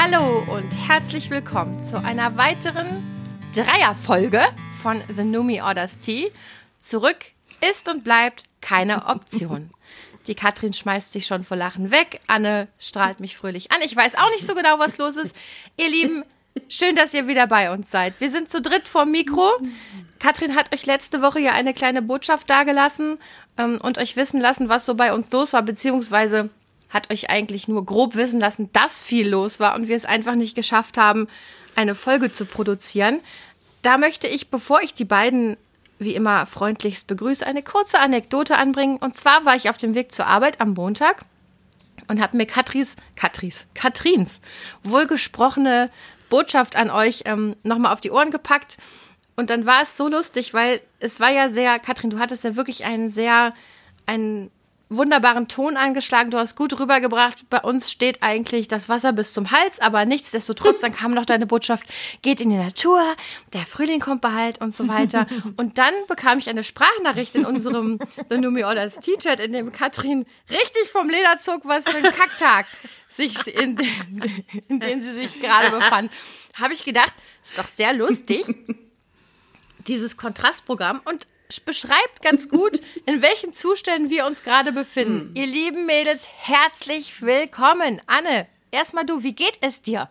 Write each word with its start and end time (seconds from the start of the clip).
Hallo 0.00 0.44
und 0.54 0.76
herzlich 0.88 1.28
willkommen 1.28 1.84
zu 1.84 2.00
einer 2.00 2.36
weiteren 2.36 3.02
Dreierfolge 3.52 4.42
von 4.80 5.02
The 5.12 5.24
Numi 5.24 5.60
Orders 5.60 5.98
Tea. 5.98 6.30
Zurück 6.78 7.16
ist 7.68 7.88
und 7.88 8.04
bleibt 8.04 8.44
keine 8.60 9.06
Option. 9.06 9.70
Die 10.28 10.36
Katrin 10.36 10.72
schmeißt 10.72 11.12
sich 11.12 11.26
schon 11.26 11.42
vor 11.42 11.56
Lachen 11.56 11.90
weg. 11.90 12.20
Anne 12.28 12.68
strahlt 12.78 13.18
mich 13.18 13.36
fröhlich 13.36 13.72
an. 13.72 13.78
Ich 13.82 13.96
weiß 13.96 14.14
auch 14.14 14.30
nicht 14.30 14.46
so 14.46 14.54
genau, 14.54 14.78
was 14.78 14.98
los 14.98 15.16
ist. 15.16 15.34
Ihr 15.76 15.90
Lieben, 15.90 16.22
schön, 16.68 16.94
dass 16.94 17.12
ihr 17.12 17.26
wieder 17.26 17.48
bei 17.48 17.72
uns 17.72 17.90
seid. 17.90 18.20
Wir 18.20 18.30
sind 18.30 18.48
zu 18.48 18.62
dritt 18.62 18.86
vorm 18.86 19.10
Mikro. 19.10 19.50
Katrin 20.20 20.54
hat 20.54 20.72
euch 20.72 20.86
letzte 20.86 21.22
Woche 21.22 21.40
ja 21.40 21.54
eine 21.54 21.74
kleine 21.74 22.02
Botschaft 22.02 22.48
dagelassen 22.48 23.18
ähm, 23.56 23.80
und 23.82 23.98
euch 23.98 24.14
wissen 24.14 24.40
lassen, 24.40 24.68
was 24.68 24.86
so 24.86 24.94
bei 24.94 25.12
uns 25.12 25.32
los 25.32 25.54
war, 25.54 25.62
beziehungsweise 25.62 26.50
hat 26.90 27.12
euch 27.12 27.30
eigentlich 27.30 27.68
nur 27.68 27.84
grob 27.84 28.14
wissen 28.16 28.40
lassen, 28.40 28.70
dass 28.72 29.02
viel 29.02 29.28
los 29.28 29.60
war 29.60 29.74
und 29.74 29.88
wir 29.88 29.96
es 29.96 30.06
einfach 30.06 30.34
nicht 30.34 30.54
geschafft 30.54 30.96
haben, 30.96 31.28
eine 31.74 31.94
Folge 31.94 32.32
zu 32.32 32.44
produzieren. 32.44 33.20
Da 33.82 33.98
möchte 33.98 34.26
ich, 34.26 34.50
bevor 34.50 34.80
ich 34.80 34.94
die 34.94 35.04
beiden 35.04 35.56
wie 35.98 36.14
immer 36.14 36.46
freundlichst 36.46 37.06
begrüße, 37.06 37.46
eine 37.46 37.62
kurze 37.62 37.98
Anekdote 37.98 38.56
anbringen. 38.56 38.98
Und 38.98 39.16
zwar 39.16 39.44
war 39.44 39.56
ich 39.56 39.68
auf 39.68 39.78
dem 39.78 39.94
Weg 39.94 40.12
zur 40.12 40.26
Arbeit 40.26 40.60
am 40.60 40.74
Montag 40.74 41.24
und 42.06 42.20
habe 42.20 42.36
mir 42.36 42.46
Katris, 42.46 42.96
Katris, 43.16 43.66
Katrins 43.74 44.40
wohlgesprochene 44.84 45.90
Botschaft 46.30 46.76
an 46.76 46.90
euch 46.90 47.22
ähm, 47.24 47.56
nochmal 47.62 47.92
auf 47.92 48.00
die 48.00 48.10
Ohren 48.10 48.30
gepackt. 48.30 48.78
Und 49.36 49.50
dann 49.50 49.66
war 49.66 49.82
es 49.82 49.96
so 49.96 50.08
lustig, 50.08 50.54
weil 50.54 50.80
es 51.00 51.20
war 51.20 51.30
ja 51.30 51.48
sehr, 51.48 51.78
Katrin, 51.78 52.10
du 52.10 52.18
hattest 52.18 52.44
ja 52.44 52.56
wirklich 52.56 52.84
einen 52.84 53.08
sehr, 53.08 53.54
einen 54.06 54.50
wunderbaren 54.90 55.48
Ton 55.48 55.76
angeschlagen, 55.76 56.30
du 56.30 56.38
hast 56.38 56.56
gut 56.56 56.78
rübergebracht. 56.78 57.50
Bei 57.50 57.60
uns 57.60 57.90
steht 57.90 58.22
eigentlich 58.22 58.68
das 58.68 58.88
Wasser 58.88 59.12
bis 59.12 59.32
zum 59.32 59.50
Hals, 59.50 59.80
aber 59.80 60.04
nichtsdestotrotz, 60.04 60.80
dann 60.80 60.92
kam 60.92 61.12
noch 61.12 61.26
deine 61.26 61.46
Botschaft, 61.46 61.84
geht 62.22 62.40
in 62.40 62.50
die 62.50 62.56
Natur, 62.56 63.00
der 63.52 63.62
Frühling 63.62 64.00
kommt 64.00 64.22
bald 64.22 64.60
und 64.60 64.74
so 64.74 64.88
weiter. 64.88 65.26
Und 65.56 65.78
dann 65.78 65.94
bekam 66.06 66.38
ich 66.38 66.48
eine 66.48 66.64
Sprachnachricht 66.64 67.34
in 67.34 67.44
unserem 67.44 67.98
The 68.30 68.38
Numi 68.38 68.64
Orders 68.64 68.96
T-Chat, 69.00 69.40
in 69.40 69.52
dem 69.52 69.72
Katrin 69.72 70.26
richtig 70.50 70.88
vom 70.90 71.08
Leder 71.08 71.38
zog, 71.38 71.62
was 71.64 71.88
für 71.88 71.96
ein 71.96 72.12
Kacktag 72.12 72.66
sich 73.08 73.46
in, 73.54 73.78
in 74.68 74.80
den 74.80 75.02
sie 75.02 75.12
sich 75.12 75.40
gerade 75.40 75.70
befand. 75.70 76.12
Habe 76.54 76.74
ich 76.74 76.84
gedacht, 76.84 77.14
ist 77.44 77.58
doch 77.58 77.68
sehr 77.68 77.92
lustig, 77.92 78.44
dieses 79.86 80.16
Kontrastprogramm 80.16 81.00
und 81.04 81.26
beschreibt 81.64 82.22
ganz 82.22 82.48
gut, 82.48 82.80
in 83.06 83.22
welchen 83.22 83.52
Zuständen 83.52 84.10
wir 84.10 84.26
uns 84.26 84.44
gerade 84.44 84.72
befinden. 84.72 85.28
Hm. 85.28 85.30
Ihr 85.34 85.46
lieben 85.46 85.86
Mädels, 85.86 86.28
herzlich 86.36 87.22
willkommen. 87.22 88.00
Anne, 88.06 88.46
erstmal 88.70 89.06
du, 89.06 89.22
wie 89.22 89.32
geht 89.32 89.58
es 89.60 89.82
dir? 89.82 90.08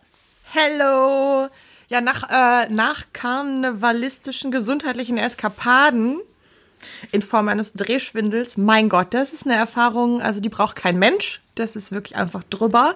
Hello. 0.51 1.49
Ja, 1.89 2.01
nach, 2.01 2.29
äh, 2.29 2.69
nach 2.69 3.05
karnevalistischen 3.13 4.51
gesundheitlichen 4.51 5.17
Eskapaden 5.17 6.19
in 7.11 7.21
Form 7.21 7.47
eines 7.47 7.73
Drehschwindels, 7.73 8.57
mein 8.57 8.89
Gott, 8.89 9.13
das 9.13 9.33
ist 9.33 9.45
eine 9.45 9.55
Erfahrung, 9.55 10.21
also 10.21 10.39
die 10.39 10.49
braucht 10.49 10.75
kein 10.75 10.99
Mensch. 10.99 11.41
Das 11.55 11.75
ist 11.75 11.91
wirklich 11.91 12.15
einfach 12.15 12.43
drüber. 12.43 12.95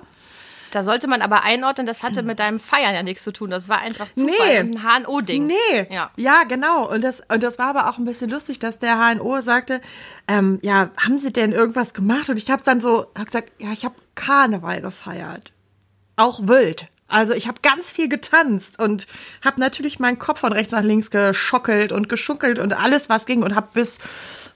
Da 0.71 0.83
sollte 0.83 1.07
man 1.07 1.21
aber 1.21 1.43
einordnen, 1.43 1.85
das 1.85 2.01
hatte 2.03 2.23
mit 2.23 2.39
deinem 2.39 2.59
Feiern 2.59 2.93
ja 2.95 3.03
nichts 3.03 3.23
zu 3.23 3.31
tun. 3.31 3.49
Das 3.49 3.69
war 3.69 3.79
einfach 3.79 4.07
Zufall 4.15 4.63
Nee. 4.63 4.77
ein 4.79 4.83
HNO-Ding. 4.83 5.45
Nee, 5.47 5.87
Ja. 5.89 6.11
ja, 6.15 6.43
genau. 6.43 6.89
Und 6.91 7.03
das, 7.03 7.21
und 7.31 7.43
das 7.43 7.59
war 7.59 7.67
aber 7.67 7.89
auch 7.89 7.97
ein 7.97 8.05
bisschen 8.05 8.29
lustig, 8.29 8.59
dass 8.59 8.79
der 8.79 8.95
HNO 8.97 9.41
sagte, 9.41 9.81
ähm, 10.27 10.59
ja, 10.61 10.89
haben 10.97 11.17
Sie 11.19 11.31
denn 11.31 11.51
irgendwas 11.51 11.93
gemacht? 11.93 12.29
Und 12.29 12.37
ich 12.37 12.49
habe 12.49 12.63
dann 12.63 12.81
so 12.81 13.07
hab 13.17 13.25
gesagt, 13.25 13.51
ja, 13.59 13.71
ich 13.71 13.85
habe 13.85 13.95
Karneval 14.15 14.81
gefeiert. 14.81 15.51
Auch 16.15 16.47
wild. 16.47 16.87
Also 17.07 17.33
ich 17.33 17.47
habe 17.47 17.59
ganz 17.61 17.91
viel 17.91 18.07
getanzt 18.07 18.79
und 18.81 19.05
habe 19.43 19.59
natürlich 19.59 19.99
meinen 19.99 20.17
Kopf 20.17 20.39
von 20.39 20.53
rechts 20.53 20.71
nach 20.71 20.81
links 20.83 21.11
geschockelt 21.11 21.91
und 21.91 22.07
geschuckelt 22.07 22.57
und 22.57 22.71
alles, 22.73 23.09
was 23.09 23.25
ging 23.25 23.43
und 23.43 23.53
habe 23.53 23.67
bis, 23.73 23.99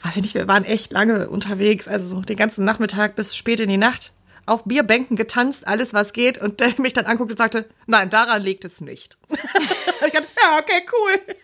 weiß 0.04 0.16
ich 0.16 0.22
nicht, 0.24 0.36
wir 0.36 0.48
waren 0.48 0.64
echt 0.64 0.94
lange 0.94 1.28
unterwegs, 1.28 1.90
also 1.90 2.08
so 2.08 2.22
den 2.22 2.38
ganzen 2.38 2.64
Nachmittag 2.64 3.16
bis 3.18 3.36
spät 3.36 3.59
in 3.59 3.68
die 3.68 3.75
Nacht 3.75 4.14
auf 4.45 4.63
Bierbänken 4.66 5.17
getanzt, 5.17 5.67
alles 5.67 5.94
was 5.94 6.13
geht 6.13 6.39
und 6.39 6.59
der 6.59 6.73
mich 6.78 6.94
dann 6.94 7.06
anguckte 7.06 7.33
und 7.33 7.38
sagte, 7.38 7.67
nein, 7.88 8.09
daran 8.09 8.41
liegt 8.41 8.63
es 8.66 8.81
nicht. 8.81 9.17
ich 9.29 10.11
dachte, 10.11 10.28
ja, 10.41 10.59
okay, 10.59 10.85
cool. 10.91 11.35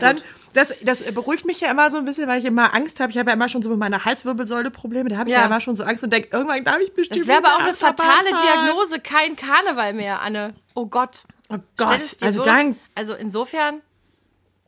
Dann, 0.00 0.16
das, 0.52 0.72
das 0.82 1.02
beruhigt 1.02 1.44
mich 1.46 1.60
ja 1.60 1.70
immer 1.70 1.90
so 1.90 1.96
ein 1.96 2.04
bisschen, 2.04 2.28
weil 2.28 2.38
ich 2.38 2.44
immer 2.44 2.72
Angst 2.74 3.00
habe. 3.00 3.10
Ich 3.10 3.18
habe 3.18 3.30
ja 3.30 3.34
immer 3.34 3.48
schon 3.48 3.62
so 3.62 3.68
mit 3.70 3.78
meiner 3.78 4.04
Halswirbelsäule 4.04 4.70
Probleme. 4.70 5.08
Da 5.08 5.16
habe 5.18 5.28
ich 5.28 5.34
ja. 5.34 5.40
Ja. 5.40 5.46
immer 5.46 5.60
schon 5.60 5.74
so 5.74 5.82
Angst 5.82 6.04
und 6.04 6.12
denke, 6.12 6.28
irgendwann 6.30 6.62
darf 6.62 6.78
ich 6.78 6.94
bestimmt. 6.94 7.20
Das 7.20 7.26
wäre 7.26 7.38
aber 7.38 7.56
auch 7.56 7.66
eine 7.66 7.74
fatale. 7.74 8.28
Diagnose, 8.28 9.00
kein 9.00 9.34
Karneval 9.34 9.92
mehr, 9.94 10.20
Anne. 10.20 10.54
Oh 10.74 10.86
Gott. 10.86 11.24
Oh 11.48 11.56
Stell 11.56 11.62
Gott, 11.76 12.00
also 12.20 12.42
bloß- 12.42 12.44
dann, 12.44 12.76
Also 12.94 13.14
insofern, 13.14 13.82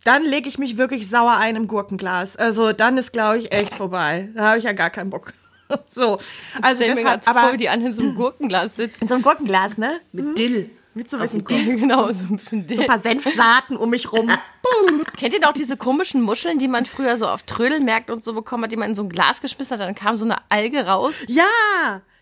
dann 0.02 0.24
lege 0.24 0.48
ich 0.48 0.58
mich 0.58 0.76
wirklich 0.76 1.08
sauer 1.08 1.36
ein 1.36 1.54
im 1.56 1.68
Gurkenglas. 1.68 2.36
Also 2.36 2.72
dann 2.72 2.98
ist, 2.98 3.12
glaube 3.12 3.38
ich, 3.38 3.52
echt 3.52 3.74
vorbei. 3.74 4.28
Da 4.34 4.48
habe 4.48 4.58
ich 4.58 4.64
ja 4.64 4.72
gar 4.72 4.90
keinen 4.90 5.10
Bock. 5.10 5.32
So, 5.88 6.18
also 6.62 6.84
grad 6.84 7.24
vor, 7.24 7.36
aber 7.36 7.52
wie 7.52 7.56
die 7.56 7.68
Anne 7.68 7.86
in 7.86 7.92
so 7.92 8.02
einem 8.02 8.14
Gurkenglas 8.14 8.76
sitzt. 8.76 9.02
in 9.02 9.08
so 9.08 9.14
einem 9.14 9.22
Gurkenglas, 9.22 9.78
ne? 9.78 10.00
Mit 10.12 10.38
Dill. 10.38 10.70
Mit 10.94 11.10
so 11.10 11.16
ein 11.18 11.22
bisschen 11.22 11.44
Dill, 11.44 11.76
genau, 11.80 12.10
so 12.12 12.24
ein 12.24 12.36
bisschen 12.36 12.66
so 12.68 12.80
ein 12.80 12.86
paar 12.86 12.98
Senfsaaten 12.98 13.76
um 13.76 13.90
mich 13.90 14.12
rum. 14.12 14.30
Kennt 15.16 15.34
ihr 15.34 15.40
noch 15.40 15.52
diese 15.52 15.76
komischen 15.76 16.22
Muscheln, 16.22 16.58
die 16.58 16.68
man 16.68 16.86
früher 16.86 17.16
so 17.16 17.28
auf 17.28 17.42
Trödelmärkten 17.42 18.14
und 18.14 18.24
so 18.24 18.32
bekommen 18.32 18.64
hat, 18.64 18.72
die 18.72 18.76
man 18.76 18.90
in 18.90 18.94
so 18.94 19.02
ein 19.02 19.08
Glas 19.08 19.40
geschmissen 19.40 19.78
hat, 19.78 19.86
dann 19.86 19.94
kam 19.94 20.16
so 20.16 20.24
eine 20.24 20.38
Alge 20.50 20.86
raus? 20.86 21.24
Ja, 21.28 21.44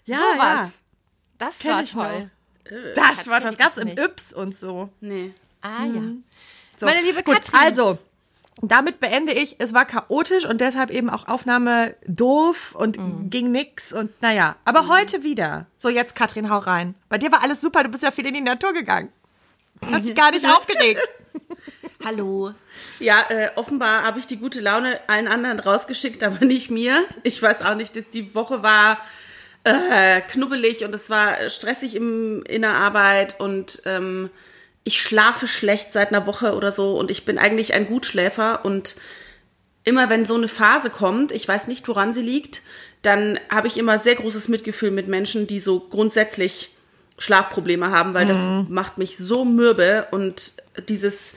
ja, 0.06 0.18
Sowas. 0.18 0.38
ja. 0.38 0.70
Das 1.38 1.58
Kenn 1.58 1.70
war 1.70 1.82
ich 1.82 1.92
toll. 1.92 2.30
Das 2.94 3.28
war, 3.28 3.40
das 3.40 3.56
kenn 3.56 3.64
gab's 3.64 3.76
ich 3.76 3.82
im 3.82 3.88
nicht. 3.90 3.98
Yps 4.00 4.32
und 4.32 4.56
so. 4.56 4.88
Nee. 5.00 5.32
Ah 5.60 5.84
ja. 5.84 6.00
so. 6.76 6.86
Meine 6.86 7.02
liebe 7.02 7.22
Gut, 7.22 7.34
Katrin. 7.34 7.60
Also, 7.60 7.98
damit 8.62 9.00
beende 9.00 9.32
ich. 9.32 9.56
Es 9.58 9.74
war 9.74 9.84
chaotisch 9.84 10.46
und 10.46 10.60
deshalb 10.60 10.90
eben 10.90 11.10
auch 11.10 11.26
Aufnahme 11.28 11.94
doof 12.06 12.74
und 12.78 12.98
Mhm. 12.98 13.30
ging 13.30 13.50
nix 13.52 13.92
und 13.92 14.10
naja. 14.22 14.56
Aber 14.64 14.88
heute 14.88 15.22
wieder. 15.22 15.66
So, 15.78 15.88
jetzt 15.88 16.14
Katrin, 16.14 16.50
hau 16.50 16.58
rein. 16.58 16.94
Bei 17.08 17.18
dir 17.18 17.30
war 17.32 17.42
alles 17.42 17.60
super, 17.60 17.82
du 17.82 17.88
bist 17.90 18.02
ja 18.02 18.10
viel 18.10 18.26
in 18.26 18.34
die 18.34 18.40
Natur 18.40 18.72
gegangen. 18.72 19.10
Hast 19.92 20.06
dich 20.06 20.14
gar 20.14 20.30
nicht 20.30 20.46
aufgeregt. 20.48 21.00
Hallo. 22.04 22.52
Ja, 23.00 23.24
äh, 23.30 23.48
offenbar 23.56 24.02
habe 24.02 24.18
ich 24.18 24.26
die 24.26 24.36
gute 24.36 24.60
Laune 24.60 25.00
allen 25.06 25.26
anderen 25.26 25.58
rausgeschickt, 25.58 26.22
aber 26.22 26.44
nicht 26.44 26.70
mir. 26.70 27.04
Ich 27.22 27.40
weiß 27.42 27.62
auch 27.62 27.74
nicht, 27.74 27.96
dass 27.96 28.08
die 28.10 28.34
Woche 28.34 28.62
war 28.62 28.98
äh, 29.64 30.20
knubbelig 30.20 30.84
und 30.84 30.94
es 30.94 31.08
war 31.08 31.48
stressig 31.48 31.94
im, 31.96 32.42
in 32.44 32.60
der 32.62 32.72
Arbeit 32.74 33.40
und 33.40 33.80
ähm, 33.86 34.28
ich 34.84 35.00
schlafe 35.00 35.48
schlecht 35.48 35.92
seit 35.92 36.10
einer 36.10 36.26
Woche 36.26 36.54
oder 36.54 36.70
so 36.70 36.98
und 36.98 37.10
ich 37.10 37.24
bin 37.24 37.38
eigentlich 37.38 37.74
ein 37.74 37.86
Gutschläfer 37.86 38.64
und 38.64 38.96
immer 39.82 40.10
wenn 40.10 40.24
so 40.24 40.34
eine 40.34 40.48
Phase 40.48 40.90
kommt, 40.90 41.32
ich 41.32 41.48
weiß 41.48 41.66
nicht, 41.66 41.88
woran 41.88 42.12
sie 42.12 42.22
liegt, 42.22 42.62
dann 43.02 43.38
habe 43.50 43.66
ich 43.66 43.78
immer 43.78 43.98
sehr 43.98 44.14
großes 44.14 44.48
Mitgefühl 44.48 44.90
mit 44.90 45.08
Menschen, 45.08 45.46
die 45.46 45.60
so 45.60 45.80
grundsätzlich 45.80 46.70
Schlafprobleme 47.18 47.90
haben, 47.90 48.12
weil 48.14 48.26
das 48.26 48.44
macht 48.68 48.98
mich 48.98 49.16
so 49.16 49.44
mürbe 49.44 50.08
und 50.10 50.54
dieses, 50.88 51.36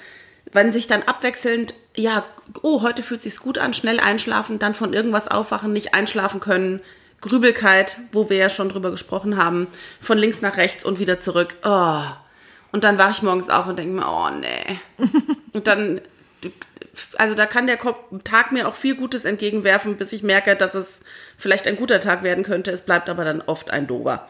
wenn 0.52 0.72
sich 0.72 0.88
dann 0.88 1.03
abwechselnd, 1.03 1.74
ja, 1.96 2.25
oh, 2.62 2.81
heute 2.81 3.03
fühlt 3.03 3.22
sich's 3.22 3.41
gut 3.41 3.57
an, 3.57 3.74
schnell 3.74 4.00
einschlafen, 4.00 4.59
dann 4.59 4.74
von 4.74 4.94
irgendwas 4.94 5.28
aufwachen, 5.28 5.74
nicht 5.74 5.94
einschlafen 5.94 6.40
können, 6.40 6.81
Grübelkeit, 7.22 7.97
wo 8.12 8.30
wir 8.30 8.38
ja 8.38 8.50
schon 8.50 8.69
drüber 8.69 8.91
gesprochen 8.91 9.38
haben, 9.38 9.68
von 10.02 10.18
links 10.18 10.41
nach 10.41 10.57
rechts 10.57 10.84
und 10.84 11.00
wieder 11.00 11.19
zurück. 11.19 11.56
Oh. 11.63 12.02
Und 12.77 12.83
dann 12.83 12.99
wache 12.99 13.09
ich 13.09 13.23
morgens 13.23 13.49
auf 13.49 13.65
und 13.65 13.79
denke 13.79 13.91
mir, 13.91 14.07
oh 14.07 14.29
nee. 14.29 14.79
und 15.53 15.65
dann, 15.65 15.99
also 17.17 17.33
da 17.33 17.47
kann 17.47 17.65
der 17.65 17.79
Tag 18.23 18.51
mir 18.51 18.67
auch 18.67 18.75
viel 18.75 18.93
Gutes 18.93 19.25
entgegenwerfen, 19.25 19.97
bis 19.97 20.13
ich 20.13 20.21
merke, 20.21 20.55
dass 20.55 20.75
es 20.75 21.01
vielleicht 21.39 21.67
ein 21.67 21.75
guter 21.75 21.99
Tag 22.01 22.21
werden 22.21 22.43
könnte. 22.43 22.69
Es 22.69 22.83
bleibt 22.83 23.09
aber 23.09 23.25
dann 23.25 23.41
oft 23.41 23.71
ein 23.71 23.88
dober. 23.88 24.29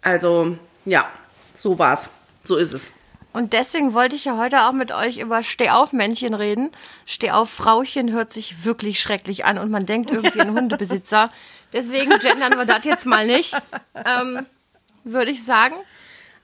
Also, 0.00 0.56
ja, 0.84 1.08
so 1.56 1.80
war's. 1.80 2.10
So 2.44 2.54
ist 2.54 2.72
es. 2.72 2.92
Und 3.32 3.52
deswegen 3.52 3.94
wollte 3.94 4.14
ich 4.14 4.26
ja 4.26 4.36
heute 4.36 4.62
auch 4.68 4.72
mit 4.72 4.92
euch 4.92 5.18
über 5.18 5.42
Stehauf-Männchen 5.42 6.34
reden. 6.34 6.70
Stehauf-Frauchen 7.04 8.12
hört 8.12 8.30
sich 8.30 8.64
wirklich 8.64 9.00
schrecklich 9.00 9.44
an 9.44 9.58
und 9.58 9.72
man 9.72 9.86
denkt 9.86 10.12
irgendwie 10.12 10.40
an 10.40 10.54
Hundebesitzer. 10.56 11.32
Deswegen 11.72 12.16
gendern 12.20 12.56
wir 12.56 12.64
das 12.64 12.84
jetzt 12.84 13.06
mal 13.06 13.26
nicht, 13.26 13.60
ähm, 14.06 14.46
würde 15.02 15.32
ich 15.32 15.44
sagen. 15.44 15.74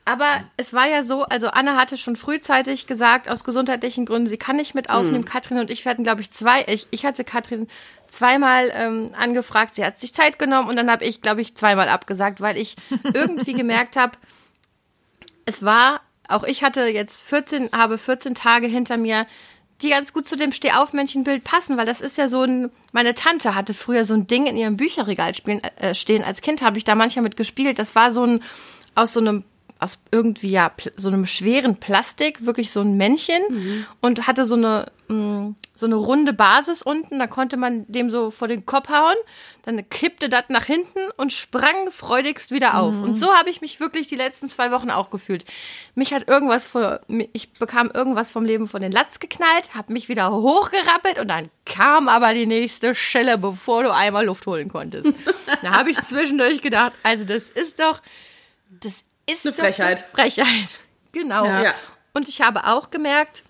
Aber 0.07 0.45
es 0.59 0.75
war 0.75 0.87
ja 0.87 1.03
so, 1.03 1.23
also 1.23 1.49
Anne 1.49 1.77
hatte 1.77 1.97
schon 1.97 2.17
frühzeitig 2.17 2.87
gesagt, 2.87 3.31
aus 3.31 3.43
gesundheitlichen 3.43 4.05
Gründen, 4.05 4.27
sie 4.27 4.37
kann 4.37 4.57
nicht 4.57 4.75
mit 4.75 4.91
aufnehmen. 4.91 5.25
Katrin 5.25 5.59
und 5.59 5.71
ich 5.71 5.87
werden, 5.87 6.05
glaube 6.05 6.21
ich, 6.21 6.31
zwei, 6.31 6.63
ich, 6.67 6.87
ich 6.91 7.07
hatte 7.07 7.25
Katrin 7.25 7.69
zweimal 8.07 8.71
ähm, 8.75 9.13
angefragt, 9.19 9.75
sie 9.75 9.85
hat 9.85 9.99
sich 9.99 10.13
Zeit 10.13 10.39
genommen 10.39 10.69
und 10.69 10.77
dann 10.77 10.91
habe 10.91 11.05
ich, 11.05 11.23
glaube 11.23 11.41
ich, 11.41 11.55
zweimal 11.55 11.89
abgesagt, 11.89 12.43
weil 12.43 12.59
ich 12.59 12.77
irgendwie 13.15 13.55
gemerkt 13.55 13.97
habe, 13.97 14.19
es 15.47 15.63
war, 15.63 16.03
auch 16.29 16.45
ich 16.45 16.63
hatte 16.63 16.87
jetzt 16.87 17.23
14, 17.23 17.71
habe 17.73 17.97
14 17.97 18.35
Tage 18.35 18.67
hinter 18.67 18.99
mir, 18.99 19.27
die 19.83 19.91
ganz 19.91 20.13
gut 20.13 20.27
zu 20.27 20.37
dem 20.37 20.53
Stehaufmännchenbild 20.53 21.45
passen, 21.45 21.77
weil 21.77 21.87
das 21.87 22.01
ist 22.01 22.19
ja 22.19 22.29
so 22.29 22.43
ein, 22.43 22.71
meine 22.93 23.15
Tante 23.15 23.55
hatte 23.55 23.75
früher 23.75 24.05
so 24.05 24.15
ein 24.15 24.27
Ding 24.27 24.47
in 24.47 24.57
ihrem 24.57 24.77
Bücherregal 24.77 25.35
spielen, 25.35 25.63
äh, 25.63 25.95
stehen. 25.95 26.23
Als 26.23 26.43
Kind 26.43 26.63
habe 26.63 26.79
ich 26.79 26.85
da 26.85 26.95
manchmal 26.95 27.25
mit 27.25 27.37
gespielt. 27.37 27.79
Das 27.79 27.95
war 27.95 28.11
so 28.11 28.25
ein, 28.25 28.43
aus 28.95 29.13
so 29.13 29.21
einem, 29.21 29.45
aus 29.85 29.99
irgendwie 30.11 30.51
ja 30.51 30.73
so 30.97 31.09
einem 31.09 31.27
schweren 31.27 31.77
Plastik, 31.77 32.45
wirklich 32.47 32.73
so 32.73 32.81
ein 32.81 32.97
Männchen 32.97 33.43
mhm. 33.49 33.87
und 34.01 34.27
hatte 34.27 34.45
so 34.45 34.57
eine 34.57 34.87
mh, 35.09 35.15
mm, 35.17 35.57
so 35.75 35.87
eine 35.87 35.97
runde 35.97 36.33
Basis 36.33 36.83
unten, 36.83 37.19
da 37.19 37.27
konnte 37.27 37.57
man 37.57 37.85
dem 37.89 38.09
so 38.09 38.31
vor 38.31 38.47
den 38.47 38.65
Kopf 38.65 38.89
hauen, 38.89 39.17
dann 39.63 39.89
kippte 39.89 40.29
das 40.29 40.45
nach 40.49 40.65
hinten 40.65 41.01
und 41.17 41.33
sprang 41.33 41.91
freudigst 41.91 42.53
wieder 42.53 42.79
auf. 42.79 42.95
Mhm. 42.95 43.03
Und 43.03 43.15
so 43.15 43.33
habe 43.35 43.51
ich 43.51 43.61
mich 43.61 43.81
wirklich 43.81 44.07
die 44.07 44.17
letzten 44.17 44.49
zwei 44.49 44.71
Wochen 44.71 44.91
auch 44.91 45.11
gefühlt. 45.11 45.45
Mich 45.95 46.15
hat 46.15 46.29
irgendwas 46.29 46.67
vor, 46.67 47.01
ich 47.33 47.53
bekam 47.55 47.91
irgendwas 47.93 48.31
vom 48.31 48.45
Leben 48.45 48.69
von 48.69 48.83
den 48.83 48.93
Latz 48.93 49.19
geknallt, 49.19 49.75
habe 49.75 49.93
mich 49.93 50.09
wieder 50.09 50.33
hochgerappelt 50.33 51.19
und 51.19 51.29
dann 51.29 51.49
kam 51.65 52.09
aber 52.09 52.33
die 52.35 52.47
nächste 52.47 52.95
Schelle, 52.95 53.37
bevor 53.37 53.83
du 53.83 53.93
einmal 53.93 54.27
Luft 54.27 54.47
holen 54.47 54.69
konntest. 54.69 55.13
da 55.63 55.73
habe 55.73 55.91
ich 55.91 56.01
zwischendurch 56.03 56.63
gedacht, 56.63 56.93
also 57.03 57.25
das 57.25 57.51
ist 57.51 57.81
doch, 57.81 58.01
das 58.81 59.05
ist 59.27 59.47
eine 59.47 59.55
Frechheit. 59.55 60.05
Eine 60.05 60.31
Frechheit. 60.31 60.81
Genau. 61.13 61.47
Ja. 61.47 61.75
Und 62.13 62.29
ich 62.29 62.41
habe 62.41 62.67
auch 62.67 62.91
gemerkt, 62.91 63.45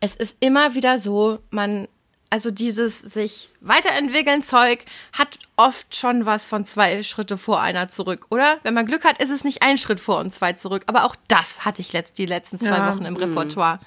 es 0.00 0.16
ist 0.16 0.38
immer 0.40 0.74
wieder 0.74 0.98
so, 0.98 1.38
man, 1.50 1.86
also 2.30 2.50
dieses 2.50 2.98
sich 2.98 3.48
weiterentwickeln 3.60 4.42
Zeug 4.42 4.84
hat 5.12 5.38
oft 5.56 5.94
schon 5.94 6.26
was 6.26 6.44
von 6.44 6.66
zwei 6.66 7.04
Schritte 7.04 7.38
vor 7.38 7.60
einer 7.60 7.86
zurück, 7.86 8.26
oder? 8.30 8.58
Wenn 8.64 8.74
man 8.74 8.86
Glück 8.86 9.04
hat, 9.04 9.22
ist 9.22 9.30
es 9.30 9.44
nicht 9.44 9.62
ein 9.62 9.78
Schritt 9.78 10.00
vor 10.00 10.18
und 10.18 10.32
zwei 10.32 10.54
zurück. 10.54 10.82
Aber 10.86 11.04
auch 11.04 11.14
das 11.28 11.64
hatte 11.64 11.80
ich 11.80 11.92
letzt, 11.92 12.18
die 12.18 12.26
letzten 12.26 12.58
zwei 12.58 12.76
ja. 12.76 12.92
Wochen 12.92 13.04
im 13.04 13.14
Repertoire. 13.14 13.78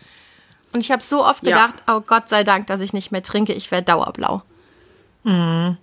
Und 0.72 0.80
ich 0.80 0.92
habe 0.92 1.04
so 1.04 1.26
oft 1.26 1.42
gedacht, 1.42 1.76
ja. 1.88 1.98
oh 1.98 2.02
Gott 2.02 2.30
sei 2.30 2.46
Dank, 2.46 2.68
dass 2.68 2.82
ich 2.82 2.94
nicht 2.94 3.12
mehr 3.12 3.24
trinke, 3.24 3.54
ich 3.54 3.70
werde 3.72 3.86
dauerblau. 3.86 4.44
Mhm. 5.24 5.78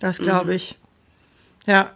Das 0.00 0.18
glaube 0.18 0.50
mhm. 0.50 0.56
ich. 0.56 0.76
Ja, 1.66 1.92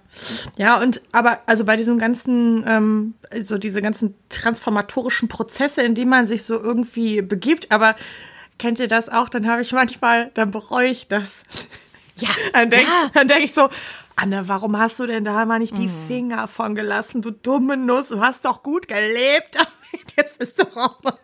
ja, 0.56 0.80
und 0.80 1.00
aber 1.12 1.40
also 1.46 1.64
bei 1.64 1.76
diesem 1.76 1.98
ganzen, 1.98 2.64
ähm, 2.66 3.14
so 3.42 3.58
diese 3.58 3.82
ganzen 3.82 4.14
transformatorischen 4.28 5.28
Prozesse, 5.28 5.82
in 5.82 5.94
die 5.94 6.04
man 6.04 6.26
sich 6.26 6.44
so 6.44 6.60
irgendwie 6.60 7.22
begibt, 7.22 7.70
aber 7.70 7.94
kennt 8.58 8.80
ihr 8.80 8.88
das 8.88 9.08
auch? 9.08 9.28
Dann 9.28 9.46
habe 9.46 9.62
ich 9.62 9.72
manchmal, 9.72 10.30
dann 10.34 10.50
bereue 10.50 10.88
ich 10.88 11.08
das. 11.08 11.44
Ja. 12.16 12.30
Dann 12.52 12.68
denke 12.70 12.90
ja. 13.14 13.24
denk 13.24 13.44
ich 13.44 13.54
so, 13.54 13.68
Anne, 14.16 14.48
warum 14.48 14.76
hast 14.76 14.98
du 14.98 15.06
denn 15.06 15.22
da 15.22 15.44
mal 15.44 15.60
nicht 15.60 15.76
die 15.78 15.86
mhm. 15.86 16.06
Finger 16.08 16.48
von 16.48 16.74
gelassen, 16.74 17.22
du 17.22 17.30
dumme 17.30 17.76
Nuss? 17.76 18.08
Du 18.08 18.20
hast 18.20 18.44
doch 18.44 18.64
gut 18.64 18.88
gelebt. 18.88 19.56
Jetzt 20.16 20.42
ist 20.42 20.58
doch 20.58 20.76
auch 20.76 21.00
mal. 21.04 21.16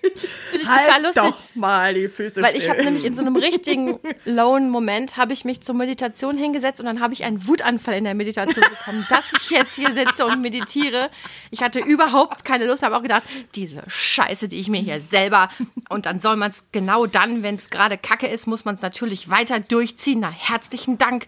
Finde 0.50 0.62
ich 0.62 0.68
halt 0.68 0.86
total 0.86 1.02
lustig. 1.02 1.22
doch 1.22 1.42
mal 1.54 1.94
die 1.94 2.08
Füße 2.08 2.42
Weil 2.42 2.56
ich 2.56 2.68
habe 2.68 2.84
nämlich 2.84 3.04
in 3.04 3.14
so 3.14 3.22
einem 3.22 3.36
richtigen 3.36 3.98
lowen 4.24 4.70
Moment 4.70 5.16
habe 5.16 5.32
ich 5.32 5.44
mich 5.44 5.60
zur 5.60 5.74
Meditation 5.74 6.36
hingesetzt 6.36 6.80
und 6.80 6.86
dann 6.86 7.00
habe 7.00 7.14
ich 7.14 7.24
einen 7.24 7.46
Wutanfall 7.46 7.96
in 7.96 8.04
der 8.04 8.14
Meditation 8.14 8.64
bekommen, 8.68 9.06
dass 9.08 9.24
ich 9.32 9.50
jetzt 9.50 9.74
hier 9.74 9.92
sitze 9.92 10.26
und 10.26 10.40
meditiere. 10.40 11.10
Ich 11.50 11.62
hatte 11.62 11.80
überhaupt 11.80 12.44
keine 12.44 12.66
Lust, 12.66 12.82
habe 12.82 12.96
auch 12.96 13.02
gedacht, 13.02 13.24
diese 13.54 13.82
Scheiße, 13.86 14.48
die 14.48 14.58
ich 14.58 14.68
mir 14.68 14.80
hier 14.80 15.00
selber 15.00 15.48
und 15.88 16.06
dann 16.06 16.18
soll 16.18 16.36
man 16.36 16.50
es 16.50 16.66
genau 16.72 17.06
dann, 17.06 17.42
wenn 17.42 17.56
es 17.56 17.70
gerade 17.70 17.98
Kacke 17.98 18.26
ist, 18.26 18.46
muss 18.46 18.64
man 18.64 18.74
es 18.74 18.82
natürlich 18.82 19.30
weiter 19.30 19.60
durchziehen. 19.60 20.20
Na, 20.20 20.30
herzlichen 20.30 20.98
Dank. 20.98 21.26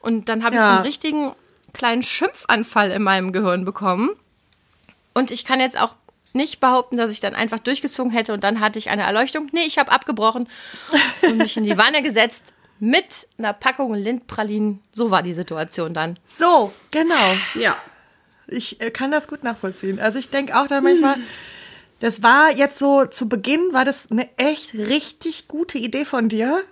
Und 0.00 0.28
dann 0.28 0.44
habe 0.44 0.56
ich 0.56 0.60
ja. 0.60 0.66
so 0.66 0.72
einen 0.72 0.82
richtigen 0.82 1.32
kleinen 1.72 2.02
Schimpfanfall 2.02 2.90
in 2.90 3.02
meinem 3.02 3.32
Gehirn 3.32 3.64
bekommen. 3.64 4.10
Und 5.14 5.30
ich 5.30 5.44
kann 5.44 5.60
jetzt 5.60 5.80
auch 5.80 5.94
nicht 6.34 6.60
behaupten, 6.60 6.96
dass 6.96 7.12
ich 7.12 7.20
dann 7.20 7.34
einfach 7.34 7.58
durchgezogen 7.58 8.12
hätte 8.12 8.32
und 8.32 8.44
dann 8.44 8.60
hatte 8.60 8.78
ich 8.78 8.90
eine 8.90 9.02
Erleuchtung. 9.02 9.48
Nee, 9.52 9.64
ich 9.66 9.78
habe 9.78 9.92
abgebrochen 9.92 10.48
und 11.22 11.36
mich 11.36 11.56
in 11.56 11.64
die 11.64 11.76
Wanne 11.76 12.02
gesetzt 12.02 12.54
mit 12.78 13.28
einer 13.38 13.52
Packung 13.52 13.94
Lindpralinen. 13.94 14.80
So 14.92 15.10
war 15.10 15.22
die 15.22 15.34
Situation 15.34 15.94
dann. 15.94 16.18
So, 16.26 16.72
genau. 16.90 17.34
Ja. 17.54 17.76
Ich 18.48 18.80
äh, 18.80 18.90
kann 18.90 19.10
das 19.10 19.28
gut 19.28 19.44
nachvollziehen. 19.44 20.00
Also 20.00 20.18
ich 20.18 20.30
denke 20.30 20.58
auch 20.58 20.66
dann 20.66 20.82
manchmal, 20.82 21.14
hm. 21.16 21.22
das 22.00 22.22
war 22.22 22.50
jetzt 22.50 22.78
so, 22.78 23.06
zu 23.06 23.28
Beginn 23.28 23.72
war 23.72 23.84
das 23.84 24.10
eine 24.10 24.28
echt 24.36 24.74
richtig 24.74 25.48
gute 25.48 25.78
Idee 25.78 26.04
von 26.04 26.28
dir. 26.28 26.62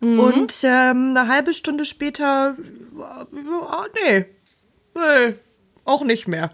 Mhm. 0.00 0.18
Und 0.18 0.54
ähm, 0.62 1.14
eine 1.14 1.28
halbe 1.28 1.52
Stunde 1.52 1.84
später, 1.84 2.56
oh, 2.96 3.84
nee, 4.02 4.24
nee, 4.94 5.34
auch 5.84 6.02
nicht 6.02 6.26
mehr 6.26 6.50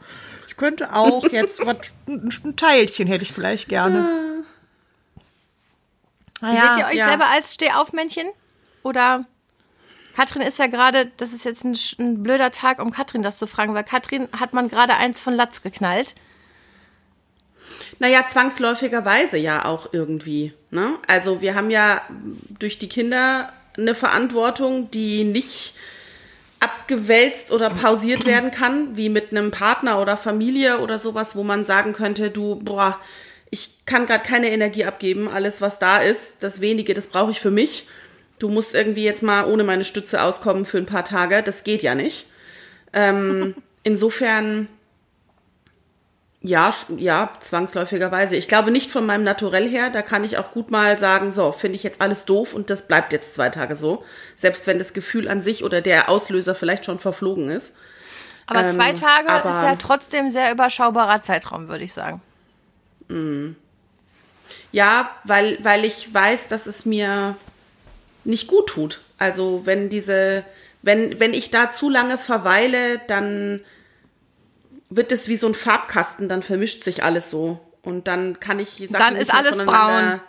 könnte 0.56 0.94
auch 0.94 1.24
jetzt 1.30 1.64
was, 1.64 1.76
ein 2.08 2.56
Teilchen 2.56 3.06
hätte 3.06 3.24
ich 3.24 3.32
vielleicht 3.32 3.68
gerne. 3.68 4.44
Naja, 6.40 6.74
Seht 6.74 6.82
ihr 6.82 6.86
euch 6.88 6.96
ja. 6.96 7.08
selber 7.08 7.26
als 7.26 7.54
Stehaufmännchen? 7.54 8.28
Oder 8.82 9.24
Katrin 10.14 10.42
ist 10.42 10.58
ja 10.58 10.66
gerade, 10.66 11.10
das 11.16 11.32
ist 11.32 11.44
jetzt 11.44 11.64
ein, 11.64 11.76
ein, 11.98 12.22
blöder 12.22 12.50
Tag, 12.50 12.78
um 12.78 12.92
Katrin 12.92 13.22
das 13.22 13.38
zu 13.38 13.46
fragen, 13.46 13.74
weil 13.74 13.84
Katrin 13.84 14.28
hat 14.38 14.52
man 14.52 14.68
gerade 14.68 14.94
eins 14.94 15.20
von 15.20 15.34
Latz 15.34 15.62
geknallt. 15.62 16.14
Naja, 17.98 18.26
zwangsläufigerweise 18.26 19.38
ja 19.38 19.64
auch 19.64 19.92
irgendwie. 19.92 20.54
Ne? 20.70 20.98
Also 21.06 21.40
wir 21.40 21.54
haben 21.54 21.70
ja 21.70 22.02
durch 22.58 22.78
die 22.78 22.88
Kinder 22.88 23.52
eine 23.76 23.94
Verantwortung, 23.94 24.90
die 24.90 25.24
nicht 25.24 25.74
abgewälzt 26.66 27.52
oder 27.52 27.70
pausiert 27.70 28.24
werden 28.24 28.50
kann, 28.50 28.96
wie 28.96 29.08
mit 29.08 29.30
einem 29.30 29.52
Partner 29.52 30.00
oder 30.00 30.16
Familie 30.16 30.80
oder 30.80 30.98
sowas, 30.98 31.36
wo 31.36 31.44
man 31.44 31.64
sagen 31.64 31.92
könnte, 31.92 32.30
du, 32.30 32.56
boah, 32.56 32.98
ich 33.50 33.70
kann 33.86 34.06
gerade 34.06 34.24
keine 34.24 34.50
Energie 34.50 34.84
abgeben, 34.84 35.28
alles 35.28 35.60
was 35.60 35.78
da 35.78 35.98
ist, 35.98 36.42
das 36.42 36.60
wenige, 36.60 36.92
das 36.92 37.06
brauche 37.06 37.30
ich 37.30 37.40
für 37.40 37.52
mich. 37.52 37.86
Du 38.40 38.48
musst 38.48 38.74
irgendwie 38.74 39.04
jetzt 39.04 39.22
mal 39.22 39.44
ohne 39.46 39.62
meine 39.64 39.84
Stütze 39.84 40.20
auskommen 40.20 40.66
für 40.66 40.78
ein 40.78 40.86
paar 40.86 41.04
Tage, 41.04 41.42
das 41.42 41.62
geht 41.62 41.82
ja 41.82 41.94
nicht. 41.94 42.26
Ähm, 42.92 43.54
insofern 43.84 44.68
ja, 46.46 46.72
ja, 46.96 47.30
zwangsläufigerweise. 47.40 48.36
Ich 48.36 48.48
glaube 48.48 48.70
nicht 48.70 48.90
von 48.90 49.04
meinem 49.04 49.24
Naturell 49.24 49.68
her. 49.68 49.90
Da 49.90 50.02
kann 50.02 50.24
ich 50.24 50.38
auch 50.38 50.52
gut 50.52 50.70
mal 50.70 50.98
sagen, 50.98 51.32
so, 51.32 51.52
finde 51.52 51.76
ich 51.76 51.82
jetzt 51.82 52.00
alles 52.00 52.24
doof 52.24 52.54
und 52.54 52.70
das 52.70 52.86
bleibt 52.86 53.12
jetzt 53.12 53.34
zwei 53.34 53.50
Tage 53.50 53.76
so. 53.76 54.04
Selbst 54.34 54.66
wenn 54.66 54.78
das 54.78 54.92
Gefühl 54.92 55.28
an 55.28 55.42
sich 55.42 55.64
oder 55.64 55.80
der 55.80 56.08
Auslöser 56.08 56.54
vielleicht 56.54 56.84
schon 56.84 56.98
verflogen 56.98 57.50
ist. 57.50 57.74
Aber 58.46 58.60
ähm, 58.60 58.68
zwei 58.68 58.92
Tage 58.92 59.28
aber, 59.28 59.50
ist 59.50 59.62
ja 59.62 59.76
trotzdem 59.76 60.30
sehr 60.30 60.52
überschaubarer 60.52 61.22
Zeitraum, 61.22 61.68
würde 61.68 61.84
ich 61.84 61.92
sagen. 61.92 62.22
Mh. 63.08 63.54
Ja, 64.70 65.10
weil, 65.24 65.58
weil 65.62 65.84
ich 65.84 66.12
weiß, 66.14 66.48
dass 66.48 66.66
es 66.66 66.86
mir 66.86 67.36
nicht 68.24 68.46
gut 68.46 68.68
tut. 68.68 69.00
Also 69.18 69.62
wenn 69.64 69.88
diese, 69.88 70.44
wenn, 70.82 71.18
wenn 71.18 71.34
ich 71.34 71.50
da 71.50 71.72
zu 71.72 71.88
lange 71.88 72.18
verweile, 72.18 73.00
dann 73.08 73.62
wird 74.90 75.12
es 75.12 75.28
wie 75.28 75.36
so 75.36 75.46
ein 75.46 75.54
Farbkasten, 75.54 76.28
dann 76.28 76.42
vermischt 76.42 76.84
sich 76.84 77.02
alles 77.02 77.30
so. 77.30 77.60
Und 77.82 78.08
dann 78.08 78.40
kann 78.40 78.58
ich 78.58 78.88
Sachen 78.90 78.92
Dann 78.92 79.16
ist 79.16 79.32
alles 79.32 79.56
braun. 79.58 80.20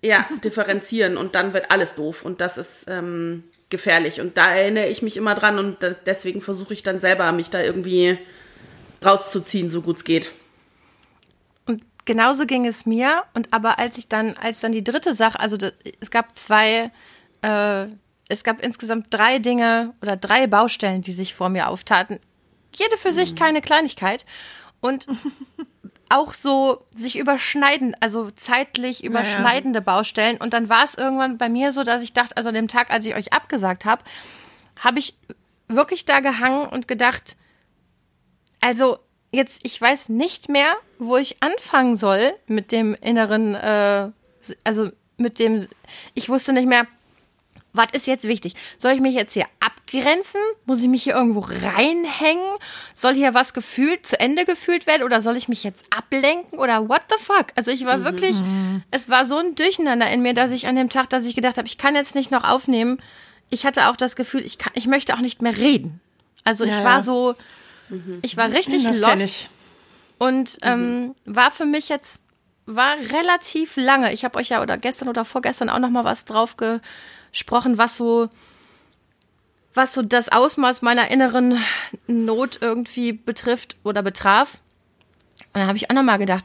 Ja, 0.00 0.28
differenzieren 0.44 1.16
und 1.16 1.34
dann 1.34 1.54
wird 1.54 1.70
alles 1.70 1.96
doof. 1.96 2.24
Und 2.24 2.40
das 2.40 2.56
ist 2.56 2.86
ähm, 2.88 3.44
gefährlich. 3.68 4.20
Und 4.20 4.36
da 4.36 4.54
erinnere 4.54 4.86
ich 4.86 5.02
mich 5.02 5.16
immer 5.16 5.34
dran 5.34 5.58
und 5.58 5.78
deswegen 6.06 6.40
versuche 6.40 6.72
ich 6.72 6.82
dann 6.82 7.00
selber, 7.00 7.30
mich 7.32 7.50
da 7.50 7.60
irgendwie 7.60 8.18
rauszuziehen, 9.04 9.70
so 9.70 9.82
gut 9.82 9.98
es 9.98 10.04
geht. 10.04 10.30
Und 11.66 11.82
genauso 12.04 12.46
ging 12.46 12.64
es 12.66 12.86
mir. 12.86 13.24
Und 13.34 13.52
aber 13.52 13.78
als 13.78 13.98
ich 13.98 14.08
dann, 14.08 14.36
als 14.36 14.60
dann 14.60 14.72
die 14.72 14.84
dritte 14.84 15.14
Sache, 15.14 15.40
also 15.40 15.56
das, 15.56 15.72
es 16.00 16.10
gab 16.12 16.38
zwei, 16.38 16.92
äh, 17.42 17.86
es 18.28 18.44
gab 18.44 18.62
insgesamt 18.62 19.06
drei 19.10 19.40
Dinge 19.40 19.94
oder 20.00 20.16
drei 20.16 20.46
Baustellen, 20.46 21.02
die 21.02 21.12
sich 21.12 21.34
vor 21.34 21.48
mir 21.48 21.68
auftaten 21.68 22.20
jede 22.74 22.96
für 22.96 23.12
sich 23.12 23.32
mhm. 23.32 23.36
keine 23.36 23.60
Kleinigkeit. 23.60 24.24
Und 24.80 25.06
auch 26.10 26.32
so 26.32 26.86
sich 26.94 27.18
überschneiden, 27.18 27.96
also 28.00 28.30
zeitlich 28.30 29.04
überschneidende 29.04 29.80
naja. 29.80 29.96
Baustellen. 29.96 30.38
Und 30.38 30.52
dann 30.54 30.68
war 30.68 30.84
es 30.84 30.94
irgendwann 30.94 31.38
bei 31.38 31.48
mir 31.48 31.72
so, 31.72 31.82
dass 31.82 32.02
ich 32.02 32.12
dachte, 32.12 32.36
also 32.36 32.48
an 32.48 32.54
dem 32.54 32.68
Tag, 32.68 32.90
als 32.90 33.04
ich 33.04 33.14
euch 33.14 33.32
abgesagt 33.32 33.84
habe, 33.84 34.02
habe 34.76 34.98
ich 34.98 35.14
wirklich 35.68 36.06
da 36.06 36.20
gehangen 36.20 36.66
und 36.66 36.88
gedacht, 36.88 37.36
also 38.60 38.98
jetzt, 39.30 39.60
ich 39.64 39.80
weiß 39.80 40.08
nicht 40.08 40.48
mehr, 40.48 40.74
wo 40.98 41.16
ich 41.16 41.42
anfangen 41.42 41.96
soll 41.96 42.34
mit 42.46 42.72
dem 42.72 42.94
inneren, 42.94 43.54
äh, 43.54 44.10
also 44.64 44.90
mit 45.16 45.38
dem, 45.38 45.68
ich 46.14 46.28
wusste 46.28 46.52
nicht 46.52 46.68
mehr, 46.68 46.86
was 47.72 47.88
ist 47.92 48.06
jetzt 48.06 48.26
wichtig? 48.26 48.54
Soll 48.78 48.92
ich 48.92 49.00
mich 49.00 49.14
jetzt 49.14 49.34
hier 49.34 49.46
abgrenzen? 49.60 50.40
Muss 50.64 50.82
ich 50.82 50.88
mich 50.88 51.02
hier 51.02 51.14
irgendwo 51.14 51.40
reinhängen? 51.40 52.58
Soll 52.94 53.14
hier 53.14 53.34
was 53.34 53.54
gefühlt, 53.54 54.06
zu 54.06 54.18
Ende 54.18 54.44
gefühlt 54.44 54.86
werden? 54.86 55.02
Oder 55.02 55.20
soll 55.20 55.36
ich 55.36 55.48
mich 55.48 55.64
jetzt 55.64 55.84
ablenken? 55.90 56.58
Oder 56.58 56.88
what 56.88 57.02
the 57.08 57.22
fuck? 57.22 57.46
Also 57.56 57.70
ich 57.70 57.84
war 57.84 58.04
wirklich, 58.04 58.36
mhm. 58.36 58.82
es 58.90 59.08
war 59.08 59.26
so 59.26 59.36
ein 59.36 59.54
Durcheinander 59.54 60.10
in 60.10 60.22
mir, 60.22 60.34
dass 60.34 60.50
ich 60.50 60.66
an 60.66 60.76
dem 60.76 60.88
Tag, 60.88 61.10
dass 61.10 61.26
ich 61.26 61.34
gedacht 61.34 61.58
habe, 61.58 61.68
ich 61.68 61.78
kann 61.78 61.94
jetzt 61.94 62.14
nicht 62.14 62.30
noch 62.30 62.44
aufnehmen. 62.44 62.98
Ich 63.50 63.64
hatte 63.64 63.88
auch 63.88 63.96
das 63.96 64.16
Gefühl, 64.16 64.44
ich, 64.44 64.58
kann, 64.58 64.72
ich 64.74 64.86
möchte 64.86 65.14
auch 65.14 65.20
nicht 65.20 65.42
mehr 65.42 65.56
reden. 65.56 66.00
Also 66.44 66.64
ich 66.64 66.70
ja, 66.70 66.84
war 66.84 67.02
so, 67.02 67.34
mhm. 67.90 68.18
ich 68.22 68.36
war 68.36 68.50
richtig 68.52 68.84
das 68.84 68.98
lost. 68.98 69.50
Und 70.18 70.58
ähm, 70.62 71.00
mhm. 71.00 71.14
war 71.24 71.50
für 71.50 71.66
mich 71.66 71.88
jetzt, 71.88 72.24
war 72.68 72.96
relativ 72.98 73.76
lange. 73.76 74.12
Ich 74.12 74.24
habe 74.24 74.38
euch 74.38 74.50
ja 74.50 74.62
oder 74.62 74.76
gestern 74.76 75.08
oder 75.08 75.24
vorgestern 75.24 75.70
auch 75.70 75.78
noch 75.78 75.88
mal 75.88 76.04
was 76.04 76.24
drauf 76.24 76.56
ge 76.56 76.80
gesprochen, 77.30 77.76
was 77.76 77.96
so, 77.96 78.30
was 79.74 79.92
so 79.92 80.02
das 80.02 80.30
Ausmaß 80.30 80.80
meiner 80.80 81.10
inneren 81.10 81.62
Not 82.06 82.58
irgendwie 82.62 83.12
betrifft 83.12 83.76
oder 83.84 84.02
betraf. 84.02 84.58
dann 85.52 85.66
habe 85.66 85.76
ich 85.76 85.90
auch 85.90 85.94
nochmal 85.94 86.18
gedacht, 86.18 86.44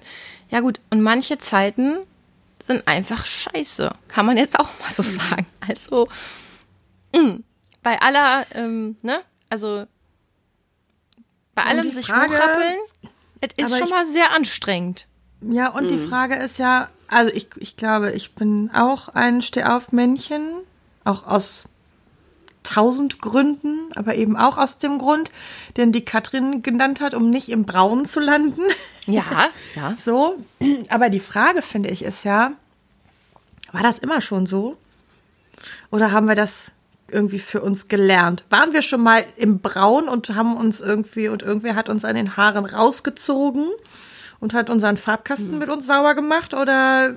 ja 0.50 0.60
gut, 0.60 0.82
und 0.90 1.02
manche 1.02 1.38
Zeiten 1.38 1.98
sind 2.62 2.88
einfach 2.88 3.26
scheiße. 3.26 3.92
Kann 4.10 4.26
man 4.26 4.38
jetzt 4.38 4.60
auch 4.60 4.70
mal 4.80 4.92
so 4.92 5.04
sagen. 5.04 5.46
Also, 5.62 6.10
mh, 7.14 7.40
bei 7.82 8.02
aller, 8.02 8.46
ähm, 8.52 8.98
ne, 9.02 9.22
also 9.50 9.86
bei 11.56 11.64
allem 11.64 11.92
sich 11.92 12.06
Frage, 12.06 12.34
hochrappeln, 12.34 12.78
es 13.42 13.72
ist 13.72 13.80
schon 13.80 13.90
mal 13.90 14.06
sehr 14.06 14.32
anstrengend. 14.32 15.08
Ja, 15.50 15.70
und 15.70 15.90
die 15.90 15.98
Frage 15.98 16.36
ist 16.36 16.60
ja, 16.60 16.90
also 17.08 17.34
ich, 17.34 17.48
ich 17.58 17.78
glaube, 17.78 18.12
ich 18.12 18.34
bin 18.34 18.72
auch 18.74 19.10
ein 19.10 19.42
Stehaufmännchen, 19.42 20.60
auch 21.04 21.28
aus 21.28 21.66
tausend 22.64 23.22
Gründen, 23.22 23.92
aber 23.96 24.16
eben 24.16 24.38
auch 24.38 24.58
aus 24.58 24.78
dem 24.78 24.98
Grund, 24.98 25.30
den 25.78 25.92
die 25.92 26.06
Katrin 26.06 26.64
genannt 26.64 27.02
hat, 27.02 27.14
um 27.14 27.30
nicht 27.30 27.50
im 27.50 27.66
Braun 27.66 28.06
zu 28.06 28.20
landen. 28.20 28.62
Ja, 29.06 29.50
ja. 29.76 29.96
So, 29.98 30.38
aber 30.90 31.10
die 31.10 31.20
Frage, 31.20 31.62
finde 31.62 31.90
ich, 31.90 32.04
ist 32.04 32.24
ja, 32.24 32.54
war 33.72 33.84
das 33.84 34.00
immer 34.00 34.22
schon 34.22 34.46
so? 34.46 34.78
Oder 35.92 36.12
haben 36.12 36.28
wir 36.28 36.36
das 36.36 36.72
irgendwie 37.10 37.40
für 37.40 37.62
uns 37.62 37.90
gelernt? 37.90 38.44
Waren 38.50 38.74
wir 38.74 38.82
schon 38.82 39.04
mal 39.04 39.26
im 39.36 39.60
Braun 39.60 40.08
und 40.08 40.30
haben 40.30 40.56
uns 40.56 40.82
irgendwie, 40.82 41.28
und 41.28 41.44
irgendwer 41.44 41.76
hat 41.76 41.90
uns 41.90 42.06
an 42.06 42.16
den 42.16 42.38
Haaren 42.38 42.66
rausgezogen 42.66 43.68
und 44.44 44.54
hat 44.54 44.70
unseren 44.70 44.98
Farbkasten 44.98 45.58
mit 45.58 45.70
uns 45.70 45.88
sauer 45.88 46.16
gemacht? 46.16 46.54
Oder 46.54 47.16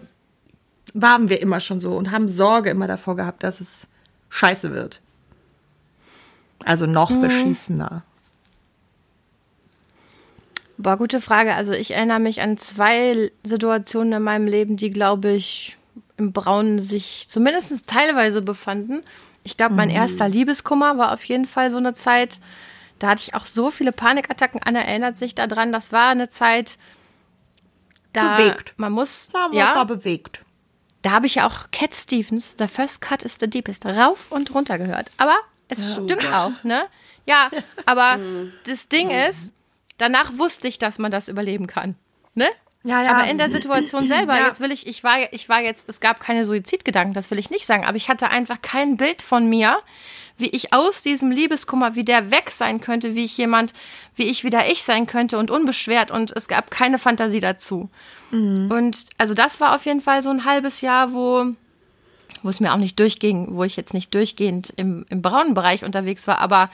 waren 0.95 1.29
wir 1.29 1.43
immer 1.43 1.59
schon 1.59 1.81
so 1.81 1.97
und 1.97 2.13
haben 2.13 2.29
Sorge 2.29 2.71
immer 2.71 2.87
davor 2.87 3.17
gehabt, 3.17 3.43
dass 3.43 3.61
es 3.61 3.89
scheiße 4.29 4.73
wird? 4.73 5.01
Also 6.65 6.87
noch 6.87 7.11
beschissener. 7.11 8.05
Boah, 10.79 10.97
gute 10.97 11.21
Frage. 11.21 11.55
Also 11.55 11.73
ich 11.73 11.95
erinnere 11.95 12.21
mich 12.21 12.43
an 12.43 12.59
zwei 12.59 13.33
Situationen 13.43 14.13
in 14.13 14.23
meinem 14.23 14.47
Leben, 14.47 14.77
die, 14.77 14.91
glaube 14.91 15.33
ich, 15.33 15.77
im 16.19 16.33
Braunen 16.33 16.79
sich 16.79 17.27
zumindest 17.29 17.89
teilweise 17.89 18.41
befanden. 18.41 19.03
Ich 19.43 19.57
glaube, 19.57 19.75
mein 19.75 19.91
erster 19.91 20.29
Liebeskummer 20.29 20.97
war 20.97 21.13
auf 21.13 21.25
jeden 21.25 21.47
Fall 21.47 21.71
so 21.71 21.77
eine 21.77 21.93
Zeit, 21.93 22.39
da 23.01 23.09
hatte 23.09 23.23
ich 23.25 23.35
auch 23.35 23.47
so 23.47 23.73
viele 23.73 23.91
Panikattacken. 23.91 24.61
Anna 24.65 24.81
erinnert 24.83 25.17
sich 25.17 25.35
daran, 25.35 25.73
das 25.73 25.91
war 25.91 26.11
eine 26.11 26.29
Zeit, 26.29 26.79
da 28.17 28.37
Bewegt. 28.37 28.75
man 28.77 28.93
muss, 28.93 29.29
Sagen 29.29 29.55
ja, 29.55 29.75
war 29.77 29.87
bewegt. 29.87 30.41
da 31.03 31.11
habe 31.11 31.27
ich 31.27 31.37
ja 31.37 31.47
auch 31.47 31.71
Cat 31.71 31.95
Stevens, 31.95 32.57
The 32.59 32.67
First 32.67 33.01
Cut 33.01 33.23
is 33.23 33.37
the 33.41 33.49
Deepest, 33.49 33.87
rauf 33.87 34.27
und 34.31 34.53
runter 34.55 34.79
gehört. 34.79 35.11
Aber 35.19 35.37
es 35.69 35.93
stimmt 35.95 36.27
auch, 36.33 36.53
ne? 36.65 36.87
Ja, 37.27 37.51
aber 37.87 38.19
das 38.67 38.89
Ding 38.89 39.11
ist, 39.11 39.53
danach 39.99 40.37
wusste 40.39 40.69
ich, 40.69 40.79
dass 40.79 40.99
man 40.99 41.11
das 41.11 41.29
überleben 41.29 41.67
kann, 41.67 41.95
ne? 42.35 42.47
Ja, 42.85 43.03
ja. 43.03 43.17
Aber 43.17 43.29
in 43.29 43.37
der 43.37 43.51
Situation 43.51 44.07
selber, 44.07 44.37
Ja. 44.39 44.47
jetzt 44.47 44.61
will 44.61 44.71
ich, 44.71 44.87
ich 44.87 45.03
war, 45.03 45.33
ich 45.33 45.49
war 45.49 45.61
jetzt, 45.61 45.89
es 45.89 45.99
gab 46.01 46.21
keine 46.21 46.45
Suizidgedanken, 46.45 47.15
das 47.15 47.31
will 47.33 47.39
ich 47.41 47.51
nicht 47.51 47.67
sagen, 47.67 47.85
aber 47.85 47.97
ich 47.97 48.09
hatte 48.09 48.31
einfach 48.31 48.63
kein 48.63 48.97
Bild 48.97 49.23
von 49.23 49.49
mir, 49.49 49.79
wie 50.39 50.49
ich 50.49 50.73
aus 50.73 51.03
diesem 51.03 51.31
Liebeskummer, 51.31 51.95
wie 51.95 52.05
der 52.05 52.31
weg 52.31 52.51
sein 52.51 52.81
könnte, 52.81 53.15
wie 53.15 53.25
ich 53.25 53.37
jemand, 53.39 53.73
wie 54.15 54.25
ich 54.25 54.45
wieder 54.45 54.71
ich 54.71 54.83
sein 54.83 55.07
könnte 55.07 55.39
und 55.39 55.51
unbeschwert 55.51 56.11
und 56.11 56.33
es 56.37 56.49
gab 56.49 56.71
keine 56.71 56.99
Fantasie 56.99 57.41
dazu. 57.41 57.89
Und 58.33 59.07
also 59.19 59.35
das 59.35 59.61
war 59.61 59.75
auf 59.75 59.87
jeden 59.87 60.01
Fall 60.01 60.23
so 60.23 60.31
ein 60.31 60.45
halbes 60.45 60.81
Jahr, 60.81 61.13
wo, 61.13 61.47
wo 62.43 62.49
es 62.51 62.61
mir 62.61 62.73
auch 62.73 62.79
nicht 62.79 62.99
durchging, 62.99 63.55
wo 63.57 63.65
ich 63.65 63.77
jetzt 63.77 63.95
nicht 63.95 64.13
durchgehend 64.13 64.73
im, 64.77 65.07
im 65.09 65.23
braunen 65.23 65.55
Bereich 65.55 65.85
unterwegs 65.85 66.27
war, 66.27 66.39
aber 66.39 66.71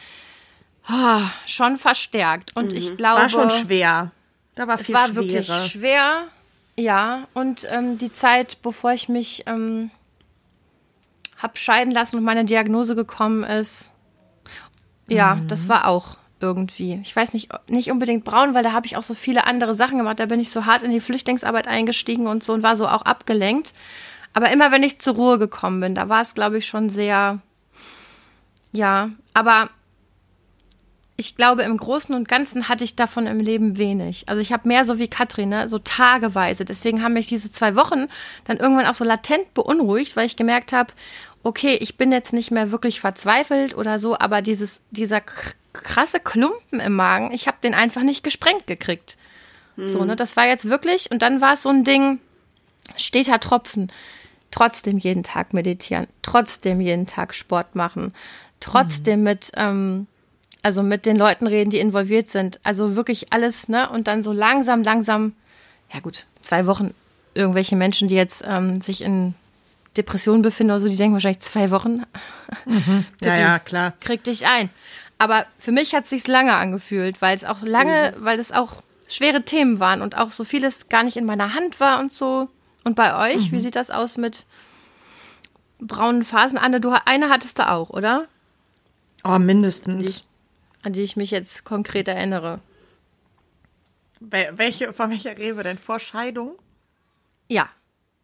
ah, 0.86 1.30
schon 1.46 1.76
verstärkt. 1.76 2.56
Und 2.56 2.72
ich 2.72 2.96
glaube. 2.96 3.20
War 3.20 3.28
schon 3.28 3.50
schwer. 3.50 4.10
Da 4.54 4.66
war 4.66 4.80
Es 4.80 4.86
viel 4.86 4.94
war 4.94 5.08
Schwere. 5.08 5.16
wirklich 5.16 5.48
schwer, 5.70 6.24
ja. 6.76 7.26
Und 7.34 7.66
ähm, 7.70 7.98
die 7.98 8.12
Zeit, 8.12 8.58
bevor 8.62 8.92
ich 8.92 9.08
mich 9.08 9.44
ähm, 9.46 9.90
hab 11.42 11.58
scheiden 11.58 11.92
lassen 11.92 12.16
und 12.16 12.24
meine 12.24 12.44
Diagnose 12.44 12.94
gekommen 12.94 13.42
ist, 13.44 13.92
ja, 15.08 15.34
Mhm. 15.34 15.48
das 15.48 15.68
war 15.68 15.86
auch 15.88 16.16
irgendwie. 16.40 17.00
Ich 17.02 17.14
weiß 17.14 17.34
nicht, 17.34 17.50
nicht 17.68 17.90
unbedingt 17.90 18.24
braun, 18.24 18.54
weil 18.54 18.62
da 18.62 18.72
habe 18.72 18.86
ich 18.86 18.96
auch 18.96 19.02
so 19.02 19.14
viele 19.14 19.46
andere 19.46 19.74
Sachen 19.74 19.98
gemacht. 19.98 20.18
Da 20.20 20.26
bin 20.26 20.40
ich 20.40 20.50
so 20.50 20.66
hart 20.66 20.82
in 20.82 20.90
die 20.90 21.00
Flüchtlingsarbeit 21.00 21.68
eingestiegen 21.68 22.26
und 22.26 22.42
so 22.42 22.52
und 22.52 22.62
war 22.62 22.76
so 22.76 22.88
auch 22.88 23.02
abgelenkt. 23.02 23.74
Aber 24.34 24.50
immer 24.50 24.72
wenn 24.72 24.82
ich 24.82 24.98
zur 24.98 25.14
Ruhe 25.14 25.38
gekommen 25.38 25.80
bin, 25.80 25.94
da 25.94 26.08
war 26.08 26.22
es, 26.22 26.34
glaube 26.34 26.58
ich, 26.58 26.66
schon 26.66 26.88
sehr, 26.88 27.40
ja, 28.72 29.10
aber 29.34 29.68
ich 31.16 31.36
glaube, 31.36 31.62
im 31.62 31.76
Großen 31.76 32.14
und 32.14 32.26
Ganzen 32.26 32.68
hatte 32.68 32.82
ich 32.84 32.96
davon 32.96 33.26
im 33.26 33.38
Leben 33.38 33.76
wenig. 33.76 34.28
Also 34.28 34.40
ich 34.40 34.52
habe 34.52 34.66
mehr 34.66 34.84
so 34.84 34.98
wie 34.98 35.08
Katrin, 35.08 35.50
ne? 35.50 35.68
so 35.68 35.78
tageweise. 35.78 36.64
Deswegen 36.64 37.02
haben 37.02 37.12
mich 37.12 37.28
diese 37.28 37.50
zwei 37.50 37.76
Wochen 37.76 38.06
dann 38.44 38.56
irgendwann 38.56 38.86
auch 38.86 38.94
so 38.94 39.04
latent 39.04 39.52
beunruhigt, 39.54 40.16
weil 40.16 40.26
ich 40.26 40.36
gemerkt 40.36 40.72
habe, 40.72 40.92
okay, 41.42 41.76
ich 41.80 41.96
bin 41.96 42.12
jetzt 42.12 42.32
nicht 42.32 42.50
mehr 42.50 42.70
wirklich 42.70 43.00
verzweifelt 43.00 43.76
oder 43.76 43.98
so, 43.98 44.18
aber 44.18 44.42
dieses, 44.42 44.80
dieser 44.90 45.20
krasse 45.72 46.20
Klumpen 46.20 46.80
im 46.80 46.94
Magen, 46.94 47.32
ich 47.32 47.46
habe 47.46 47.58
den 47.62 47.74
einfach 47.74 48.02
nicht 48.02 48.22
gesprengt 48.22 48.66
gekriegt. 48.66 49.16
So, 49.76 50.04
ne? 50.04 50.16
Das 50.16 50.36
war 50.36 50.46
jetzt 50.46 50.68
wirklich, 50.68 51.10
und 51.10 51.22
dann 51.22 51.40
war 51.40 51.54
es 51.54 51.62
so 51.62 51.70
ein 51.70 51.84
Ding, 51.84 52.18
steter 52.96 53.40
Tropfen. 53.40 53.90
Trotzdem 54.50 54.98
jeden 54.98 55.22
Tag 55.22 55.54
meditieren, 55.54 56.06
trotzdem 56.20 56.80
jeden 56.82 57.06
Tag 57.06 57.34
Sport 57.34 57.74
machen, 57.74 58.12
trotzdem 58.60 59.22
mit, 59.22 59.50
ähm, 59.56 60.06
also 60.62 60.82
mit 60.82 61.06
den 61.06 61.16
Leuten 61.16 61.46
reden, 61.46 61.70
die 61.70 61.78
involviert 61.78 62.28
sind. 62.28 62.60
Also 62.62 62.94
wirklich 62.94 63.32
alles, 63.32 63.70
ne? 63.70 63.88
Und 63.88 64.08
dann 64.08 64.22
so 64.22 64.30
langsam, 64.30 64.82
langsam, 64.82 65.34
ja 65.90 66.00
gut, 66.00 66.26
zwei 66.42 66.66
Wochen, 66.66 66.92
irgendwelche 67.32 67.76
Menschen, 67.76 68.08
die 68.08 68.14
jetzt 68.14 68.44
ähm, 68.46 68.82
sich 68.82 69.00
in 69.00 69.34
Depressionen 69.96 70.42
befinden 70.42 70.70
oder 70.72 70.80
so, 70.80 70.88
die 70.88 70.96
denken 70.96 71.14
wahrscheinlich 71.14 71.40
zwei 71.40 71.70
Wochen, 71.70 72.02
Ja, 73.20 73.36
ja, 73.36 73.58
klar. 73.58 73.92
krieg 74.00 74.24
dich 74.24 74.46
ein. 74.46 74.70
Aber 75.18 75.46
für 75.58 75.72
mich 75.72 75.94
hat 75.94 76.04
es 76.04 76.10
sich 76.10 76.26
lange 76.26 76.54
angefühlt, 76.54 77.20
weil 77.22 77.34
es 77.36 77.44
auch 77.44 77.60
lange, 77.62 78.14
weil 78.18 78.40
es 78.40 78.50
auch 78.52 78.82
schwere 79.08 79.42
Themen 79.42 79.78
waren 79.80 80.02
und 80.02 80.16
auch 80.16 80.32
so 80.32 80.44
vieles 80.44 80.88
gar 80.88 81.02
nicht 81.04 81.16
in 81.16 81.24
meiner 81.26 81.54
Hand 81.54 81.78
war 81.80 82.00
und 82.00 82.12
so. 82.12 82.48
Und 82.84 82.96
bei 82.96 83.32
euch, 83.34 83.52
wie 83.52 83.60
sieht 83.60 83.76
das 83.76 83.90
aus 83.90 84.16
mit 84.16 84.46
braunen 85.78 86.24
Phasen? 86.24 86.58
Anne, 86.58 86.80
du 86.80 86.90
eine 87.04 87.28
hattest 87.28 87.58
du 87.58 87.68
auch, 87.68 87.90
oder? 87.90 88.26
Oh, 89.24 89.38
mindestens. 89.38 90.24
An 90.82 90.92
die 90.92 91.02
ich 91.02 91.14
mich 91.16 91.30
jetzt 91.30 91.64
konkret 91.64 92.08
erinnere. 92.08 92.58
Wel- 94.20 94.52
Welche, 94.58 94.92
von 94.92 95.10
welcher 95.10 95.36
reden 95.38 95.56
wir 95.56 95.64
denn? 95.64 95.78
Vor 95.78 96.00
Scheidung? 96.00 96.52
Ja, 97.48 97.68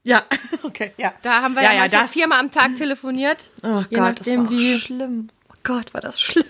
Ja, 0.04 0.22
okay, 0.62 0.92
ja. 0.96 1.12
da 1.22 1.42
haben 1.42 1.54
wir 1.54 1.62
ja, 1.62 1.78
manchmal 1.78 2.08
viermal 2.08 2.40
am 2.40 2.50
Tag 2.50 2.76
telefoniert. 2.76 3.50
Oh 3.62 3.82
Gott, 3.90 4.20
das 4.20 4.26
nachdem, 4.26 4.40
war 4.40 4.46
auch 4.46 4.50
wie. 4.50 4.78
schlimm. 4.78 5.28
Oh 5.50 5.54
Gott, 5.64 5.92
war 5.94 6.00
das 6.00 6.20
schlimm. 6.20 6.46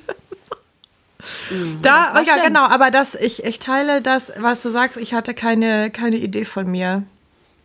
Mhm. 1.50 1.80
Da, 1.82 2.14
war 2.14 2.22
ja, 2.22 2.34
schlimm. 2.34 2.46
genau, 2.46 2.66
aber 2.66 2.90
das, 2.90 3.14
ich, 3.14 3.44
ich 3.44 3.58
teile 3.58 4.00
das, 4.00 4.32
was 4.36 4.62
du 4.62 4.70
sagst, 4.70 4.96
ich 4.96 5.14
hatte 5.14 5.34
keine, 5.34 5.90
keine 5.90 6.16
Idee 6.16 6.44
von 6.44 6.70
mir. 6.70 7.02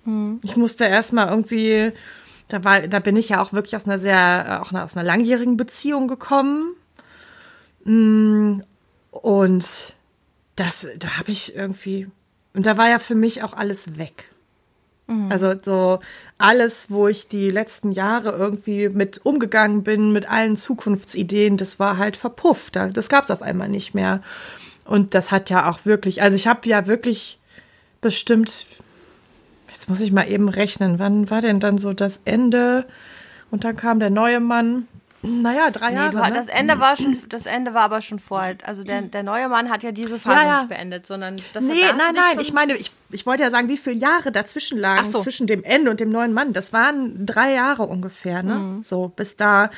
Mhm. 0.05 0.39
Ich 0.43 0.55
musste 0.57 0.85
erstmal 0.85 1.29
irgendwie, 1.29 1.91
da 2.47 2.63
war, 2.63 2.81
da 2.81 2.99
bin 2.99 3.15
ich 3.15 3.29
ja 3.29 3.41
auch 3.41 3.53
wirklich 3.53 3.75
aus 3.75 3.85
einer 3.85 3.99
sehr, 3.99 4.61
auch 4.63 4.71
aus 4.73 4.97
einer 4.97 5.05
langjährigen 5.05 5.57
Beziehung 5.57 6.07
gekommen. 6.07 6.75
Mm, 7.85 8.61
Und 9.11 9.93
das, 10.55 10.87
da 10.97 11.17
habe 11.19 11.31
ich 11.31 11.55
irgendwie, 11.55 12.07
und 12.53 12.65
da 12.65 12.77
war 12.77 12.89
ja 12.89 12.99
für 12.99 13.15
mich 13.15 13.43
auch 13.43 13.53
alles 13.53 13.97
weg. 13.97 14.25
Also 15.29 15.53
so 15.63 15.99
alles, 16.37 16.89
wo 16.89 17.07
ich 17.07 17.27
die 17.27 17.49
letzten 17.49 17.91
Jahre 17.91 18.31
irgendwie 18.31 18.87
mit 18.89 19.25
umgegangen 19.25 19.83
bin, 19.83 20.13
mit 20.13 20.29
allen 20.29 20.55
Zukunftsideen, 20.55 21.57
das 21.57 21.77
war 21.79 21.97
halt 21.97 22.15
verpufft. 22.17 22.75
Da- 22.75 22.87
Das 22.87 23.09
gab 23.09 23.25
es 23.25 23.31
auf 23.31 23.41
einmal 23.41 23.69
nicht 23.69 23.93
mehr. 23.93 24.21
Und 24.85 25.13
das 25.13 25.29
hat 25.31 25.49
ja 25.49 25.69
auch 25.69 25.85
wirklich, 25.85 26.21
also 26.21 26.35
ich 26.35 26.47
habe 26.47 26.67
ja 26.69 26.87
wirklich 26.87 27.37
bestimmt, 28.01 28.65
jetzt 29.71 29.89
muss 29.89 29.99
ich 30.01 30.11
mal 30.11 30.29
eben 30.29 30.49
rechnen, 30.49 30.99
wann 30.99 31.29
war 31.29 31.41
denn 31.41 31.59
dann 31.59 31.77
so 31.77 31.93
das 31.93 32.21
Ende? 32.25 32.85
Und 33.51 33.63
dann 33.65 33.75
kam 33.75 33.99
der 33.99 34.09
neue 34.09 34.39
Mann. 34.39 34.87
Naja, 35.25 35.71
drei 35.71 35.89
Nee, 35.91 35.95
Jahre. 35.95 36.09
du, 36.11 36.17
ne? 36.17 36.31
das 36.33 36.49
Ende 36.49 36.79
war 36.81 36.97
schon, 36.97 37.17
das 37.29 37.45
Ende 37.45 37.73
war 37.73 37.83
aber 37.83 38.01
schon 38.01 38.19
vorher. 38.19 38.57
Also 38.63 38.83
der, 38.83 39.03
der 39.03 39.23
neue 39.23 39.47
Mann 39.47 39.69
hat 39.69 39.81
ja 39.81 39.93
diese 39.93 40.19
Phase 40.19 40.35
Ja, 40.41 40.45
ja. 40.45 40.57
nicht 40.59 40.69
beendet, 40.69 41.07
sondern 41.07 41.37
das 41.53 41.63
Nee, 41.63 41.79
da 41.79 41.87
hast 41.87 41.91
du 41.93 41.97
nein, 41.97 42.13
nein, 42.15 42.39
ich 42.41 42.51
meine, 42.51 42.75
ich, 42.75 42.91
ich 43.09 43.25
wollte 43.25 43.41
ja 43.43 43.49
sagen, 43.49 43.69
wie 43.69 43.77
viele 43.77 43.95
Jahre 43.95 44.33
dazwischen 44.33 44.77
lagen, 44.77 45.09
so. 45.09 45.21
zwischen 45.21 45.47
dem 45.47 45.63
Ende 45.63 45.91
und 45.91 46.01
dem 46.01 46.09
neuen 46.09 46.33
Mann. 46.33 46.51
Das 46.51 46.73
waren 46.73 47.25
drei 47.25 47.53
Jahre 47.53 47.83
ungefähr, 47.83 48.43
ne? 48.43 48.55
Mhm. 48.55 48.83
So, 48.83 49.07
bis 49.15 49.37
da 49.37 49.69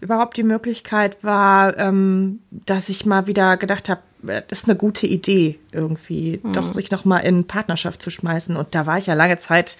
überhaupt 0.00 0.38
die 0.38 0.42
Möglichkeit 0.42 1.18
war, 1.22 1.76
ähm, 1.78 2.40
dass 2.50 2.88
ich 2.88 3.04
mal 3.04 3.26
wieder 3.26 3.58
gedacht 3.58 3.90
habe, 3.90 4.00
das 4.22 4.60
ist 4.60 4.68
eine 4.68 4.76
gute 4.76 5.06
Idee, 5.06 5.58
irgendwie, 5.72 6.40
Mhm. 6.42 6.54
doch 6.54 6.72
sich 6.72 6.90
noch 6.90 7.04
mal 7.04 7.18
in 7.18 7.46
Partnerschaft 7.46 8.00
zu 8.00 8.08
schmeißen. 8.08 8.56
Und 8.56 8.74
da 8.74 8.86
war 8.86 8.96
ich 8.96 9.04
ja 9.06 9.12
lange 9.12 9.36
Zeit 9.36 9.76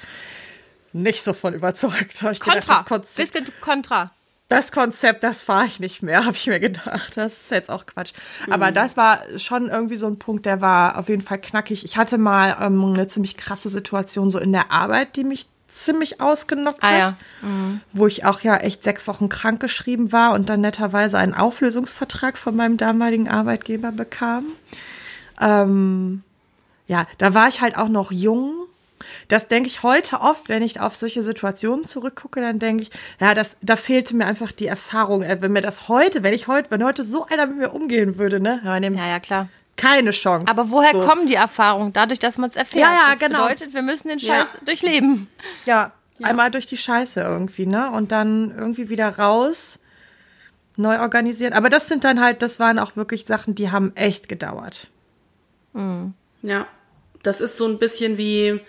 nicht 0.93 1.23
so 1.25 1.33
von 1.33 1.55
überzeugt. 1.55 2.21
Da 2.21 2.27
hab 2.27 2.33
ich 2.33 2.41
gedacht, 2.41 2.67
Kontra. 2.67 2.75
das 2.75 2.85
Konzept- 2.85 3.33
Bisschen 3.33 3.47
Kontra. 3.63 4.11
Das 4.49 4.73
Konzept, 4.73 5.25
das 5.25 5.41
fahre 5.41 5.67
ich 5.67 5.81
nicht 5.81 6.03
mehr, 6.03 6.25
habe 6.27 6.37
ich 6.37 6.47
mir 6.47 6.61
gedacht. 6.61 7.17
Das 7.17 7.33
ist 7.43 7.51
jetzt 7.51 7.71
auch 7.71 7.87
Quatsch. 7.87 8.13
Aber 8.51 8.71
Mhm. 8.71 8.75
das 8.75 8.97
war 8.97 9.21
schon 9.39 9.69
irgendwie 9.69 9.97
so 9.97 10.07
ein 10.07 10.19
Punkt, 10.19 10.47
der 10.47 10.61
war 10.61 10.99
auf 10.99 11.09
jeden 11.09 11.23
Fall 11.23 11.39
knackig. 11.41 11.85
Ich 11.85 11.97
hatte 11.97 12.19
mal 12.19 12.57
ähm, 12.61 12.85
eine 12.85 13.07
ziemlich 13.07 13.37
krasse 13.37 13.69
Situation 13.69 14.31
so 14.31 14.39
in 14.39 14.53
der 14.53 14.71
Arbeit, 14.71 15.17
die 15.17 15.25
mich 15.25 15.47
ziemlich 15.69 16.21
ausgenockt 16.21 16.85
Ah, 16.85 16.89
hat. 16.89 16.99
ja. 16.99 17.17
Wo 17.93 18.07
ich 18.07 18.25
auch 18.25 18.41
ja 18.43 18.57
echt 18.59 18.85
sechs 18.85 19.09
Wochen 19.09 19.29
krank 19.29 19.59
geschrieben 19.59 20.13
war 20.13 20.33
und 20.33 20.49
dann 20.49 20.61
netterweise 20.61 21.19
einen 21.19 21.35
Auflösungsvertrag 21.35 22.39
von 22.39 22.55
meinem 22.55 22.77
damaligen 22.77 23.29
Arbeitgeber 23.29 23.91
bekam. 23.91 24.45
Ähm, 25.41 26.23
ja, 26.87 27.07
da 27.19 27.35
war 27.35 27.49
ich 27.49 27.61
halt 27.61 27.77
auch 27.77 27.89
noch 27.89 28.13
jung. 28.13 28.53
Das 29.29 29.49
denke 29.49 29.69
ich 29.69 29.83
heute 29.83 30.21
oft, 30.21 30.49
wenn 30.49 30.63
ich 30.63 30.81
auf 30.81 30.95
solche 30.97 31.23
Situationen 31.23 31.85
zurückgucke, 31.85 32.41
dann 32.41 32.59
denke 32.59 32.85
ich, 32.85 32.91
ja, 33.21 33.35
das, 33.35 33.57
da 33.63 33.77
fehlte 33.77 34.15
mir 34.17 34.27
einfach 34.27 34.53
die 34.53 34.67
Erfahrung. 34.67 35.23
Äh, 35.23 35.41
Wenn 35.41 35.53
mir 35.53 35.61
das 35.61 35.89
heute, 35.89 36.23
wenn 36.23 36.35
ich 36.35 36.49
heute, 36.49 36.71
wenn 36.71 36.85
heute 36.85 37.05
so 37.05 37.27
einer 37.27 37.47
mit 37.47 37.57
mir 37.59 37.73
umgehen 37.75 38.19
würde, 38.19 38.41
ne, 38.41 38.61
ja, 38.65 38.77
Ja, 38.79 39.07
ja, 39.09 39.21
klar. 39.21 39.49
keine 39.77 40.11
Chance. 40.11 40.47
Aber 40.51 40.71
woher 40.71 40.93
so. 40.93 41.01
kommen 41.01 41.27
die 41.27 41.35
Erfahrungen? 41.35 41.93
Dadurch, 41.93 42.19
dass 42.19 42.39
man 42.39 42.49
es 42.51 42.57
erfährt. 42.57 42.83
Ja, 42.83 42.93
ja, 42.95 43.11
das 43.11 43.19
genau. 43.19 43.43
bedeutet, 43.45 43.75
wir 43.75 43.83
müssen 43.83 44.09
den 44.09 44.19
Ja. 44.19 44.41
Scheiß 44.41 44.59
durchleben. 44.65 45.29
Ja, 45.67 45.93
einmal 46.23 46.51
durch 46.51 46.67
die 46.67 46.77
Scheiße 46.77 47.21
irgendwie, 47.21 47.67
ne? 47.67 47.91
Und 47.91 48.13
dann 48.13 48.55
irgendwie 48.57 48.89
wieder 48.89 49.19
raus, 49.19 49.81
neu 50.77 51.01
organisieren. 51.01 51.53
Aber 51.55 51.69
das 51.71 51.89
sind 51.89 52.05
dann 52.05 52.21
halt, 52.21 52.41
das 52.43 52.61
waren 52.61 52.79
auch 52.79 52.95
wirklich 52.97 53.25
Sachen, 53.27 53.55
die 53.57 53.71
haben 53.73 53.93
echt 53.97 54.29
gedauert. 54.29 54.89
Ja, 56.43 56.67
das 57.25 57.41
ist 57.41 57.57
so 57.57 57.67
ein 57.67 57.79
bisschen 57.79 58.17
wie, 58.17 58.61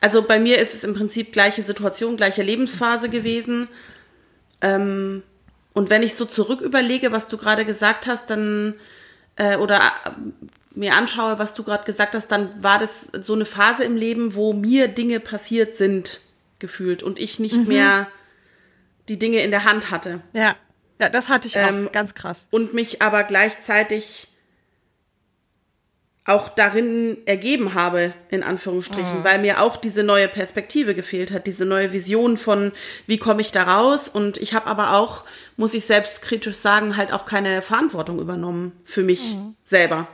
also 0.00 0.22
bei 0.22 0.38
mir 0.38 0.58
ist 0.58 0.74
es 0.74 0.84
im 0.84 0.94
Prinzip 0.94 1.32
gleiche 1.32 1.62
Situation, 1.62 2.16
gleiche 2.16 2.42
Lebensphase 2.42 3.08
gewesen. 3.08 3.68
Ähm, 4.60 5.22
und 5.74 5.90
wenn 5.90 6.02
ich 6.02 6.14
so 6.14 6.24
zurück 6.24 6.60
überlege, 6.60 7.12
was 7.12 7.28
du 7.28 7.36
gerade 7.36 7.64
gesagt 7.64 8.06
hast, 8.06 8.30
dann 8.30 8.74
äh, 9.36 9.56
oder 9.56 9.76
äh, 9.78 10.10
mir 10.74 10.94
anschaue, 10.94 11.38
was 11.38 11.54
du 11.54 11.62
gerade 11.64 11.84
gesagt 11.84 12.14
hast, 12.14 12.28
dann 12.28 12.62
war 12.62 12.78
das 12.78 13.10
so 13.22 13.34
eine 13.34 13.44
Phase 13.44 13.84
im 13.84 13.96
Leben, 13.96 14.34
wo 14.34 14.52
mir 14.52 14.88
Dinge 14.88 15.20
passiert 15.20 15.76
sind, 15.76 16.20
gefühlt, 16.58 17.02
und 17.02 17.18
ich 17.18 17.38
nicht 17.38 17.66
mehr 17.66 18.08
die 19.08 19.18
Dinge 19.18 19.42
in 19.42 19.50
der 19.50 19.64
Hand 19.64 19.90
hatte. 19.90 20.20
Ja. 20.32 20.56
Ja, 21.00 21.08
das 21.08 21.28
hatte 21.28 21.46
ich 21.46 21.56
auch 21.56 21.68
Ähm, 21.68 21.88
ganz 21.92 22.14
krass. 22.14 22.48
und 22.50 22.74
mich 22.74 23.00
aber 23.02 23.22
gleichzeitig 23.22 24.26
auch 26.28 26.50
darin 26.50 27.16
ergeben 27.24 27.72
habe, 27.72 28.12
in 28.28 28.42
Anführungsstrichen, 28.42 29.24
weil 29.24 29.38
mir 29.38 29.62
auch 29.62 29.76
diese 29.76 30.02
neue 30.02 30.28
Perspektive 30.28 30.94
gefehlt 30.94 31.30
hat, 31.32 31.46
diese 31.46 31.64
neue 31.64 31.92
Vision 31.92 32.36
von, 32.36 32.72
wie 33.06 33.16
komme 33.16 33.40
ich 33.40 33.50
da 33.50 33.62
raus? 33.62 34.08
Und 34.08 34.36
ich 34.36 34.52
habe 34.52 34.66
aber 34.66 34.94
auch, 34.94 35.24
muss 35.56 35.72
ich 35.72 35.86
selbstkritisch 35.86 36.56
sagen, 36.56 36.98
halt 36.98 37.14
auch 37.14 37.24
keine 37.24 37.62
Verantwortung 37.62 38.18
übernommen 38.20 38.72
für 38.84 39.02
mich 39.02 39.36
selber 39.62 40.06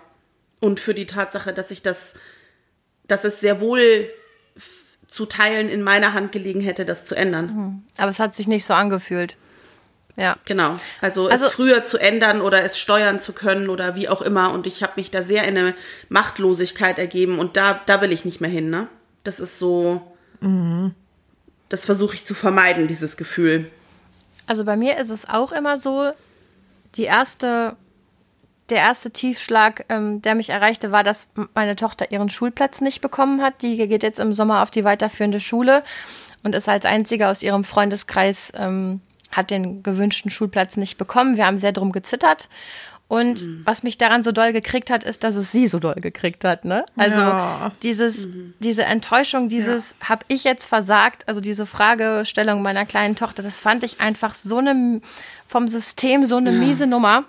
und 0.61 0.79
für 0.79 0.95
die 0.95 1.07
Tatsache, 1.07 1.53
dass 1.53 1.73
ich 1.73 1.83
das, 1.83 2.15
dass 3.09 3.25
es 3.25 3.41
sehr 3.41 3.61
wohl 3.61 4.09
zu 5.09 5.27
Teilen 5.27 5.69
in 5.69 5.83
meiner 5.83 6.13
Hand 6.13 6.31
gelegen 6.31 6.61
hätte, 6.61 6.85
das 6.85 7.05
zu 7.07 7.17
ändern. 7.17 7.83
Aber 7.99 8.11
es 8.11 8.21
hat 8.21 8.37
sich 8.37 8.47
nicht 8.47 8.65
so 8.65 8.75
angefühlt. 8.75 9.37
Ja. 10.17 10.37
Genau. 10.45 10.77
Also, 11.01 11.29
Also- 11.29 11.47
es 11.47 11.53
früher 11.53 11.85
zu 11.85 11.99
ändern 11.99 12.41
oder 12.41 12.63
es 12.63 12.79
steuern 12.79 13.21
zu 13.21 13.33
können 13.33 13.69
oder 13.69 13.97
wie 13.97 14.09
auch 14.09 14.23
immer. 14.23 14.53
Und 14.53 14.67
ich 14.67 14.83
habe 14.83 14.93
mich 14.97 15.11
da 15.11 15.23
sehr 15.23 15.45
in 15.49 15.59
eine 15.59 15.75
Machtlosigkeit 16.09 16.99
ergeben 16.99 17.39
und 17.39 17.57
da, 17.57 17.81
da 17.87 18.01
will 18.01 18.13
ich 18.13 18.25
nicht 18.25 18.41
mehr 18.41 18.51
hin, 18.51 18.71
ne? 18.71 18.87
Das 19.25 19.41
ist 19.41 19.59
so. 19.59 20.03
Das 21.71 21.87
versuche 21.87 22.15
ich 22.15 22.27
zu 22.27 22.35
vermeiden, 22.35 22.87
dieses 22.87 23.17
Gefühl. 23.17 23.71
Also 24.47 24.65
bei 24.65 24.77
mir 24.77 24.99
ist 24.99 25.11
es 25.11 25.27
auch 25.29 25.53
immer 25.53 25.79
so, 25.79 26.13
die 26.97 27.05
erste, 27.05 27.77
der 28.69 28.79
erste 28.79 29.11
Tiefschlag, 29.11 29.87
ähm, 29.89 30.21
der 30.21 30.35
mich 30.35 30.51
erreichte, 30.51 30.93
war, 30.93 31.03
dass 31.03 31.29
meine 31.55 31.77
Tochter 31.77 32.11
ihren 32.13 32.29
Schulplatz 32.29 32.83
nicht 32.83 33.01
bekommen 33.01 33.43
hat. 33.43 33.63
Die 33.63 33.77
geht 33.77 34.03
jetzt 34.03 34.21
im 34.21 34.35
Sommer 34.35 34.63
auf 34.63 34.71
die 34.71 34.85
weiterführende 34.85 35.41
Schule 35.41 35.83
und 36.43 36.55
ist 36.55 36.69
als 36.69 36.85
einzige 36.85 37.29
aus 37.29 37.43
ihrem 37.43 37.65
Freundeskreis, 37.65 38.53
ähm, 38.55 39.01
hat 39.37 39.51
den 39.51 39.83
gewünschten 39.83 40.31
Schulplatz 40.31 40.77
nicht 40.77 40.99
bekommen. 40.99 41.37
Wir 41.37 41.47
haben 41.47 41.59
sehr 41.59 41.73
drum 41.73 41.93
gezittert. 41.93 42.49
Und 43.07 43.47
was 43.67 43.83
mich 43.83 43.99
daran 43.99 44.23
so 44.23 44.33
doll 44.33 44.53
gekriegt 44.55 44.89
hat, 44.89 45.05
ist, 45.05 45.25
dass 45.25 45.37
es 45.37 45.53
sie 45.53 45.69
so 45.69 45.79
doll 45.79 45.97
gekriegt 45.97 46.43
hat. 46.43 46.65
Ne? 46.65 46.87
Also 46.97 47.21
Ja. 47.21 47.71
dieses, 47.83 48.29
diese 48.61 48.85
Enttäuschung, 48.85 49.51
dieses, 49.51 49.95
hab 50.01 50.25
ich 50.29 50.43
jetzt 50.43 50.67
versagt, 50.67 51.29
also 51.29 51.43
diese 51.43 51.67
Fragestellung 51.67 52.63
meiner 52.63 52.87
kleinen 52.87 53.15
Tochter, 53.15 53.43
das 53.43 53.61
fand 53.61 53.85
ich 53.85 54.01
einfach 54.01 54.35
so 54.35 54.57
eine 54.57 55.03
vom 55.47 55.69
System 55.69 56.25
so 56.25 56.39
eine 56.39 56.51
miese 56.51 56.87
Nummer. 56.87 57.25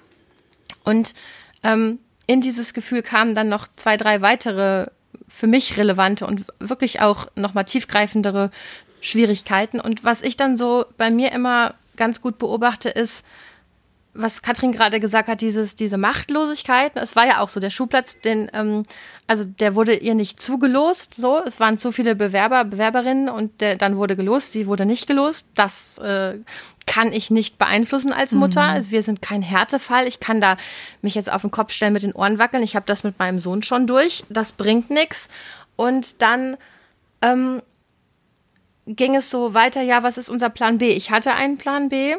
Und 0.86 1.14
ähm, 1.62 2.00
in 2.26 2.40
dieses 2.42 2.74
Gefühl 2.74 3.02
kamen 3.02 3.36
dann 3.36 3.50
noch 3.50 3.68
zwei, 3.76 3.98
drei 3.98 4.22
weitere 4.22 4.88
für 5.28 5.48
mich 5.48 5.76
relevante 5.78 6.26
und 6.26 6.46
wirklich 6.60 7.02
auch 7.02 7.28
nochmal 7.36 7.66
tiefgreifendere 7.66 8.50
Schwierigkeiten. 9.02 9.80
Und 9.82 10.04
was 10.04 10.22
ich 10.22 10.38
dann 10.38 10.56
so 10.58 10.86
bei 10.98 11.12
mir 11.12 11.32
immer 11.34 11.76
ganz 11.96 12.22
gut 12.22 12.38
beobachte, 12.38 12.90
ist, 12.90 13.26
was 14.16 14.42
Katrin 14.42 14.72
gerade 14.72 15.00
gesagt 15.00 15.28
hat, 15.28 15.42
dieses, 15.42 15.76
diese 15.76 15.98
Machtlosigkeit. 15.98 16.94
Es 16.96 17.16
war 17.16 17.28
ja 17.28 17.42
auch 17.42 17.50
so, 17.50 17.60
der 17.60 17.70
Schulplatz, 17.70 18.22
den, 18.22 18.50
ähm, 18.54 18.84
also 19.28 19.44
der 19.44 19.76
wurde 19.76 19.94
ihr 19.94 20.16
nicht 20.16 20.40
zugelost, 20.40 21.14
so. 21.14 21.42
Es 21.46 21.60
waren 21.60 21.78
zu 21.78 21.92
viele 21.92 22.16
Bewerber, 22.16 22.64
Bewerberinnen 22.64 23.28
und 23.28 23.60
der, 23.60 23.76
dann 23.76 23.98
wurde 23.98 24.16
gelost, 24.16 24.54
sie 24.54 24.68
wurde 24.68 24.86
nicht 24.86 25.06
gelost. 25.06 25.48
Das 25.54 25.98
äh, 25.98 26.36
kann 26.86 27.12
ich 27.12 27.30
nicht 27.30 27.58
beeinflussen 27.58 28.14
als 28.14 28.32
Mutter. 28.32 28.62
Also 28.62 28.92
wir 28.92 29.04
sind 29.04 29.22
kein 29.22 29.42
Härtefall. 29.42 30.08
Ich 30.08 30.20
kann 30.20 30.40
da 30.40 30.58
mich 31.02 31.16
jetzt 31.16 31.32
auf 31.32 31.42
den 31.42 31.52
Kopf 31.52 31.74
stellen, 31.74 31.94
mit 31.94 32.04
den 32.04 32.14
Ohren 32.14 32.40
wackeln. 32.40 32.64
Ich 32.64 32.76
habe 32.76 32.86
das 32.86 33.04
mit 33.04 33.20
meinem 33.20 33.40
Sohn 33.40 33.64
schon 33.64 33.86
durch. 33.86 34.24
Das 34.30 34.54
bringt 34.54 34.90
nichts. 34.90 35.28
Und 35.76 36.22
dann 36.22 36.58
ähm, 37.22 37.62
ging 38.88 39.16
es 39.16 39.30
so 39.30 39.54
weiter, 39.54 39.82
ja, 39.82 40.04
was 40.04 40.18
ist 40.18 40.30
unser 40.30 40.50
Plan 40.50 40.78
B? 40.78 40.90
Ich 40.90 41.12
hatte 41.12 41.34
einen 41.34 41.58
Plan 41.58 41.90
B 41.90 42.16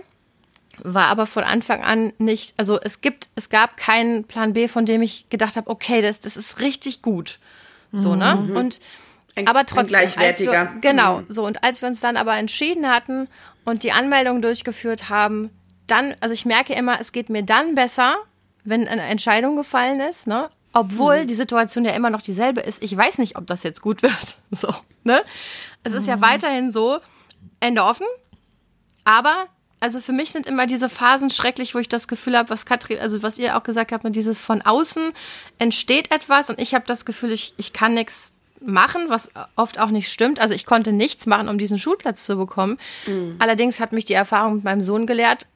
war 0.82 1.06
aber 1.06 1.26
von 1.26 1.44
Anfang 1.44 1.82
an 1.82 2.12
nicht, 2.18 2.54
also 2.56 2.78
es 2.80 3.00
gibt, 3.00 3.28
es 3.34 3.48
gab 3.48 3.76
keinen 3.76 4.24
Plan 4.24 4.52
B, 4.52 4.68
von 4.68 4.86
dem 4.86 5.02
ich 5.02 5.28
gedacht 5.30 5.56
habe, 5.56 5.70
okay, 5.70 6.02
das, 6.02 6.20
das 6.20 6.36
ist 6.36 6.60
richtig 6.60 7.02
gut. 7.02 7.38
So, 7.92 8.14
ne? 8.14 8.36
Und 8.54 8.80
Ein- 9.36 9.48
aber 9.48 9.64
trotzdem, 9.64 9.88
gleichwertiger. 9.88 10.52
wir, 10.74 10.80
genau, 10.80 11.22
so 11.28 11.46
und 11.46 11.64
als 11.64 11.80
wir 11.80 11.88
uns 11.88 12.00
dann 12.00 12.16
aber 12.16 12.36
entschieden 12.36 12.88
hatten 12.90 13.28
und 13.64 13.84
die 13.84 13.92
Anmeldung 13.92 14.42
durchgeführt 14.42 15.08
haben, 15.08 15.50
dann, 15.86 16.14
also 16.20 16.34
ich 16.34 16.44
merke 16.44 16.74
immer, 16.74 17.00
es 17.00 17.12
geht 17.12 17.30
mir 17.30 17.42
dann 17.42 17.74
besser, 17.74 18.16
wenn 18.64 18.86
eine 18.88 19.02
Entscheidung 19.02 19.56
gefallen 19.56 20.00
ist, 20.00 20.26
ne? 20.26 20.50
Obwohl 20.76 21.24
die 21.24 21.34
Situation 21.34 21.86
ja 21.86 21.92
immer 21.92 22.10
noch 22.10 22.20
dieselbe 22.20 22.60
ist. 22.60 22.82
Ich 22.82 22.94
weiß 22.94 23.16
nicht, 23.18 23.36
ob 23.36 23.46
das 23.46 23.62
jetzt 23.62 23.80
gut 23.80 24.02
wird. 24.02 24.38
So, 24.50 24.72
ne? 25.04 25.22
Es 25.84 25.92
ist 25.92 26.06
ja 26.06 26.20
weiterhin 26.20 26.70
so, 26.70 26.98
Ende 27.60 27.82
offen, 27.82 28.06
aber 29.04 29.46
also 29.80 30.00
für 30.00 30.12
mich 30.12 30.30
sind 30.32 30.46
immer 30.46 30.66
diese 30.66 30.88
Phasen 30.88 31.30
schrecklich, 31.30 31.74
wo 31.74 31.78
ich 31.78 31.88
das 31.88 32.08
Gefühl 32.08 32.36
habe, 32.36 32.50
was 32.50 32.64
Katrin, 32.64 32.98
also 32.98 33.22
was 33.22 33.38
ihr 33.38 33.56
auch 33.56 33.62
gesagt 33.62 33.92
habt, 33.92 34.04
mit 34.04 34.16
dieses 34.16 34.40
von 34.40 34.62
außen 34.62 35.12
entsteht 35.58 36.10
etwas 36.10 36.48
und 36.50 36.60
ich 36.60 36.74
habe 36.74 36.84
das 36.86 37.04
Gefühl, 37.04 37.32
ich, 37.32 37.54
ich 37.56 37.72
kann 37.72 37.94
nichts 37.94 38.34
machen, 38.60 39.06
was 39.08 39.30
oft 39.54 39.78
auch 39.78 39.90
nicht 39.90 40.10
stimmt. 40.10 40.40
Also 40.40 40.54
ich 40.54 40.64
konnte 40.64 40.92
nichts 40.92 41.26
machen, 41.26 41.48
um 41.48 41.58
diesen 41.58 41.78
Schulplatz 41.78 42.24
zu 42.24 42.36
bekommen. 42.36 42.78
Allerdings 43.38 43.80
hat 43.80 43.92
mich 43.92 44.06
die 44.06 44.14
Erfahrung 44.14 44.56
mit 44.56 44.64
meinem 44.64 44.80
Sohn 44.80 45.06
gelehrt, 45.06 45.46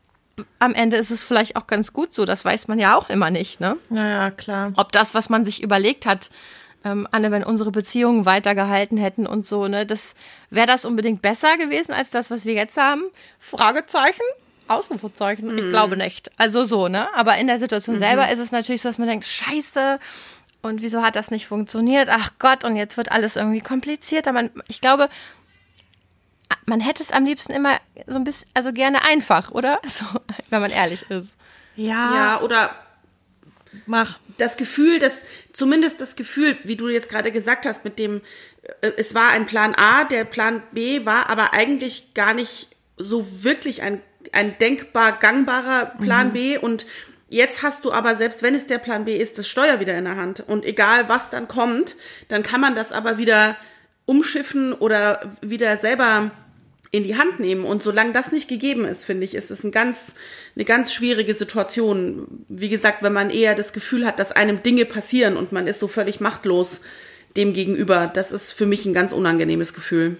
am 0.58 0.74
Ende 0.74 0.96
ist 0.96 1.10
es 1.10 1.22
vielleicht 1.22 1.56
auch 1.56 1.66
ganz 1.66 1.92
gut 1.92 2.12
so. 2.12 2.24
Das 2.24 2.44
weiß 2.44 2.68
man 2.68 2.78
ja 2.78 2.96
auch 2.96 3.10
immer 3.10 3.30
nicht, 3.30 3.60
ne? 3.60 3.76
Naja, 3.88 4.30
klar. 4.30 4.72
ob 4.76 4.92
das, 4.92 5.14
was 5.14 5.28
man 5.28 5.44
sich 5.44 5.62
überlegt 5.62 6.06
hat, 6.06 6.30
ähm, 6.84 7.06
Anne, 7.10 7.30
wenn 7.30 7.44
unsere 7.44 7.70
Beziehungen 7.70 8.24
weitergehalten 8.24 8.96
hätten 8.96 9.26
und 9.26 9.44
so, 9.44 9.68
ne, 9.68 9.84
das 9.84 10.14
wäre 10.48 10.66
das 10.66 10.84
unbedingt 10.84 11.20
besser 11.22 11.56
gewesen 11.58 11.92
als 11.92 12.10
das, 12.10 12.30
was 12.30 12.44
wir 12.44 12.54
jetzt 12.54 12.76
haben? 12.76 13.02
Fragezeichen? 13.38 14.22
Ausrufezeichen? 14.68 15.58
Ich 15.58 15.68
glaube 15.68 15.96
nicht. 15.96 16.30
Also 16.36 16.64
so, 16.64 16.88
ne? 16.88 17.08
Aber 17.14 17.36
in 17.38 17.48
der 17.48 17.58
Situation 17.58 17.98
selber 17.98 18.30
ist 18.30 18.38
es 18.38 18.52
natürlich 18.52 18.82
so, 18.82 18.88
dass 18.88 18.98
man 18.98 19.08
denkt, 19.08 19.26
scheiße, 19.26 19.98
und 20.62 20.82
wieso 20.82 21.02
hat 21.02 21.16
das 21.16 21.30
nicht 21.30 21.46
funktioniert? 21.46 22.08
Ach 22.10 22.32
Gott, 22.38 22.64
und 22.64 22.76
jetzt 22.76 22.96
wird 22.96 23.10
alles 23.10 23.36
irgendwie 23.36 23.62
komplizierter. 23.62 24.32
Man, 24.32 24.50
ich 24.68 24.80
glaube, 24.80 25.08
man 26.70 26.80
hätte 26.80 27.02
es 27.02 27.10
am 27.10 27.24
liebsten 27.24 27.52
immer 27.52 27.78
so 28.06 28.16
ein 28.16 28.24
bisschen, 28.24 28.48
also 28.54 28.72
gerne 28.72 29.04
einfach, 29.04 29.50
oder? 29.50 29.80
So, 29.88 30.04
wenn 30.48 30.62
man 30.62 30.70
ehrlich 30.70 31.02
ist. 31.10 31.36
Ja, 31.76 32.14
Ja, 32.14 32.40
oder 32.40 32.70
mach. 33.86 34.18
das 34.38 34.56
Gefühl, 34.56 35.00
dass 35.00 35.24
zumindest 35.52 36.00
das 36.00 36.16
Gefühl, 36.16 36.56
wie 36.64 36.76
du 36.76 36.88
jetzt 36.88 37.10
gerade 37.10 37.32
gesagt 37.32 37.66
hast, 37.66 37.84
mit 37.84 37.98
dem, 37.98 38.22
äh, 38.80 38.92
es 38.96 39.14
war 39.14 39.30
ein 39.30 39.46
Plan 39.46 39.74
A, 39.74 40.04
der 40.04 40.24
Plan 40.24 40.62
B 40.72 41.04
war 41.04 41.28
aber 41.28 41.52
eigentlich 41.52 42.14
gar 42.14 42.34
nicht 42.34 42.68
so 42.96 43.42
wirklich 43.42 43.82
ein, 43.82 44.00
ein 44.32 44.56
denkbar 44.58 45.18
gangbarer 45.18 45.92
Plan 46.00 46.32
B 46.32 46.56
und 46.56 46.86
Jetzt 47.32 47.62
hast 47.62 47.84
du 47.84 47.92
aber, 47.92 48.16
selbst 48.16 48.42
wenn 48.42 48.56
es 48.56 48.66
der 48.66 48.78
Plan 48.78 49.04
B 49.04 49.16
ist, 49.16 49.38
das 49.38 49.48
Steuer 49.48 49.78
wieder 49.78 49.96
in 49.96 50.04
der 50.04 50.16
Hand. 50.16 50.40
Und 50.40 50.64
egal, 50.64 51.08
was 51.08 51.30
dann 51.30 51.46
kommt, 51.46 51.94
dann 52.26 52.42
kann 52.42 52.60
man 52.60 52.74
das 52.74 52.90
aber 52.90 53.18
wieder 53.18 53.56
umschiffen 54.04 54.72
oder 54.72 55.36
wieder 55.40 55.76
selber 55.76 56.32
in 56.92 57.04
die 57.04 57.16
Hand 57.16 57.38
nehmen. 57.38 57.64
Und 57.64 57.82
solange 57.82 58.12
das 58.12 58.32
nicht 58.32 58.48
gegeben 58.48 58.84
ist, 58.84 59.04
finde 59.04 59.24
ich, 59.24 59.34
ist 59.34 59.50
es 59.50 59.62
ein 59.64 59.70
ganz, 59.70 60.16
eine 60.56 60.64
ganz 60.64 60.92
schwierige 60.92 61.34
Situation. 61.34 62.44
Wie 62.48 62.68
gesagt, 62.68 63.02
wenn 63.02 63.12
man 63.12 63.30
eher 63.30 63.54
das 63.54 63.72
Gefühl 63.72 64.04
hat, 64.04 64.18
dass 64.18 64.32
einem 64.32 64.62
Dinge 64.62 64.84
passieren 64.84 65.36
und 65.36 65.52
man 65.52 65.66
ist 65.66 65.78
so 65.78 65.88
völlig 65.88 66.20
machtlos 66.20 66.80
dem 67.36 67.52
gegenüber, 67.52 68.08
das 68.08 68.32
ist 68.32 68.52
für 68.52 68.66
mich 68.66 68.86
ein 68.86 68.94
ganz 68.94 69.12
unangenehmes 69.12 69.72
Gefühl. 69.72 70.16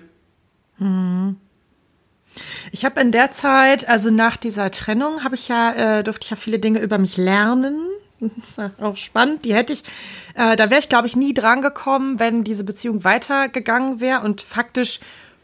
Ich 2.70 2.85
habe 2.85 3.00
in 3.00 3.11
der 3.11 3.33
Zeit, 3.33 3.88
also 3.88 4.11
nach 4.11 4.37
dieser 4.37 4.70
Trennung, 4.70 5.24
habe 5.24 5.35
ich 5.35 5.48
ja, 5.48 5.98
äh, 5.98 6.04
durfte 6.04 6.24
ich 6.24 6.30
ja 6.30 6.37
viele 6.37 6.61
Dinge 6.61 6.78
über 6.78 6.98
mich 6.98 7.16
lernen. 7.16 7.87
Das 8.20 8.68
ist 8.68 8.80
auch 8.80 8.96
spannend. 8.96 9.44
Die 9.44 9.54
hätte 9.54 9.72
ich, 9.72 9.83
äh, 10.35 10.54
da 10.54 10.70
wäre 10.70 10.80
ich, 10.80 10.88
glaube 10.88 11.06
ich, 11.06 11.16
nie 11.16 11.35
dran 11.35 11.62
gekommen, 11.62 12.18
wenn 12.18 12.44
diese 12.44 12.64
Beziehung 12.64 13.02
weitergegangen 13.02 13.98
wäre. 13.98 14.20
Und 14.20 14.42
faktisch 14.42 15.00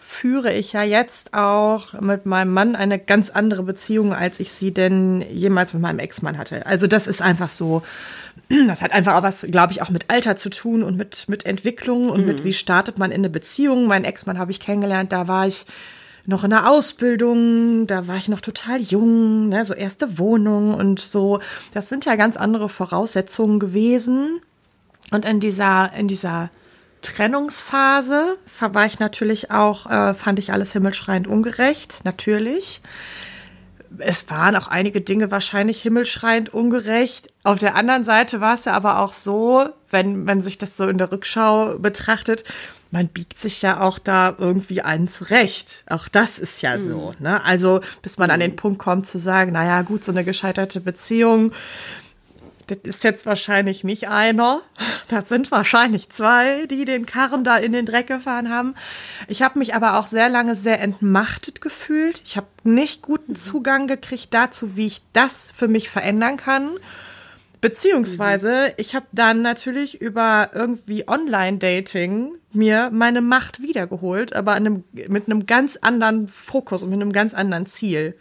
führe 0.06 0.52
ich 0.52 0.72
ja 0.72 0.84
jetzt 0.84 1.34
auch 1.34 1.92
mit 2.00 2.26
meinem 2.26 2.54
Mann 2.54 2.76
eine 2.76 2.96
ganz 2.98 3.28
andere 3.28 3.64
Beziehung, 3.64 4.14
als 4.14 4.38
ich 4.38 4.52
sie 4.52 4.72
denn 4.72 5.20
jemals 5.32 5.72
mit 5.72 5.82
meinem 5.82 5.98
Ex-Mann 5.98 6.38
hatte. 6.38 6.64
Also 6.64 6.86
das 6.86 7.08
ist 7.08 7.20
einfach 7.20 7.50
so, 7.50 7.82
das 8.68 8.82
hat 8.82 8.92
einfach 8.92 9.16
auch 9.16 9.24
was, 9.24 9.42
glaube 9.50 9.72
ich, 9.72 9.82
auch 9.82 9.90
mit 9.90 10.08
Alter 10.08 10.36
zu 10.36 10.48
tun 10.48 10.84
und 10.84 10.96
mit, 10.96 11.28
mit 11.28 11.44
Entwicklung 11.44 12.08
und 12.08 12.24
mit 12.24 12.44
wie 12.44 12.52
startet 12.52 12.98
man 12.98 13.10
in 13.10 13.22
eine 13.22 13.30
Beziehung. 13.30 13.88
Mein 13.88 14.04
Ex-Mann 14.04 14.38
habe 14.38 14.52
ich 14.52 14.60
kennengelernt, 14.60 15.10
da 15.10 15.26
war 15.26 15.48
ich 15.48 15.66
noch 16.24 16.44
in 16.44 16.50
der 16.50 16.70
Ausbildung, 16.70 17.88
da 17.88 18.06
war 18.06 18.16
ich 18.16 18.28
noch 18.28 18.40
total 18.40 18.80
jung, 18.80 19.48
ne, 19.48 19.64
so 19.64 19.74
erste 19.74 20.18
Wohnung 20.18 20.74
und 20.74 21.00
so. 21.00 21.40
Das 21.74 21.88
sind 21.88 22.04
ja 22.04 22.14
ganz 22.14 22.36
andere 22.36 22.68
Voraussetzungen 22.68 23.58
gewesen. 23.58 24.40
Und 25.10 25.24
in 25.24 25.40
dieser, 25.40 25.92
in 25.94 26.06
dieser 26.06 26.50
Trennungsphase 27.02 28.38
war 28.60 28.86
ich 28.86 28.98
natürlich 28.98 29.50
auch, 29.50 29.90
äh, 29.90 30.14
fand 30.14 30.38
ich 30.38 30.52
alles 30.52 30.72
himmelschreiend 30.72 31.26
ungerecht, 31.26 32.00
natürlich. 32.04 32.80
Es 33.98 34.28
waren 34.28 34.56
auch 34.56 34.68
einige 34.68 35.00
Dinge 35.00 35.30
wahrscheinlich 35.30 35.80
himmelschreiend 35.80 36.52
ungerecht. 36.52 37.32
Auf 37.44 37.58
der 37.58 37.76
anderen 37.76 38.04
Seite 38.04 38.40
war 38.40 38.54
es 38.54 38.64
ja 38.64 38.72
aber 38.72 39.00
auch 39.00 39.12
so, 39.12 39.68
wenn 39.90 40.24
man 40.24 40.42
sich 40.42 40.58
das 40.58 40.76
so 40.76 40.88
in 40.88 40.98
der 40.98 41.12
Rückschau 41.12 41.78
betrachtet, 41.78 42.44
man 42.90 43.08
biegt 43.08 43.38
sich 43.38 43.62
ja 43.62 43.80
auch 43.80 43.98
da 43.98 44.34
irgendwie 44.38 44.82
einen 44.82 45.08
zurecht. 45.08 45.84
Auch 45.88 46.08
das 46.08 46.38
ist 46.38 46.62
ja 46.62 46.78
so. 46.78 47.14
Ne? 47.18 47.42
Also 47.44 47.80
bis 48.02 48.18
man 48.18 48.30
an 48.30 48.40
den 48.40 48.56
Punkt 48.56 48.78
kommt 48.78 49.06
zu 49.06 49.18
sagen, 49.18 49.52
naja 49.52 49.82
gut, 49.82 50.04
so 50.04 50.12
eine 50.12 50.24
gescheiterte 50.24 50.80
Beziehung, 50.80 51.52
das 52.66 52.78
ist 52.82 53.04
jetzt 53.04 53.26
wahrscheinlich 53.26 53.84
nicht 53.84 54.08
einer. 54.08 54.60
Das 55.08 55.28
sind 55.28 55.50
wahrscheinlich 55.52 56.10
zwei, 56.10 56.66
die 56.66 56.84
den 56.84 57.06
Karren 57.06 57.44
da 57.44 57.56
in 57.56 57.72
den 57.72 57.86
Dreck 57.86 58.08
gefahren 58.08 58.50
haben. 58.50 58.74
Ich 59.28 59.42
habe 59.42 59.58
mich 59.58 59.74
aber 59.74 59.98
auch 59.98 60.08
sehr 60.08 60.28
lange 60.28 60.56
sehr 60.56 60.80
entmachtet 60.80 61.60
gefühlt. 61.60 62.22
Ich 62.24 62.36
habe 62.36 62.48
nicht 62.64 63.02
guten 63.02 63.36
Zugang 63.36 63.86
gekriegt 63.86 64.34
dazu, 64.34 64.76
wie 64.76 64.86
ich 64.86 65.02
das 65.12 65.52
für 65.54 65.68
mich 65.68 65.88
verändern 65.90 66.36
kann. 66.36 66.70
Beziehungsweise, 67.60 68.74
ich 68.76 68.94
habe 68.94 69.06
dann 69.12 69.42
natürlich 69.42 70.00
über 70.00 70.50
irgendwie 70.52 71.08
Online-Dating 71.08 72.32
mir 72.52 72.90
meine 72.92 73.22
Macht 73.22 73.62
wiedergeholt, 73.62 74.34
aber 74.34 74.52
einem, 74.52 74.84
mit 75.08 75.26
einem 75.26 75.46
ganz 75.46 75.76
anderen 75.76 76.28
Fokus 76.28 76.82
und 76.82 76.90
mit 76.90 77.00
einem 77.00 77.12
ganz 77.12 77.32
anderen 77.32 77.66
Ziel. 77.66 78.16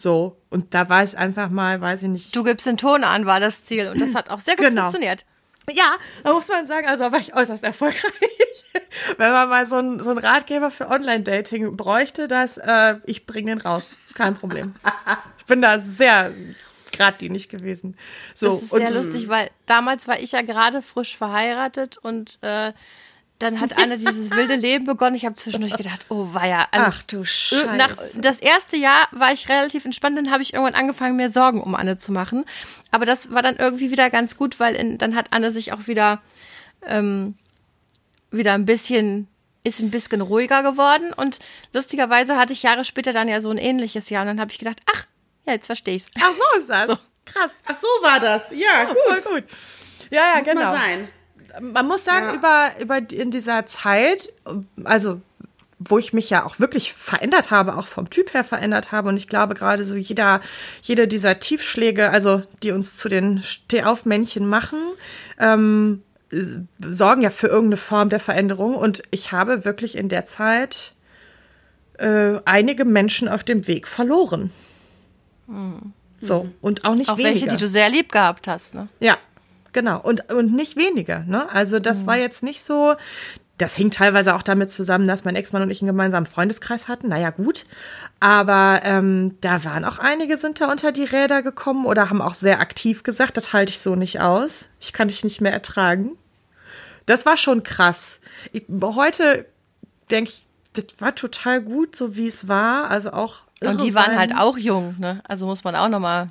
So, 0.00 0.40
und 0.48 0.72
da 0.72 0.88
war 0.88 1.04
ich 1.04 1.18
einfach 1.18 1.50
mal, 1.50 1.78
weiß 1.80 2.04
ich 2.04 2.08
nicht. 2.08 2.34
Du 2.34 2.42
gibst 2.42 2.64
den 2.66 2.78
Ton 2.78 3.04
an, 3.04 3.26
war 3.26 3.38
das 3.38 3.64
Ziel. 3.64 3.88
Und 3.88 4.00
das 4.00 4.14
hat 4.14 4.30
auch 4.30 4.40
sehr 4.40 4.56
gut 4.56 4.66
Genau. 4.66 4.82
funktioniert. 4.84 5.26
Ja, 5.70 5.92
da 6.24 6.32
muss 6.32 6.48
man 6.48 6.66
sagen, 6.66 6.86
also 6.88 7.04
da 7.04 7.12
war 7.12 7.18
ich 7.20 7.34
äußerst 7.36 7.62
erfolgreich. 7.62 8.02
Wenn 9.18 9.30
man 9.30 9.48
mal 9.50 9.66
so 9.66 9.76
einen 9.76 10.02
so 10.02 10.08
einen 10.10 10.18
Ratgeber 10.18 10.70
für 10.70 10.88
Online-Dating 10.88 11.76
bräuchte, 11.76 12.28
das, 12.28 12.56
äh, 12.56 12.96
ich 13.04 13.26
bringe 13.26 13.54
den 13.54 13.60
raus. 13.60 13.94
Kein 14.14 14.36
Problem. 14.36 14.74
Ich 15.38 15.44
bin 15.44 15.60
da 15.60 15.78
sehr 15.78 16.32
geradlinig 16.92 17.48
gewesen. 17.50 17.96
So, 18.34 18.46
Das 18.46 18.62
ist 18.62 18.70
sehr 18.70 18.90
lustig, 18.90 19.28
weil 19.28 19.50
damals 19.66 20.08
war 20.08 20.18
ich 20.18 20.32
ja 20.32 20.40
gerade 20.42 20.80
frisch 20.80 21.16
verheiratet 21.16 21.98
und 21.98 22.38
äh, 22.40 22.72
dann 23.40 23.60
hat 23.60 23.78
Anne 23.82 23.96
dieses 23.98 24.30
wilde 24.30 24.54
Leben 24.54 24.84
begonnen. 24.84 25.16
Ich 25.16 25.24
habe 25.24 25.34
zwischendurch 25.34 25.76
gedacht, 25.76 26.06
oh 26.10 26.28
weia. 26.32 26.68
Also, 26.70 26.86
Ach 26.90 27.02
du 27.04 27.16
äh, 27.22 27.76
Nach, 27.76 27.96
Scheiße. 27.96 28.20
das 28.20 28.38
erste 28.38 28.76
Jahr 28.76 29.08
war 29.12 29.32
ich 29.32 29.48
relativ 29.48 29.84
entspannt, 29.86 30.16
dann 30.18 30.30
habe 30.30 30.42
ich 30.42 30.52
irgendwann 30.52 30.74
angefangen, 30.74 31.16
mir 31.16 31.30
Sorgen 31.30 31.62
um 31.62 31.74
Anne 31.74 31.96
zu 31.96 32.12
machen. 32.12 32.44
Aber 32.90 33.06
das 33.06 33.32
war 33.32 33.40
dann 33.42 33.56
irgendwie 33.56 33.90
wieder 33.90 34.10
ganz 34.10 34.36
gut, 34.36 34.60
weil 34.60 34.76
in, 34.76 34.98
dann 34.98 35.14
hat 35.16 35.32
Anne 35.32 35.50
sich 35.50 35.72
auch 35.72 35.86
wieder, 35.86 36.20
ähm, 36.86 37.34
wieder 38.30 38.52
ein 38.52 38.66
bisschen, 38.66 39.26
ist 39.64 39.80
ein 39.80 39.90
bisschen 39.90 40.20
ruhiger 40.20 40.62
geworden. 40.62 41.12
Und 41.14 41.38
lustigerweise 41.72 42.36
hatte 42.36 42.52
ich 42.52 42.62
Jahre 42.62 42.84
später 42.84 43.14
dann 43.14 43.26
ja 43.26 43.40
so 43.40 43.50
ein 43.50 43.58
ähnliches 43.58 44.10
Jahr. 44.10 44.22
Und 44.22 44.28
dann 44.28 44.40
habe 44.40 44.52
ich 44.52 44.58
gedacht, 44.58 44.80
ach, 44.94 45.06
ja, 45.46 45.54
jetzt 45.54 45.66
verstehe 45.66 45.94
ich's. 45.96 46.10
Ach 46.20 46.32
so 46.32 46.60
ist 46.60 46.68
das. 46.68 46.98
Krass. 47.24 47.52
Ach 47.66 47.74
so 47.74 47.86
war 48.02 48.20
das. 48.20 48.42
Ja, 48.50 48.84
gut. 48.84 49.20
Voll 49.22 49.34
gut. 49.40 49.44
Ja, 50.10 50.34
ja, 50.34 50.38
Muss 50.38 50.46
genau. 50.46 50.60
mal 50.62 50.76
sein. 50.76 51.08
Man 51.60 51.86
muss 51.88 52.04
sagen, 52.04 52.26
Ja. 52.26 52.34
über, 52.34 52.70
über 52.98 53.12
in 53.12 53.30
dieser 53.30 53.66
Zeit, 53.66 54.32
also 54.84 55.20
wo 55.78 55.96
ich 55.96 56.12
mich 56.12 56.28
ja 56.28 56.44
auch 56.44 56.58
wirklich 56.60 56.92
verändert 56.92 57.50
habe, 57.50 57.76
auch 57.78 57.86
vom 57.86 58.10
Typ 58.10 58.34
her 58.34 58.44
verändert 58.44 58.92
habe. 58.92 59.08
Und 59.08 59.16
ich 59.16 59.28
glaube, 59.28 59.54
gerade 59.54 59.84
so 59.84 59.94
jeder, 59.94 60.42
jeder 60.82 61.06
dieser 61.06 61.38
Tiefschläge, 61.38 62.10
also 62.10 62.42
die 62.62 62.72
uns 62.72 62.96
zu 62.96 63.08
den 63.08 63.42
Stehaufmännchen 63.42 64.46
machen, 64.46 64.78
ähm, 65.38 66.02
äh, 66.32 66.42
sorgen 66.80 67.22
ja 67.22 67.30
für 67.30 67.46
irgendeine 67.46 67.78
Form 67.78 68.10
der 68.10 68.20
Veränderung. 68.20 68.74
Und 68.74 69.02
ich 69.10 69.32
habe 69.32 69.64
wirklich 69.64 69.96
in 69.96 70.10
der 70.10 70.26
Zeit 70.26 70.92
äh, 71.96 72.38
einige 72.44 72.84
Menschen 72.84 73.26
auf 73.28 73.42
dem 73.42 73.66
Weg 73.66 73.88
verloren. 73.88 74.52
So, 76.20 76.48
und 76.60 76.84
auch 76.84 76.94
nicht 76.94 77.08
Auch 77.08 77.16
weniger. 77.18 77.34
welche, 77.34 77.48
die 77.48 77.56
du 77.56 77.66
sehr 77.68 77.88
lieb 77.88 78.12
gehabt 78.12 78.46
hast. 78.46 78.74
Ne? 78.74 78.88
Ja, 79.00 79.16
genau. 79.72 80.00
Und, 80.00 80.32
und 80.32 80.54
nicht 80.54 80.76
weniger. 80.76 81.20
Ne? 81.20 81.50
Also 81.50 81.78
das 81.78 82.06
war 82.06 82.16
jetzt 82.16 82.42
nicht 82.42 82.62
so. 82.62 82.94
Das 83.58 83.76
hing 83.76 83.90
teilweise 83.90 84.34
auch 84.34 84.42
damit 84.42 84.70
zusammen, 84.70 85.06
dass 85.06 85.26
mein 85.26 85.36
Ex-Mann 85.36 85.60
und 85.60 85.70
ich 85.70 85.82
einen 85.82 85.88
gemeinsamen 85.88 86.24
Freundeskreis 86.24 86.88
hatten. 86.88 87.08
Naja, 87.08 87.28
gut. 87.28 87.66
Aber 88.18 88.80
ähm, 88.84 89.36
da 89.42 89.64
waren 89.64 89.84
auch 89.84 89.98
einige, 89.98 90.38
sind 90.38 90.62
da 90.62 90.70
unter 90.70 90.92
die 90.92 91.04
Räder 91.04 91.42
gekommen 91.42 91.84
oder 91.84 92.08
haben 92.08 92.22
auch 92.22 92.32
sehr 92.32 92.60
aktiv 92.60 93.02
gesagt, 93.02 93.36
das 93.36 93.52
halte 93.52 93.70
ich 93.70 93.80
so 93.80 93.96
nicht 93.96 94.20
aus. 94.20 94.68
Ich 94.80 94.94
kann 94.94 95.08
dich 95.08 95.24
nicht 95.24 95.42
mehr 95.42 95.52
ertragen. 95.52 96.12
Das 97.04 97.26
war 97.26 97.36
schon 97.36 97.62
krass. 97.62 98.20
Ich, 98.52 98.64
heute 98.82 99.44
denke 100.10 100.30
ich, 100.30 100.42
das 100.72 100.84
war 100.98 101.14
total 101.14 101.60
gut, 101.60 101.96
so 101.96 102.16
wie 102.16 102.28
es 102.28 102.48
war. 102.48 102.90
Also 102.90 103.12
auch. 103.12 103.42
Und 103.62 103.82
die 103.82 103.94
waren 103.94 104.18
halt 104.18 104.34
auch 104.34 104.56
jung, 104.56 104.94
ne? 104.98 105.20
Also 105.28 105.44
muss 105.44 105.64
man 105.64 105.74
auch 105.76 105.88
nochmal. 105.88 106.28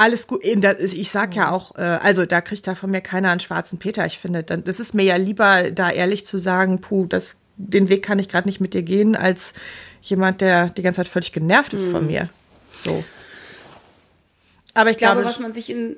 Alles 0.00 0.28
gut. 0.28 0.44
Eben, 0.44 0.60
das 0.60 0.76
ist- 0.78 0.94
Ich 0.94 1.10
sag 1.10 1.34
ja 1.34 1.50
auch, 1.50 1.74
äh, 1.76 1.80
also 1.82 2.24
da 2.24 2.40
kriegt 2.40 2.66
da 2.68 2.76
von 2.76 2.88
mir 2.90 3.00
keiner 3.00 3.30
einen 3.30 3.40
schwarzen 3.40 3.80
Peter. 3.80 4.06
Ich 4.06 4.18
finde, 4.20 4.44
dann, 4.44 4.62
das 4.62 4.78
ist 4.78 4.94
mir 4.94 5.02
ja 5.02 5.16
lieber, 5.16 5.72
da 5.72 5.90
ehrlich 5.90 6.24
zu 6.24 6.38
sagen, 6.38 6.80
puh, 6.80 7.06
das, 7.06 7.34
den 7.56 7.88
Weg 7.88 8.04
kann 8.04 8.20
ich 8.20 8.28
gerade 8.28 8.46
nicht 8.46 8.60
mit 8.60 8.74
dir 8.74 8.82
gehen, 8.82 9.16
als 9.16 9.54
jemand, 10.02 10.40
der 10.40 10.70
die 10.70 10.82
ganze 10.82 10.98
Zeit 10.98 11.08
völlig 11.08 11.32
genervt 11.32 11.72
ist 11.72 11.88
von 11.88 12.06
mir. 12.06 12.28
So. 12.84 13.02
Aber 14.74 14.90
ich, 14.90 14.94
Ich 14.94 14.98
glaube, 14.98 15.14
glaube, 15.16 15.28
was 15.28 15.40
man 15.40 15.52
sich 15.52 15.68
in. 15.68 15.96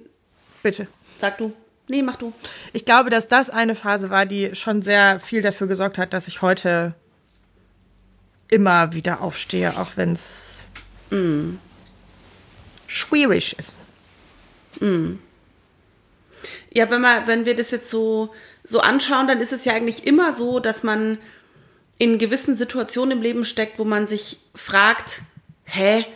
bitte. 0.63 0.87
Sag 1.19 1.37
du. 1.37 1.53
Nee, 1.87 2.01
mach 2.01 2.17
du. 2.17 2.33
Ich 2.73 2.87
glaube, 2.87 3.11
dass 3.11 3.29
das 3.29 3.51
eine 3.51 3.75
Phase 3.75 4.09
war, 4.09 4.25
die 4.25 4.55
schon 4.55 4.81
sehr 4.81 5.21
viel 5.21 5.43
dafür 5.43 5.67
gesorgt 5.67 5.99
hat, 5.99 6.15
dass 6.15 6.27
ich 6.27 6.41
heute 6.41 6.95
immer 8.49 8.95
wieder 8.95 9.21
aufstehe, 9.21 9.77
auch 9.79 9.91
wenn 9.97 10.13
es 10.13 10.65
schwierig 12.87 13.59
ist. 13.59 13.75
Ja, 16.73 16.91
wenn 16.91 17.01
man, 17.01 17.27
wenn 17.27 17.45
wir 17.47 17.55
das 17.55 17.71
jetzt 17.71 17.91
so, 17.91 18.33
so 18.65 18.81
anschauen, 18.81 19.27
dann 19.27 19.41
ist 19.41 19.53
es 19.53 19.65
ja 19.65 19.75
eigentlich 19.75 20.07
immer 20.07 20.33
so, 20.33 20.61
dass 20.61 20.83
man 20.83 21.19
in 21.99 22.19
gewissen 22.19 22.55
Situationen 22.55 23.19
im 23.19 23.23
Leben 23.23 23.45
steckt, 23.45 23.79
wo 23.79 23.85
man 23.85 24.07
sich 24.07 24.39
fragt, 24.55 25.21
hä, 25.65 26.07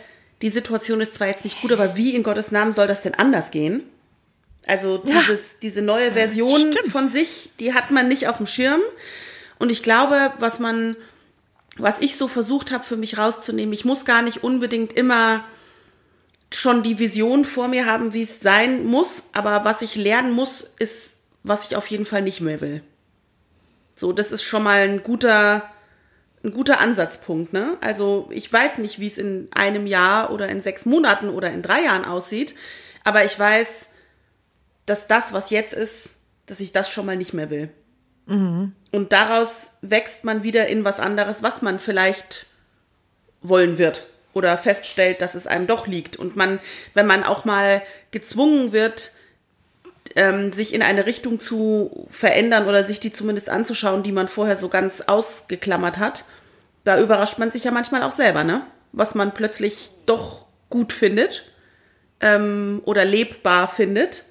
die 0.41 0.49
Situation 0.49 1.01
ist 1.01 1.13
zwar 1.15 1.27
jetzt 1.27 1.43
nicht 1.43 1.61
gut, 1.61 1.71
aber 1.71 1.95
wie 1.95 2.15
in 2.15 2.23
Gottes 2.23 2.51
Namen 2.51 2.73
soll 2.73 2.87
das 2.87 3.01
denn 3.01 3.13
anders 3.13 3.51
gehen? 3.51 3.83
Also 4.67 4.97
dieses, 4.97 5.59
diese 5.59 5.81
neue 5.81 6.13
Version 6.13 6.71
Stimmt. 6.73 6.91
von 6.91 7.09
sich, 7.09 7.51
die 7.59 7.73
hat 7.73 7.91
man 7.91 8.07
nicht 8.07 8.27
auf 8.27 8.37
dem 8.37 8.47
Schirm. 8.47 8.81
Und 9.59 9.71
ich 9.71 9.83
glaube, 9.83 10.31
was 10.39 10.59
man, 10.59 10.95
was 11.77 11.99
ich 11.99 12.17
so 12.17 12.27
versucht 12.27 12.71
habe 12.71 12.83
für 12.83 12.97
mich 12.97 13.17
rauszunehmen, 13.17 13.73
ich 13.73 13.85
muss 13.85 14.05
gar 14.05 14.21
nicht 14.21 14.43
unbedingt 14.43 14.93
immer 14.93 15.43
schon 16.53 16.83
die 16.83 16.99
Vision 16.99 17.45
vor 17.45 17.67
mir 17.67 17.85
haben, 17.85 18.13
wie 18.13 18.23
es 18.23 18.39
sein 18.39 18.85
muss, 18.85 19.29
aber 19.33 19.65
was 19.65 19.81
ich 19.81 19.95
lernen 19.95 20.31
muss, 20.31 20.61
ist, 20.61 21.21
was 21.43 21.65
ich 21.65 21.75
auf 21.75 21.87
jeden 21.87 22.05
Fall 22.05 22.21
nicht 22.21 22.41
mehr 22.41 22.61
will. 22.61 22.81
So, 23.95 24.13
das 24.13 24.31
ist 24.31 24.43
schon 24.43 24.63
mal 24.63 24.79
ein 24.79 25.03
guter, 25.03 25.69
ein 26.43 26.51
guter 26.51 26.79
Ansatzpunkt, 26.79 27.53
ne? 27.53 27.77
Also, 27.81 28.29
ich 28.31 28.51
weiß 28.51 28.77
nicht, 28.79 28.99
wie 28.99 29.07
es 29.07 29.17
in 29.17 29.49
einem 29.53 29.87
Jahr 29.87 30.31
oder 30.31 30.49
in 30.49 30.61
sechs 30.61 30.85
Monaten 30.85 31.29
oder 31.29 31.51
in 31.51 31.61
drei 31.61 31.83
Jahren 31.83 32.05
aussieht, 32.05 32.55
aber 33.03 33.25
ich 33.25 33.37
weiß, 33.37 33.89
dass 34.85 35.07
das, 35.07 35.33
was 35.33 35.49
jetzt 35.49 35.73
ist, 35.73 36.25
dass 36.45 36.59
ich 36.59 36.71
das 36.71 36.89
schon 36.89 37.05
mal 37.05 37.17
nicht 37.17 37.33
mehr 37.33 37.49
will. 37.49 37.69
Und 38.91 39.11
daraus 39.11 39.73
wächst 39.81 40.23
man 40.23 40.43
wieder 40.43 40.67
in 40.67 40.83
was 40.83 40.99
anderes, 40.99 41.43
was 41.43 41.61
man 41.61 41.79
vielleicht 41.79 42.47
wollen 43.41 43.77
wird 43.77 44.07
oder 44.35 44.57
feststellt, 44.57 45.21
dass 45.21 45.33
es 45.33 45.47
einem 45.47 45.65
doch 45.65 45.87
liegt. 45.87 46.17
Und 46.17 46.35
man, 46.35 46.59
wenn 46.93 47.07
man 47.07 47.23
auch 47.23 47.45
mal 47.45 47.81
gezwungen 48.11 48.73
wird, 48.73 49.11
ähm, 50.15 50.51
sich 50.51 50.73
in 50.73 50.83
eine 50.83 51.05
Richtung 51.05 51.39
zu 51.39 52.05
verändern 52.09 52.67
oder 52.67 52.83
sich 52.83 52.99
die 52.99 53.13
zumindest 53.13 53.49
anzuschauen, 53.49 54.03
die 54.03 54.11
man 54.11 54.27
vorher 54.27 54.57
so 54.57 54.67
ganz 54.67 55.01
ausgeklammert 55.01 55.97
hat, 55.97 56.25
da 56.83 56.99
überrascht 56.99 57.39
man 57.39 57.49
sich 57.49 57.63
ja 57.63 57.71
manchmal 57.71 58.03
auch 58.03 58.11
selber, 58.11 58.43
ne? 58.43 58.67
Was 58.91 59.15
man 59.15 59.33
plötzlich 59.33 59.89
doch 60.05 60.45
gut 60.69 60.91
findet 60.93 61.45
ähm, 62.19 62.81
oder 62.83 63.05
lebbar 63.05 63.69
findet 63.69 64.25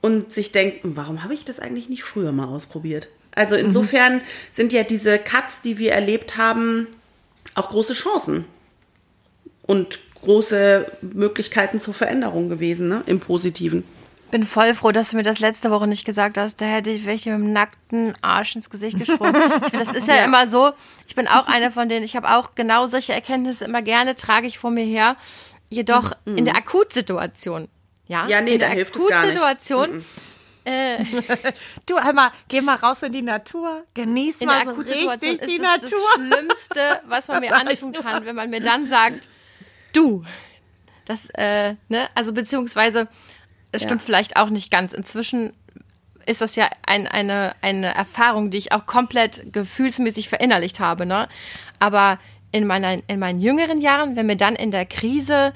und 0.00 0.32
sich 0.32 0.50
denkt, 0.50 0.82
hm, 0.82 0.96
warum 0.96 1.22
habe 1.22 1.34
ich 1.34 1.44
das 1.44 1.60
eigentlich 1.60 1.90
nicht 1.90 2.04
früher 2.04 2.32
mal 2.32 2.48
ausprobiert? 2.48 3.08
Also 3.34 3.54
insofern 3.54 4.16
mhm. 4.16 4.22
sind 4.50 4.72
ja 4.72 4.82
diese 4.82 5.18
Cuts, 5.18 5.60
die 5.60 5.76
wir 5.76 5.92
erlebt 5.92 6.38
haben, 6.38 6.86
auch 7.54 7.68
große 7.68 7.92
Chancen 7.92 8.46
und 9.66 9.98
große 10.20 10.86
Möglichkeiten 11.02 11.80
zur 11.80 11.94
Veränderung 11.94 12.48
gewesen, 12.48 12.88
ne? 12.88 13.02
im 13.06 13.20
Positiven. 13.20 13.84
Bin 14.30 14.44
voll 14.44 14.74
froh, 14.74 14.90
dass 14.90 15.10
du 15.10 15.16
mir 15.16 15.22
das 15.22 15.38
letzte 15.38 15.70
Woche 15.70 15.86
nicht 15.86 16.04
gesagt 16.04 16.38
hast. 16.38 16.60
Da 16.60 16.64
hätte 16.64 16.90
ich 16.90 17.06
welche 17.06 17.30
mit 17.30 17.40
dem 17.40 17.52
nackten 17.52 18.14
Arsch 18.20 18.56
ins 18.56 18.68
Gesicht 18.68 18.98
gesprungen. 18.98 19.36
Ich 19.36 19.70
find, 19.70 19.80
das 19.80 19.92
ist 19.92 20.08
ja, 20.08 20.16
ja, 20.16 20.24
immer 20.24 20.48
so. 20.48 20.72
Ich 21.06 21.14
bin 21.14 21.28
auch 21.28 21.46
eine 21.46 21.70
von 21.70 21.88
denen. 21.88 22.04
Ich 22.04 22.16
habe 22.16 22.28
auch 22.30 22.54
genau 22.54 22.86
solche 22.86 23.12
Erkenntnisse 23.12 23.64
immer 23.64 23.82
gerne, 23.82 24.16
trage 24.16 24.46
ich 24.46 24.58
vor 24.58 24.70
mir 24.70 24.84
her. 24.84 25.16
Jedoch 25.68 26.12
mhm. 26.24 26.38
in 26.38 26.44
der 26.46 26.56
Akutsituation. 26.56 27.68
Ja, 28.06 28.26
ja 28.26 28.40
nee, 28.40 28.54
in 28.54 28.58
der 28.58 28.70
da 28.70 28.74
hilft 28.74 28.96
Akutsituation. 28.96 29.98
Mhm. 29.98 30.04
Äh, 30.64 31.04
du 31.86 31.96
einmal, 31.96 32.32
geh 32.48 32.60
mal 32.60 32.76
raus 32.76 33.02
in 33.02 33.12
die 33.12 33.22
Natur, 33.22 33.84
genieß 33.94 34.40
in 34.40 34.46
mal 34.46 34.64
der 34.64 34.74
so 34.74 34.80
richtig 34.80 35.04
ist 35.04 35.22
die 35.22 35.56
es 35.56 35.62
Natur. 35.62 35.90
das 35.90 36.14
Schlimmste, 36.14 37.00
was 37.06 37.28
man 37.28 37.40
mir 37.40 37.54
antun 37.54 37.92
kann, 37.92 38.24
wenn 38.24 38.34
man 38.34 38.50
mir 38.50 38.60
dann 38.60 38.88
sagt, 38.88 39.28
du, 39.94 40.24
das, 41.04 41.28
äh, 41.30 41.74
ne, 41.88 42.08
also 42.14 42.32
beziehungsweise, 42.32 43.08
es 43.72 43.82
stimmt 43.82 44.00
ja. 44.02 44.06
vielleicht 44.06 44.36
auch 44.36 44.50
nicht 44.50 44.70
ganz. 44.70 44.92
Inzwischen 44.92 45.52
ist 46.26 46.40
das 46.40 46.56
ja 46.56 46.68
ein, 46.86 47.06
eine, 47.06 47.54
eine 47.60 47.94
Erfahrung, 47.94 48.50
die 48.50 48.58
ich 48.58 48.72
auch 48.72 48.86
komplett 48.86 49.52
gefühlsmäßig 49.52 50.28
verinnerlicht 50.28 50.80
habe, 50.80 51.06
ne? 51.06 51.28
Aber 51.78 52.18
in, 52.52 52.66
meiner, 52.66 52.98
in 53.08 53.18
meinen 53.18 53.40
jüngeren 53.40 53.80
Jahren, 53.80 54.16
wenn 54.16 54.26
mir 54.26 54.36
dann 54.36 54.56
in 54.56 54.70
der 54.70 54.86
Krise 54.86 55.52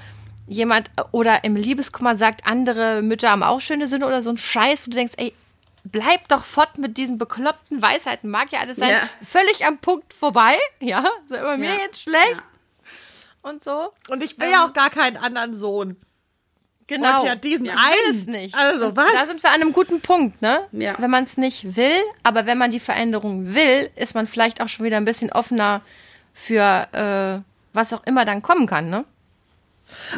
jemand 0.47 0.91
oder 1.13 1.45
im 1.45 1.57
Liebeskummer 1.57 2.17
sagt, 2.17 2.47
andere 2.47 3.03
Mütter 3.03 3.31
haben 3.31 3.43
auch 3.43 3.61
schöne 3.61 3.87
Sinne 3.87 4.07
oder 4.07 4.23
so 4.23 4.31
ein 4.31 4.39
Scheiß, 4.39 4.87
wo 4.87 4.91
du 4.91 4.97
denkst, 4.97 5.15
ey, 5.17 5.33
bleib 5.85 6.27
doch 6.29 6.45
fort 6.45 6.79
mit 6.79 6.97
diesen 6.97 7.19
bekloppten 7.19 7.81
Weisheiten, 7.81 8.31
mag 8.31 8.51
ja 8.53 8.61
alles 8.61 8.79
sein, 8.79 8.91
ja. 8.91 9.09
völlig 9.25 9.65
am 9.65 9.79
Punkt 9.79 10.13
vorbei, 10.13 10.57
ja, 10.81 11.05
so 11.27 11.37
über 11.37 11.57
mir 11.57 11.71
ja. 11.71 11.81
jetzt 11.81 12.03
schlecht 12.03 12.33
ja. 12.33 12.43
Und 13.43 13.63
so. 13.63 13.93
Und 14.09 14.23
ich 14.23 14.39
will 14.39 14.47
ähm, 14.47 14.53
ja 14.53 14.67
auch 14.67 14.73
gar 14.73 14.91
keinen 14.91 15.17
anderen 15.17 15.55
Sohn. 15.55 15.97
Genau. 16.87 17.21
Und 17.21 17.27
ja 17.27 17.37
diesen 17.37 17.67
ja, 17.67 17.75
einen. 17.77 18.17
es 18.17 18.27
nicht. 18.27 18.55
Also 18.55 18.97
was? 18.97 19.13
Da 19.13 19.27
sind 19.27 19.43
wir 19.43 19.51
an 19.51 19.61
einem 19.61 19.73
guten 19.73 20.01
Punkt, 20.01 20.41
ne? 20.41 20.61
Ja. 20.73 20.95
Wenn 20.99 21.11
man 21.11 21.25
es 21.25 21.37
nicht 21.37 21.77
will, 21.77 22.01
aber 22.23 22.47
wenn 22.47 22.57
man 22.57 22.71
die 22.71 22.81
Veränderung 22.81 23.55
will, 23.55 23.91
ist 23.95 24.15
man 24.15 24.27
vielleicht 24.27 24.63
auch 24.63 24.69
schon 24.69 24.87
wieder 24.87 24.97
ein 24.97 25.05
bisschen 25.05 25.31
offener 25.31 25.83
für 26.33 26.89
äh, 26.93 27.43
was 27.75 27.93
auch 27.93 28.05
immer 28.07 28.25
dann 28.25 28.43
kommen 28.43 28.67
kann, 28.67 28.89
ne? 28.89 29.05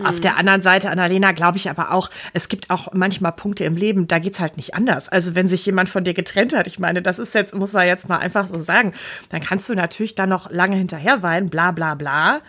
Auf 0.05 0.19
der 0.19 0.37
anderen 0.37 0.63
Seite, 0.63 0.91
Annalena, 0.91 1.31
glaube 1.33 1.57
ich 1.57 1.71
aber 1.71 1.93
auch, 1.93 2.11
es 2.33 2.49
gibt 2.49 2.71
auch 2.71 2.93
manchmal 2.93 3.33
Punkte 3.33 3.65
im 3.65 3.77
Leben, 3.77 4.09
da 4.09 4.19
geht's 4.19 4.41
halt 4.41 4.57
nicht 4.57 4.75
anders. 4.75 5.09
Also 5.09 5.35
wenn 5.37 5.47
sich 5.47 5.65
jemand 5.65 5.89
von 5.89 6.03
dir 6.03 6.15
getrennt 6.15 6.57
hat, 6.57 6.67
ich 6.67 6.81
meine, 6.81 7.03
das 7.03 7.21
ist 7.21 7.35
jetzt, 7.35 7.55
muss 7.55 7.73
man 7.73 7.87
jetzt 7.87 8.09
mal 8.09 8.19
einfach 8.19 8.49
so 8.49 8.59
sagen, 8.59 8.95
dann 9.29 9.41
kannst 9.41 9.69
du 9.69 9.75
natürlich 9.75 10.17
da 10.17 10.27
noch 10.27 10.51
lange 10.51 10.77
hinterher 10.77 11.23
weinen, 11.23 11.51
bla 11.51 11.71
bla 11.71 11.95
bla. 11.95 12.41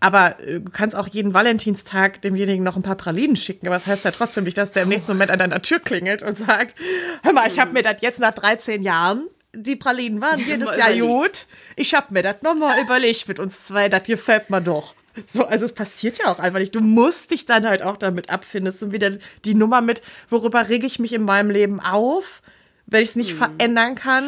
Aber 0.00 0.38
äh, 0.40 0.60
du 0.60 0.70
kannst 0.70 0.94
auch 0.94 1.08
jeden 1.08 1.34
Valentinstag 1.34 2.22
demjenigen 2.22 2.64
noch 2.64 2.76
ein 2.76 2.82
paar 2.82 2.96
Pralinen 2.96 3.36
schicken. 3.36 3.66
Aber 3.66 3.76
das 3.76 3.86
heißt 3.86 4.04
ja 4.04 4.10
trotzdem 4.10 4.44
nicht, 4.44 4.58
dass 4.58 4.72
der 4.72 4.84
im 4.84 4.88
nächsten 4.88 5.12
Moment 5.12 5.30
an 5.30 5.38
deiner 5.38 5.62
Tür 5.62 5.80
klingelt 5.80 6.22
und 6.22 6.38
sagt, 6.38 6.76
hör 7.22 7.32
mal, 7.32 7.48
ich 7.48 7.58
habe 7.58 7.72
mir 7.72 7.82
das 7.82 8.00
jetzt 8.00 8.20
nach 8.20 8.32
13 8.32 8.82
Jahren, 8.82 9.28
die 9.54 9.76
Pralinen 9.76 10.20
waren 10.20 10.38
jedes 10.38 10.76
Jahr 10.76 10.92
gut. 10.94 11.46
Ich 11.76 11.94
habe 11.94 12.12
mir 12.12 12.22
das 12.22 12.42
nochmal 12.42 12.80
überlegt 12.80 13.26
mit 13.28 13.38
uns 13.38 13.64
zwei, 13.64 13.88
das 13.88 14.02
gefällt 14.04 14.50
mir 14.50 14.60
doch. 14.60 14.94
So, 15.26 15.46
also 15.46 15.64
es 15.64 15.72
passiert 15.72 16.18
ja 16.18 16.30
auch 16.30 16.38
einfach 16.38 16.60
nicht. 16.60 16.74
Du 16.74 16.80
musst 16.80 17.30
dich 17.32 17.44
dann 17.44 17.66
halt 17.66 17.82
auch 17.82 17.96
damit 17.96 18.30
abfinden. 18.30 18.72
So 18.72 18.92
wieder 18.92 19.18
die 19.44 19.54
Nummer 19.54 19.80
mit, 19.80 20.02
worüber 20.28 20.68
rege 20.68 20.86
ich 20.86 20.98
mich 20.98 21.12
in 21.12 21.22
meinem 21.22 21.50
Leben 21.50 21.80
auf, 21.80 22.42
wenn 22.86 23.02
ich 23.02 23.10
es 23.10 23.16
nicht 23.16 23.30
hm. 23.30 23.36
verändern 23.36 23.94
kann. 23.96 24.24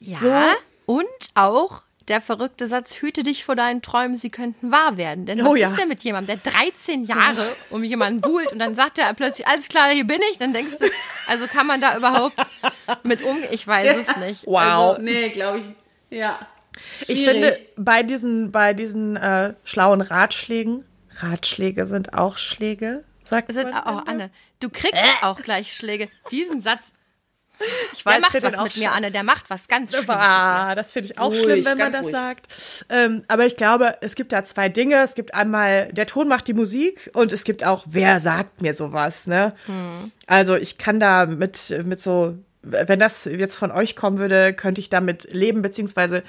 Ja. 0.00 0.18
So. 0.18 0.94
Und 0.94 1.06
auch 1.34 1.82
der 2.08 2.20
verrückte 2.20 2.66
Satz, 2.66 2.96
hüte 2.96 3.22
dich 3.22 3.44
vor 3.44 3.56
deinen 3.56 3.82
Träumen, 3.82 4.16
sie 4.16 4.30
könnten 4.30 4.70
wahr 4.70 4.96
werden. 4.96 5.26
Denn 5.26 5.38
was 5.38 5.46
oh, 5.46 5.54
ja. 5.54 5.68
ist 5.68 5.78
denn 5.78 5.88
mit 5.88 6.02
jemandem, 6.02 6.40
der 6.42 6.52
13 6.52 7.04
Jahre 7.04 7.46
um 7.70 7.84
jemanden 7.84 8.20
buhlt 8.20 8.52
und 8.52 8.58
dann 8.58 8.74
sagt 8.74 8.98
er 8.98 9.12
plötzlich, 9.14 9.46
alles 9.46 9.68
klar, 9.68 9.90
hier 9.90 10.06
bin 10.06 10.20
ich, 10.30 10.38
dann 10.38 10.52
denkst 10.52 10.78
du, 10.78 10.86
also 11.26 11.46
kann 11.46 11.66
man 11.66 11.80
da 11.80 11.96
überhaupt 11.96 12.36
mit 13.02 13.22
umgehen? 13.22 13.48
Ich 13.52 13.66
weiß 13.66 13.86
ja. 13.86 13.94
es 13.94 14.16
nicht. 14.16 14.46
Wow. 14.46 14.56
Also, 14.56 15.02
nee, 15.02 15.28
glaube 15.30 15.58
ich, 15.58 15.64
ja. 16.10 16.38
Schwierig. 17.04 17.20
Ich 17.20 17.28
finde, 17.28 17.58
bei 17.76 18.02
diesen, 18.02 18.50
bei 18.50 18.74
diesen 18.74 19.16
äh, 19.16 19.54
schlauen 19.64 20.00
Ratschlägen, 20.00 20.84
Ratschläge 21.16 21.86
sind 21.86 22.14
auch 22.14 22.38
Schläge, 22.38 23.04
sagt 23.24 23.52
sind 23.52 23.70
man. 23.70 23.84
Auch, 23.84 24.06
Anne, 24.06 24.30
du 24.60 24.70
kriegst 24.70 24.94
äh. 24.94 25.24
auch 25.24 25.40
gleich 25.40 25.74
Schläge. 25.74 26.08
Diesen 26.30 26.60
Satz 26.60 26.92
ich 27.92 28.04
weiß, 28.04 28.14
der 28.14 28.20
macht 28.42 28.42
was 28.42 28.64
mit 28.64 28.76
mir, 28.76 28.92
Anne, 28.92 29.10
der 29.10 29.22
macht 29.22 29.50
was 29.50 29.68
ganz 29.68 29.90
Schlimmes. 29.90 30.08
Ah, 30.08 30.74
das 30.74 30.92
finde 30.92 31.10
ich 31.10 31.18
auch 31.18 31.30
ruhig, 31.30 31.42
schlimm, 31.42 31.64
wenn 31.64 31.78
man 31.78 31.92
das 31.92 32.04
ruhig. 32.04 32.12
sagt. 32.12 32.48
Ähm, 32.88 33.24
aber 33.28 33.46
ich 33.46 33.56
glaube, 33.56 33.96
es 34.00 34.14
gibt 34.14 34.32
da 34.32 34.44
zwei 34.44 34.68
Dinge. 34.68 34.96
Es 35.02 35.14
gibt 35.14 35.34
einmal, 35.34 35.92
der 35.92 36.06
Ton 36.06 36.28
macht 36.28 36.48
die 36.48 36.54
Musik 36.54 37.10
und 37.14 37.32
es 37.32 37.44
gibt 37.44 37.64
auch, 37.64 37.84
wer 37.86 38.20
sagt 38.20 38.62
mir 38.62 38.74
sowas, 38.74 39.26
ne? 39.26 39.54
Hm. 39.66 40.12
Also 40.26 40.56
ich 40.56 40.78
kann 40.78 41.00
da 41.00 41.26
mit, 41.26 41.74
mit 41.84 42.02
so, 42.02 42.36
wenn 42.62 42.98
das 42.98 43.24
jetzt 43.24 43.54
von 43.54 43.70
euch 43.70 43.96
kommen 43.96 44.18
würde, 44.18 44.52
könnte 44.54 44.80
ich 44.80 44.88
damit 44.88 45.32
leben, 45.32 45.62
beziehungsweise 45.62 46.22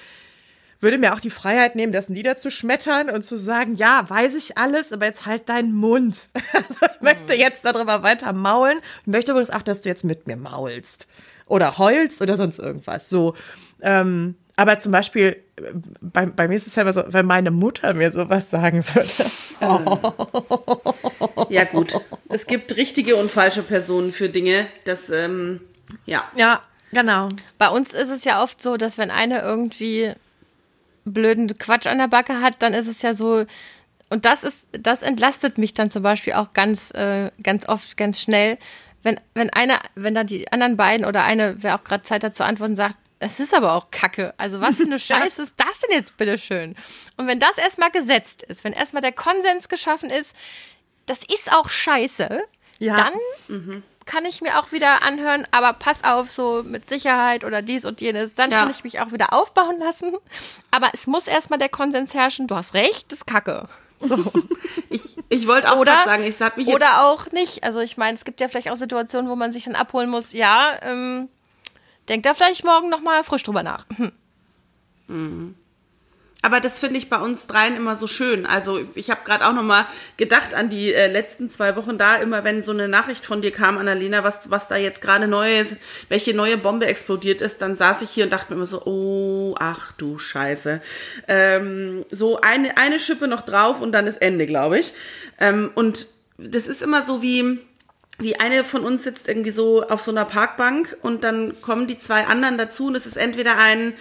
würde 0.84 0.98
mir 0.98 1.14
auch 1.14 1.20
die 1.20 1.30
Freiheit 1.30 1.76
nehmen, 1.76 1.94
das 1.94 2.10
niederzuschmettern 2.10 3.10
und 3.10 3.26
zu 3.26 3.38
sagen, 3.38 3.76
ja, 3.76 4.08
weiß 4.08 4.36
ich 4.36 4.58
alles, 4.58 4.92
aber 4.92 5.06
jetzt 5.06 5.26
halt 5.26 5.50
deinen 5.50 5.74
Mund. 5.74 6.28
Also 6.54 6.86
ich 6.96 7.02
möchte 7.02 7.34
jetzt 7.34 7.66
darüber 7.66 8.04
weiter 8.04 8.32
maulen. 8.32 8.80
Ich 9.02 9.08
möchte 9.08 9.32
übrigens 9.32 9.50
auch, 9.50 9.64
dass 9.64 9.82
du 9.82 9.90
jetzt 9.90 10.04
mit 10.04 10.28
mir 10.28 10.38
maulst. 10.38 11.08
Oder 11.48 11.78
heulst 11.78 12.22
oder 12.22 12.38
sonst 12.38 12.60
irgendwas. 12.60 13.10
So, 13.10 13.34
ähm, 13.82 14.36
aber 14.56 14.78
zum 14.78 14.92
Beispiel, 14.92 15.38
bei, 16.02 16.28
bei 16.28 16.48
mir 16.48 16.56
ist 16.56 16.68
es 16.68 16.76
ja 16.76 16.84
immer 16.84 16.94
so, 16.94 17.04
wenn 17.08 17.26
meine 17.26 17.50
Mutter 17.52 17.94
mir 17.94 18.12
sowas 18.12 18.50
sagen 18.50 18.84
würde. 18.94 19.10
Oh. 19.66 19.98
Ja, 21.48 21.64
gut. 21.64 21.98
Es 22.28 22.48
gibt 22.48 22.76
richtige 22.76 23.16
und 23.16 23.32
falsche 23.32 23.64
Personen 23.64 24.12
für 24.12 24.28
Dinge. 24.28 24.68
Das, 24.84 25.10
ähm, 25.10 25.62
ja. 26.06 26.26
Ja, 26.36 26.62
genau. 26.92 27.30
Bei 27.60 27.70
uns 27.70 27.94
ist 27.94 28.10
es 28.10 28.26
ja 28.26 28.44
oft 28.44 28.62
so, 28.62 28.76
dass 28.76 28.98
wenn 28.98 29.10
eine 29.10 29.42
irgendwie 29.42 30.12
blöden 31.06 31.58
Quatsch 31.58 31.88
an 31.88 31.98
der 31.98 32.08
Backe 32.08 32.42
hat, 32.42 32.62
dann 32.62 32.74
ist 32.74 32.88
es 32.88 33.02
ja 33.02 33.14
so, 33.14 33.46
und 34.10 34.26
das 34.26 34.44
ist, 34.44 34.70
das 34.72 35.02
entlastet 35.02 35.58
mich 35.58 35.74
dann 35.74 35.90
zum 35.90 36.04
Beispiel 36.04 36.34
auch 36.34 36.54
ganz, 36.54 36.92
äh, 36.92 37.32
ganz 37.42 37.68
oft, 37.68 37.98
ganz 37.98 38.20
schnell, 38.20 38.58
wenn, 39.02 39.20
wenn 39.34 39.50
einer, 39.50 39.80
wenn 39.96 40.16
dann 40.16 40.28
die 40.28 40.52
anderen 40.52 40.78
beiden 40.78 41.06
oder 41.06 41.24
eine, 41.24 41.62
wer 41.62 41.76
auch 41.76 41.84
gerade 41.84 42.04
Zeit 42.04 42.24
hat 42.24 42.36
zu 42.36 42.46
antworten, 42.46 42.76
sagt, 42.76 42.98
es 43.20 43.40
ist 43.40 43.54
aber 43.54 43.74
auch 43.74 43.92
Kacke. 43.92 44.34
Also 44.38 44.62
was 44.62 44.78
für 44.78 44.84
eine 44.84 45.00
Scheiße 45.00 45.42
ist 45.42 45.56
das 45.58 45.80
denn 45.80 45.98
jetzt 45.98 46.16
bitteschön? 46.18 46.76
Und 47.18 47.28
wenn 47.28 47.40
das 47.40 47.58
erstmal 47.58 47.92
gesetzt 47.92 48.44
ist, 48.44 48.64
wenn 48.64 48.74
erstmal 48.74 49.02
der 49.02 49.12
Konsens 49.12 49.70
geschaffen 49.70 50.10
ist, 50.10 50.36
das 51.06 51.20
ist 51.24 51.52
auch 51.52 51.70
scheiße, 51.70 52.42
ja. 52.80 52.96
dann 52.96 53.14
mhm 53.48 53.84
kann 54.06 54.26
ich 54.26 54.42
mir 54.42 54.60
auch 54.60 54.72
wieder 54.72 55.04
anhören, 55.04 55.48
aber 55.52 55.74
pass 55.74 56.04
auf, 56.04 56.30
so 56.30 56.64
mit 56.64 56.88
Sicherheit 56.88 57.44
oder 57.44 57.62
dies 57.62 57.86
und 57.86 58.02
jenes, 58.02 58.36
dann 58.36 58.52
ja. 58.52 58.60
kann 58.60 58.72
ich 58.72 58.84
mich 58.84 59.00
auch 59.00 59.12
wieder 59.12 59.34
aufbauen 59.34 59.80
lassen. 59.80 60.14
Aber 60.72 60.90
es 60.94 61.08
muss 61.08 61.28
erstmal 61.28 61.60
der 61.60 61.70
Konsens 61.70 62.14
herrschen, 62.14 62.48
du 62.48 62.56
hast 62.56 62.74
recht, 62.74 63.12
das 63.12 63.20
ist 63.20 63.26
Kacke. 63.26 63.68
So. 63.98 64.18
ich, 64.90 65.18
ich 65.30 65.48
wollte 65.48 65.72
auch 65.72 65.78
oder, 65.78 66.04
sagen, 66.04 66.24
ich 66.24 66.36
sag 66.36 66.58
mich 66.58 66.68
jetzt 66.68 66.76
Oder 66.76 67.06
auch 67.06 67.32
nicht. 67.32 67.64
Also 67.64 67.80
ich 67.80 67.98
meine, 67.98 68.16
es 68.16 68.26
gibt 68.26 68.42
ja 68.42 68.48
vielleicht 68.48 68.70
auch 68.70 68.76
Situationen, 68.76 69.30
wo 69.30 69.36
man 69.36 69.54
sich 69.54 69.66
dann 69.66 69.76
abholen 69.76 70.10
muss, 70.10 70.34
ja, 70.34 70.74
ähm, 70.82 71.30
denk 72.10 72.24
da 72.24 72.34
vielleicht 72.34 72.66
morgen 72.66 72.90
nochmal 72.90 73.24
frisch 73.24 73.44
drüber 73.44 73.64
nach. 73.64 73.86
Hm. 73.96 74.12
Mhm. 75.08 75.56
Aber 76.44 76.60
das 76.60 76.78
finde 76.78 76.98
ich 76.98 77.10
bei 77.10 77.18
uns 77.18 77.48
dreien 77.48 77.78
immer 77.78 77.96
so 77.96 78.06
schön. 78.06 78.46
Also 78.46 78.82
ich 78.96 79.10
habe 79.10 79.22
gerade 79.24 79.48
auch 79.48 79.54
noch 79.54 79.64
mal 79.64 79.88
gedacht 80.18 80.54
an 80.54 80.68
die 80.68 80.94
äh, 80.94 81.08
letzten 81.08 81.50
zwei 81.50 81.78
Wochen 81.78 81.98
da, 81.98 82.18
immer 82.18 82.44
wenn 82.44 82.64
so 82.64 82.74
eine 82.74 82.90
Nachricht 82.90 83.26
von 83.26 83.42
dir 83.42 83.52
kam, 83.52 83.78
Annalena, 83.78 84.26
was, 84.26 84.52
was 84.52 84.68
da 84.68 84.76
jetzt 84.76 85.02
gerade 85.02 85.30
neue, 85.30 85.66
welche 86.10 86.34
neue 86.34 86.58
Bombe 86.58 86.86
explodiert 86.86 87.40
ist, 87.40 87.62
dann 87.62 87.78
saß 87.78 88.02
ich 88.02 88.10
hier 88.10 88.26
und 88.26 88.34
dachte 88.34 88.52
mir 88.52 88.58
immer 88.58 88.66
so, 88.66 88.82
oh, 88.84 89.56
ach 89.58 89.94
du 89.94 90.18
Scheiße. 90.18 90.82
Ähm, 91.30 92.04
so 92.12 92.42
eine, 92.42 92.78
eine 92.78 93.00
Schippe 93.00 93.30
noch 93.30 93.44
drauf 93.44 93.80
und 93.80 93.94
dann 93.94 94.06
ist 94.06 94.22
Ende, 94.22 94.46
glaube 94.46 94.80
ich. 94.80 94.92
Ähm, 95.40 95.72
und 95.76 96.08
das 96.38 96.68
ist 96.68 96.82
immer 96.82 97.04
so 97.04 97.22
wie, 97.22 97.60
wie 98.20 98.38
eine 98.42 98.66
von 98.66 98.84
uns 98.84 99.06
sitzt 99.06 99.30
irgendwie 99.30 99.52
so 99.52 99.84
auf 99.84 100.02
so 100.02 100.12
einer 100.12 100.26
Parkbank 100.26 100.98
und 101.02 101.24
dann 101.24 101.62
kommen 101.62 101.88
die 101.88 102.00
zwei 102.00 102.26
anderen 102.26 102.58
dazu 102.58 102.88
und 102.88 102.96
es 102.96 103.06
ist 103.06 103.16
entweder 103.16 103.58
ein 103.58 103.94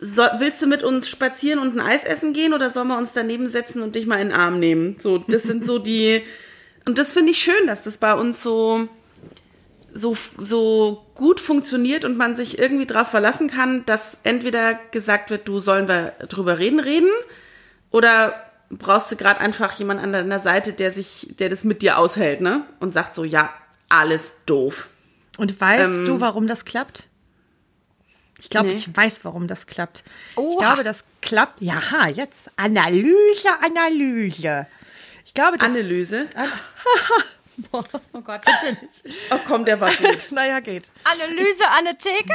so, 0.00 0.22
willst 0.38 0.62
du 0.62 0.66
mit 0.66 0.82
uns 0.82 1.08
spazieren 1.08 1.58
und 1.58 1.76
ein 1.76 1.80
Eis 1.84 2.04
essen 2.04 2.32
gehen 2.32 2.52
oder 2.52 2.70
sollen 2.70 2.88
wir 2.88 2.98
uns 2.98 3.12
daneben 3.12 3.48
setzen 3.48 3.82
und 3.82 3.94
dich 3.94 4.06
mal 4.06 4.20
in 4.20 4.28
den 4.28 4.38
Arm 4.38 4.60
nehmen? 4.60 4.96
So, 4.98 5.18
das 5.18 5.42
sind 5.42 5.66
so 5.66 5.78
die, 5.78 6.22
und 6.84 6.98
das 6.98 7.12
finde 7.12 7.32
ich 7.32 7.38
schön, 7.38 7.66
dass 7.66 7.82
das 7.82 7.98
bei 7.98 8.14
uns 8.14 8.42
so, 8.42 8.88
so, 9.92 10.16
so 10.36 11.04
gut 11.14 11.40
funktioniert 11.40 12.04
und 12.04 12.16
man 12.16 12.36
sich 12.36 12.58
irgendwie 12.58 12.86
darauf 12.86 13.08
verlassen 13.08 13.48
kann, 13.48 13.84
dass 13.86 14.18
entweder 14.22 14.74
gesagt 14.92 15.30
wird, 15.30 15.48
du 15.48 15.58
sollen 15.58 15.88
wir 15.88 16.12
drüber 16.28 16.58
reden, 16.58 16.80
reden, 16.80 17.10
oder 17.90 18.34
brauchst 18.70 19.10
du 19.10 19.16
gerade 19.16 19.40
einfach 19.40 19.72
jemand 19.78 20.00
an 20.00 20.12
deiner 20.12 20.40
Seite, 20.40 20.72
der 20.72 20.92
sich, 20.92 21.34
der 21.38 21.48
das 21.48 21.64
mit 21.64 21.82
dir 21.82 21.98
aushält, 21.98 22.40
ne? 22.40 22.64
Und 22.80 22.92
sagt 22.92 23.14
so, 23.14 23.24
ja, 23.24 23.50
alles 23.88 24.34
doof. 24.46 24.88
Und 25.38 25.58
weißt 25.60 26.00
Ähm, 26.00 26.04
du, 26.04 26.20
warum 26.20 26.46
das 26.46 26.64
klappt? 26.64 27.04
Ich 28.40 28.50
glaube, 28.50 28.68
Nee. 28.68 28.74
ich 28.74 28.96
weiß, 28.96 29.24
warum 29.24 29.46
das 29.48 29.66
klappt. 29.66 30.04
Ich 30.32 30.36
Oha. 30.38 30.58
glaube, 30.60 30.84
das 30.84 31.04
klappt. 31.22 31.60
Ja, 31.60 32.06
jetzt 32.08 32.50
Analyse, 32.56 33.48
Analyse. 33.62 34.66
Ich 35.24 35.34
glaube, 35.34 35.58
das. 35.58 35.68
Analyse. 35.68 36.26
Oh 37.72 38.20
Gott, 38.20 38.42
bitte 38.44 38.78
nicht. 38.80 39.16
Oh 39.32 39.38
komm, 39.46 39.64
der 39.64 39.80
war 39.80 39.92
gut. 39.92 40.28
naja, 40.30 40.60
geht. 40.60 40.92
Analyse 41.02 41.66
an 41.76 41.86
der 41.86 41.98
Theke? 41.98 42.32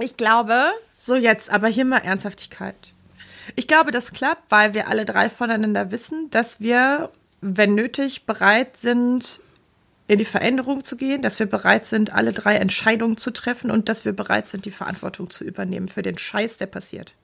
Ich 0.00 0.16
glaube, 0.16 0.72
so 0.98 1.14
jetzt, 1.14 1.50
aber 1.50 1.68
hier 1.68 1.84
mal 1.84 1.98
Ernsthaftigkeit. 1.98 2.74
Ich 3.54 3.68
glaube, 3.68 3.92
das 3.92 4.12
klappt, 4.12 4.50
weil 4.50 4.74
wir 4.74 4.88
alle 4.88 5.04
drei 5.04 5.30
voneinander 5.30 5.92
wissen, 5.92 6.30
dass 6.30 6.58
wir, 6.60 7.10
wenn 7.40 7.76
nötig, 7.76 8.26
bereit 8.26 8.76
sind, 8.80 9.38
in 10.10 10.18
die 10.18 10.24
Veränderung 10.24 10.82
zu 10.82 10.96
gehen, 10.96 11.22
dass 11.22 11.38
wir 11.38 11.46
bereit 11.46 11.86
sind, 11.86 12.12
alle 12.12 12.32
drei 12.32 12.56
Entscheidungen 12.56 13.16
zu 13.16 13.30
treffen 13.30 13.70
und 13.70 13.88
dass 13.88 14.04
wir 14.04 14.12
bereit 14.12 14.48
sind, 14.48 14.64
die 14.64 14.72
Verantwortung 14.72 15.30
zu 15.30 15.44
übernehmen 15.44 15.86
für 15.86 16.02
den 16.02 16.18
Scheiß, 16.18 16.56
der 16.56 16.66
passiert. 16.66 17.14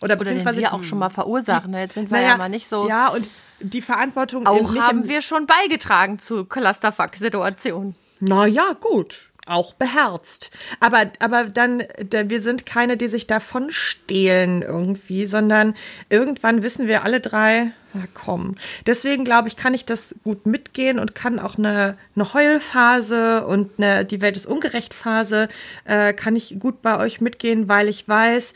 Oder, 0.00 0.14
Oder 0.14 0.16
den 0.16 0.18
beziehungsweise 0.18 0.60
wir 0.60 0.72
auch 0.72 0.82
schon 0.82 0.98
mal 0.98 1.10
verursachen. 1.10 1.72
Jetzt 1.74 1.94
sind 1.94 2.10
wir 2.10 2.18
naja, 2.18 2.30
ja 2.30 2.36
mal 2.38 2.48
nicht 2.48 2.66
so. 2.66 2.88
Ja, 2.88 3.10
und 3.10 3.30
die 3.60 3.82
Verantwortung 3.82 4.48
auch 4.48 4.74
haben 4.78 5.06
wir 5.06 5.22
schon 5.22 5.46
beigetragen 5.46 6.18
zu 6.18 6.44
Clusterfuck-Situationen. 6.44 7.94
Naja, 8.18 8.72
gut. 8.80 9.30
Auch 9.48 9.72
beherzt. 9.72 10.50
Aber, 10.78 11.10
aber 11.20 11.44
dann, 11.44 11.82
da, 12.10 12.28
wir 12.28 12.40
sind 12.42 12.66
keine, 12.66 12.96
die 12.98 13.08
sich 13.08 13.26
davon 13.26 13.70
stehlen 13.70 14.62
irgendwie, 14.62 15.24
sondern 15.26 15.74
irgendwann 16.10 16.62
wissen 16.62 16.86
wir 16.86 17.02
alle 17.02 17.20
drei, 17.20 17.72
na 17.94 18.04
komm. 18.12 18.56
Deswegen 18.86 19.24
glaube 19.24 19.48
ich, 19.48 19.56
kann 19.56 19.72
ich 19.72 19.86
das 19.86 20.14
gut 20.22 20.44
mitgehen 20.44 20.98
und 20.98 21.14
kann 21.14 21.38
auch 21.38 21.56
eine, 21.56 21.96
eine 22.14 22.34
Heulphase 22.34 23.46
und 23.46 23.72
eine 23.78 24.04
Die 24.04 24.20
Welt 24.20 24.36
ist 24.36 24.46
ungerecht 24.46 24.92
Phase, 24.92 25.48
äh, 25.84 26.12
kann 26.12 26.36
ich 26.36 26.58
gut 26.58 26.82
bei 26.82 26.98
euch 26.98 27.20
mitgehen, 27.22 27.68
weil 27.68 27.88
ich 27.88 28.06
weiß, 28.06 28.52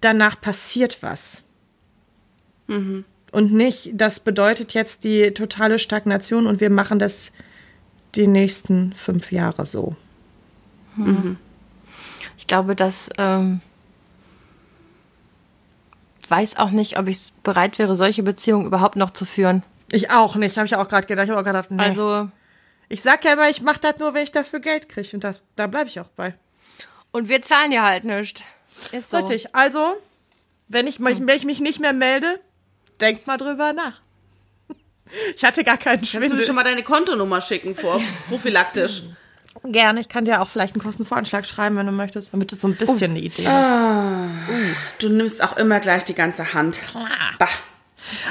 danach 0.00 0.40
passiert 0.40 0.98
was. 1.00 1.42
Und 3.32 3.52
nicht, 3.52 3.90
das 3.94 4.20
bedeutet 4.20 4.74
jetzt 4.74 5.04
die 5.04 5.32
totale 5.32 5.78
Stagnation 5.78 6.46
und 6.46 6.60
wir 6.60 6.70
machen 6.70 6.98
das 6.98 7.32
die 8.14 8.26
nächsten 8.26 8.92
fünf 8.94 9.32
Jahre 9.32 9.66
so. 9.66 9.96
Ich 12.38 12.46
glaube, 12.46 12.74
dass 12.76 13.10
ähm, 13.18 13.60
weiß 16.28 16.56
auch 16.56 16.70
nicht, 16.70 16.98
ob 16.98 17.08
ich 17.08 17.32
bereit 17.42 17.78
wäre, 17.78 17.96
solche 17.96 18.22
Beziehungen 18.22 18.66
überhaupt 18.66 18.96
noch 18.96 19.10
zu 19.10 19.24
führen. 19.24 19.62
Ich 19.92 20.10
auch 20.10 20.34
nicht, 20.34 20.56
habe 20.56 20.66
ich 20.66 20.74
auch 20.74 20.88
gerade 20.88 21.06
gedacht. 21.06 21.24
Ich 21.26 21.30
habe 21.30 21.40
auch 21.40 21.44
gedacht, 21.44 21.70
nee. 21.70 21.82
Also 21.82 22.28
ich 22.88 23.02
sag 23.02 23.24
ja 23.24 23.34
immer, 23.34 23.48
ich 23.48 23.62
mache 23.62 23.80
das 23.80 23.98
nur, 23.98 24.14
wenn 24.14 24.24
ich 24.24 24.32
dafür 24.32 24.60
Geld 24.60 24.88
kriege 24.88 25.08
und 25.12 25.22
das, 25.24 25.42
da 25.54 25.66
bleibe 25.66 25.88
ich 25.88 26.00
auch 26.00 26.08
bei. 26.08 26.34
und 27.12 27.28
wir 27.28 27.42
zahlen 27.42 27.72
ja 27.72 27.82
halt 27.84 28.04
nichts. 28.04 28.42
Ist 28.92 29.10
so. 29.10 29.18
Richtig. 29.18 29.54
Also, 29.54 29.96
wenn 30.68 30.86
ich, 30.86 30.98
mich- 30.98 31.20
wenn 31.20 31.36
ich 31.36 31.44
mich 31.44 31.60
nicht 31.60 31.80
mehr 31.80 31.92
melde, 31.92 32.40
denkt 33.00 33.26
mal 33.26 33.36
drüber 33.38 33.72
nach. 33.72 34.00
Ich 35.36 35.44
hatte 35.44 35.62
gar 35.62 35.76
keinen 35.76 35.98
Kannst 35.98 36.14
du 36.14 36.18
mir 36.18 36.26
Schwindel. 36.26 36.44
schon 36.46 36.56
mal 36.56 36.64
deine 36.64 36.82
Kontonummer 36.82 37.40
schicken 37.40 37.76
vor, 37.76 38.00
prophylaktisch. 38.28 39.04
Gerne, 39.64 40.00
ich 40.00 40.08
kann 40.08 40.24
dir 40.24 40.40
auch 40.40 40.48
vielleicht 40.48 40.74
einen 40.74 40.82
Kostenvoranschlag 40.82 41.46
schreiben, 41.46 41.76
wenn 41.76 41.86
du 41.86 41.92
möchtest, 41.92 42.32
damit 42.32 42.52
du 42.52 42.56
so 42.56 42.68
ein 42.68 42.76
bisschen 42.76 43.12
eine 43.12 43.20
Idee 43.20 43.46
hast. 43.46 45.02
Du 45.02 45.08
nimmst 45.08 45.42
auch 45.42 45.56
immer 45.56 45.80
gleich 45.80 46.04
die 46.04 46.14
ganze 46.14 46.54
Hand. 46.54 46.80
Bah. 47.38 47.48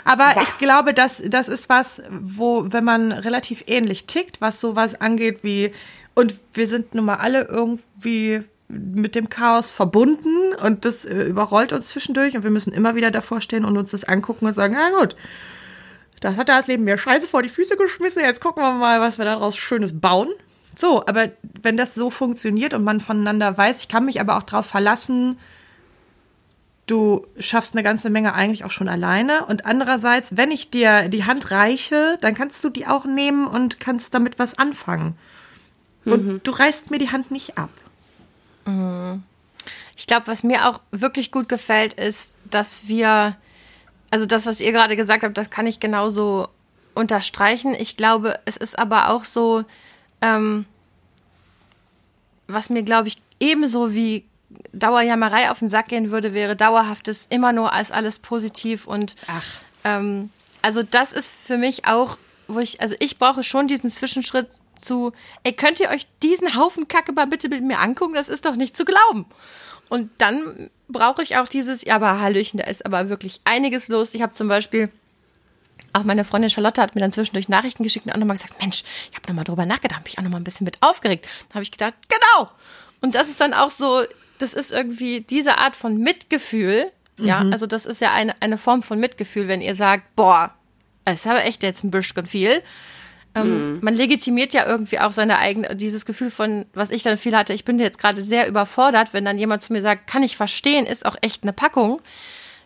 Aber 0.04 0.36
ich 0.42 0.58
glaube, 0.58 0.94
das, 0.94 1.22
das 1.26 1.50
ist 1.50 1.70
was, 1.70 2.02
wo, 2.10 2.66
wenn 2.72 2.84
man 2.84 3.12
relativ 3.12 3.64
ähnlich 3.68 4.06
tickt, 4.06 4.42
was 4.42 4.62
sowas 4.62 5.00
angeht 5.00 5.40
wie, 5.42 5.74
und 6.14 6.34
wir 6.54 6.68
sind 6.68 6.96
nun 6.96 7.06
mal 7.06 7.18
alle 7.18 7.44
irgendwie 7.44 8.44
mit 8.68 9.16
dem 9.16 9.30
Chaos 9.30 9.72
verbunden 9.72 10.54
und 10.64 10.86
das 10.86 11.06
äh, 11.06 11.24
überrollt 11.24 11.72
uns 11.72 11.90
zwischendurch 11.90 12.36
und 12.36 12.44
wir 12.44 12.52
müssen 12.52 12.74
immer 12.74 12.96
wieder 12.96 13.12
davor 13.12 13.42
stehen 13.42 13.64
und 13.64 13.78
uns 13.78 13.92
das 13.92 14.06
angucken 14.06 14.48
und 14.48 14.54
sagen, 14.54 14.76
na 14.78 14.98
gut, 14.98 15.16
das 16.20 16.36
hat 16.36 16.50
das 16.50 16.68
Leben 16.68 16.84
mir 16.84 16.98
scheiße 16.98 17.28
vor 17.28 17.44
die 17.44 17.50
Füße 17.50 17.78
geschmissen, 17.78 18.24
jetzt 18.24 18.42
gucken 18.42 18.64
wir 18.64 18.72
mal, 18.74 19.02
was 19.02 19.18
wir 19.18 19.26
daraus 19.26 19.56
Schönes 19.56 20.00
bauen. 20.00 20.30
So, 20.78 21.06
aber 21.06 21.30
wenn 21.62 21.78
das 21.78 21.96
so 21.96 22.10
funktioniert 22.10 22.74
und 22.74 22.84
man 22.84 23.00
voneinander 23.00 23.58
weiß, 23.58 23.80
ich 23.80 23.88
kann 23.88 24.06
mich 24.06 24.20
aber 24.20 24.38
auch 24.38 24.44
darauf 24.44 24.66
verlassen, 24.66 25.40
du 26.88 27.26
schaffst 27.40 27.76
eine 27.76 27.84
ganze 27.84 28.10
Menge 28.10 28.34
eigentlich 28.34 28.64
auch 28.64 28.72
schon 28.72 28.90
alleine. 28.90 29.46
Und 29.46 29.66
andererseits, 29.66 30.38
wenn 30.38 30.52
ich 30.52 30.70
dir 30.70 31.10
die 31.10 31.24
Hand 31.24 31.52
reiche, 31.52 32.18
dann 32.22 32.36
kannst 32.36 32.64
du 32.64 32.70
die 32.70 32.88
auch 32.88 33.06
nehmen 33.06 33.48
und 33.48 33.80
kannst 33.80 34.14
damit 34.14 34.38
was 34.38 34.58
anfangen. 34.58 35.18
Und 36.06 36.42
du 36.46 36.52
reißt 36.52 36.92
mir 36.92 37.00
die 37.00 37.12
Hand 37.12 37.32
nicht 37.32 37.58
ab. 37.58 37.72
Ich 39.96 40.06
glaube, 40.06 40.28
was 40.28 40.44
mir 40.44 40.68
auch 40.70 40.80
wirklich 40.92 41.32
gut 41.32 41.50
gefällt, 41.50 41.94
ist, 41.94 42.36
dass 42.44 42.88
wir, 42.88 43.36
also 44.12 44.28
das, 44.28 44.46
was 44.46 44.60
ihr 44.60 44.72
gerade 44.72 44.96
gesagt 44.96 45.24
habt, 45.24 45.38
das 45.38 45.50
kann 45.50 45.66
ich 45.66 45.80
genauso 45.80 46.48
unterstreichen. 46.94 47.74
Ich 47.74 47.98
glaube, 47.98 48.40
es 48.46 48.56
ist 48.56 48.78
aber 48.78 49.10
auch 49.10 49.24
so, 49.24 49.64
ähm, 50.21 50.65
was 52.47 52.69
mir, 52.69 52.84
glaube 52.84 53.08
ich, 53.08 53.21
ebenso 53.39 53.93
wie 53.93 54.25
Dauerjammerei 54.73 55.49
auf 55.51 55.60
den 55.60 55.69
Sack 55.69 55.89
gehen 55.89 56.12
würde, 56.12 56.34
wäre 56.34 56.56
dauerhaftes 56.56 57.25
immer 57.30 57.51
nur 57.51 57.73
als 57.73 57.91
alles 57.91 58.19
positiv 58.19 58.88
und 58.88 59.15
Ach. 59.28 59.45
ähm, 59.84 60.30
also 60.62 60.84
das 60.84 61.13
ist 61.13 61.32
für 61.32 61.58
mich 61.58 61.86
auch, 61.88 62.17
wo 62.47 62.60
ich, 62.60 62.82
also 62.82 62.95
ich 62.99 63.17
brauche 63.17 63.43
schon 63.43 63.67
diesen 63.67 63.89
Zwischenschritt 63.89 64.49
zu, 64.80 65.13
ey, 65.43 65.54
könnt 65.54 65.80
ihr 65.80 65.89
euch 65.89 66.08
diesen 66.21 66.56
Haufen 66.56 66.88
Kacke 66.88 67.12
mal 67.12 67.28
bitte 67.28 67.49
mit 67.49 67.63
mir 67.63 67.80
angucken? 67.80 68.13
Das 68.13 68.30
ist 68.30 68.45
doch 68.45 68.56
nicht 68.56 68.75
zu 68.75 68.86
glauben. 68.86 69.25
Und 69.89 70.10
dann 70.17 70.69
brauche 70.88 71.21
ich 71.23 71.38
auch 71.38 71.47
dieses, 71.47 71.84
ja, 71.84 71.95
aber 71.95 72.19
Hallöchen, 72.19 72.60
da 72.60 72.65
ist 72.65 72.86
aber 72.86 73.10
wirklich 73.10 73.41
einiges 73.45 73.88
los. 73.88 74.13
Ich 74.13 74.21
habe 74.21 74.34
zum 74.34 74.47
Beispiel, 74.47 74.89
auch 75.96 76.04
meine 76.04 76.26
Freundin 76.26 76.50
Charlotte 76.50 76.82
hat 76.82 76.96
mir 76.96 77.02
dann 77.02 77.12
zwischendurch 77.12 77.50
Nachrichten 77.50 77.84
geschickt 77.84 78.06
und 78.06 78.12
auch 78.12 78.18
nochmal 78.18 78.38
gesagt, 78.38 78.60
Mensch, 78.60 78.84
ich 79.12 79.18
habe 79.18 79.28
nochmal 79.28 79.46
drüber 79.46 79.66
nachgedacht, 79.66 80.00
habe 80.00 80.04
mich 80.06 80.18
auch 80.18 80.24
nochmal 80.24 80.42
ein 80.42 80.44
bisschen 80.44 80.66
mit 80.66 80.78
aufgeregt. 80.82 81.28
Dann 81.48 81.56
habe 81.56 81.64
ich 81.64 81.72
gedacht, 81.72 81.94
genau. 82.08 82.50
Und 83.02 83.16
das 83.16 83.30
ist 83.30 83.40
dann 83.42 83.54
auch 83.54 83.70
so, 83.70 84.04
das 84.40 84.54
ist 84.54 84.72
irgendwie 84.72 85.22
diese 85.22 85.58
Art 85.58 85.76
von 85.76 85.98
Mitgefühl. 85.98 86.92
Ja, 87.18 87.46
also 87.50 87.66
das 87.66 87.86
ist 87.86 88.02
ja 88.02 88.14
eine, 88.14 88.36
eine 88.42 88.58
Form 88.58 88.84
von 88.84 89.00
Mitgefühl, 89.00 89.48
wenn 89.48 89.62
ihr 89.62 89.76
sagt, 89.76 90.16
boah, 90.18 90.54
es 91.06 91.22
ist 91.22 91.28
aber 91.28 91.46
echt 91.46 91.64
jetzt 91.64 91.84
ein 91.84 91.92
bisschen 91.92 92.26
viel. 92.26 92.62
Ähm, 93.36 93.80
Man 93.82 93.96
legitimiert 93.96 94.54
ja 94.54 94.66
irgendwie 94.66 95.00
auch 95.00 95.12
seine 95.12 95.38
eigene, 95.38 95.76
dieses 95.76 96.06
Gefühl 96.06 96.32
von, 96.32 96.66
was 96.74 96.90
ich 96.90 97.04
dann 97.04 97.18
viel 97.18 97.36
hatte, 97.36 97.54
ich 97.54 97.66
bin 97.66 97.80
jetzt 97.80 98.00
gerade 98.00 98.22
sehr 98.22 98.48
überfordert, 98.48 99.14
wenn 99.14 99.26
dann 99.26 99.38
jemand 99.38 99.62
zu 99.62 99.74
mir 99.74 99.82
sagt, 99.82 100.08
kann 100.08 100.24
ich 100.24 100.36
verstehen, 100.36 100.86
ist 100.86 101.06
auch 101.06 101.16
echt 101.22 101.44
eine 101.44 101.54
Packung, 101.54 102.02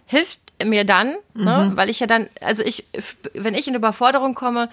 hilft 0.05 0.39
mir 0.63 0.83
dann, 0.85 1.15
ne, 1.33 1.71
weil 1.75 1.89
ich 1.89 1.99
ja 1.99 2.07
dann, 2.07 2.27
also 2.41 2.63
ich, 2.63 2.85
wenn 3.33 3.53
ich 3.55 3.67
in 3.67 3.75
Überforderung 3.75 4.35
komme, 4.35 4.69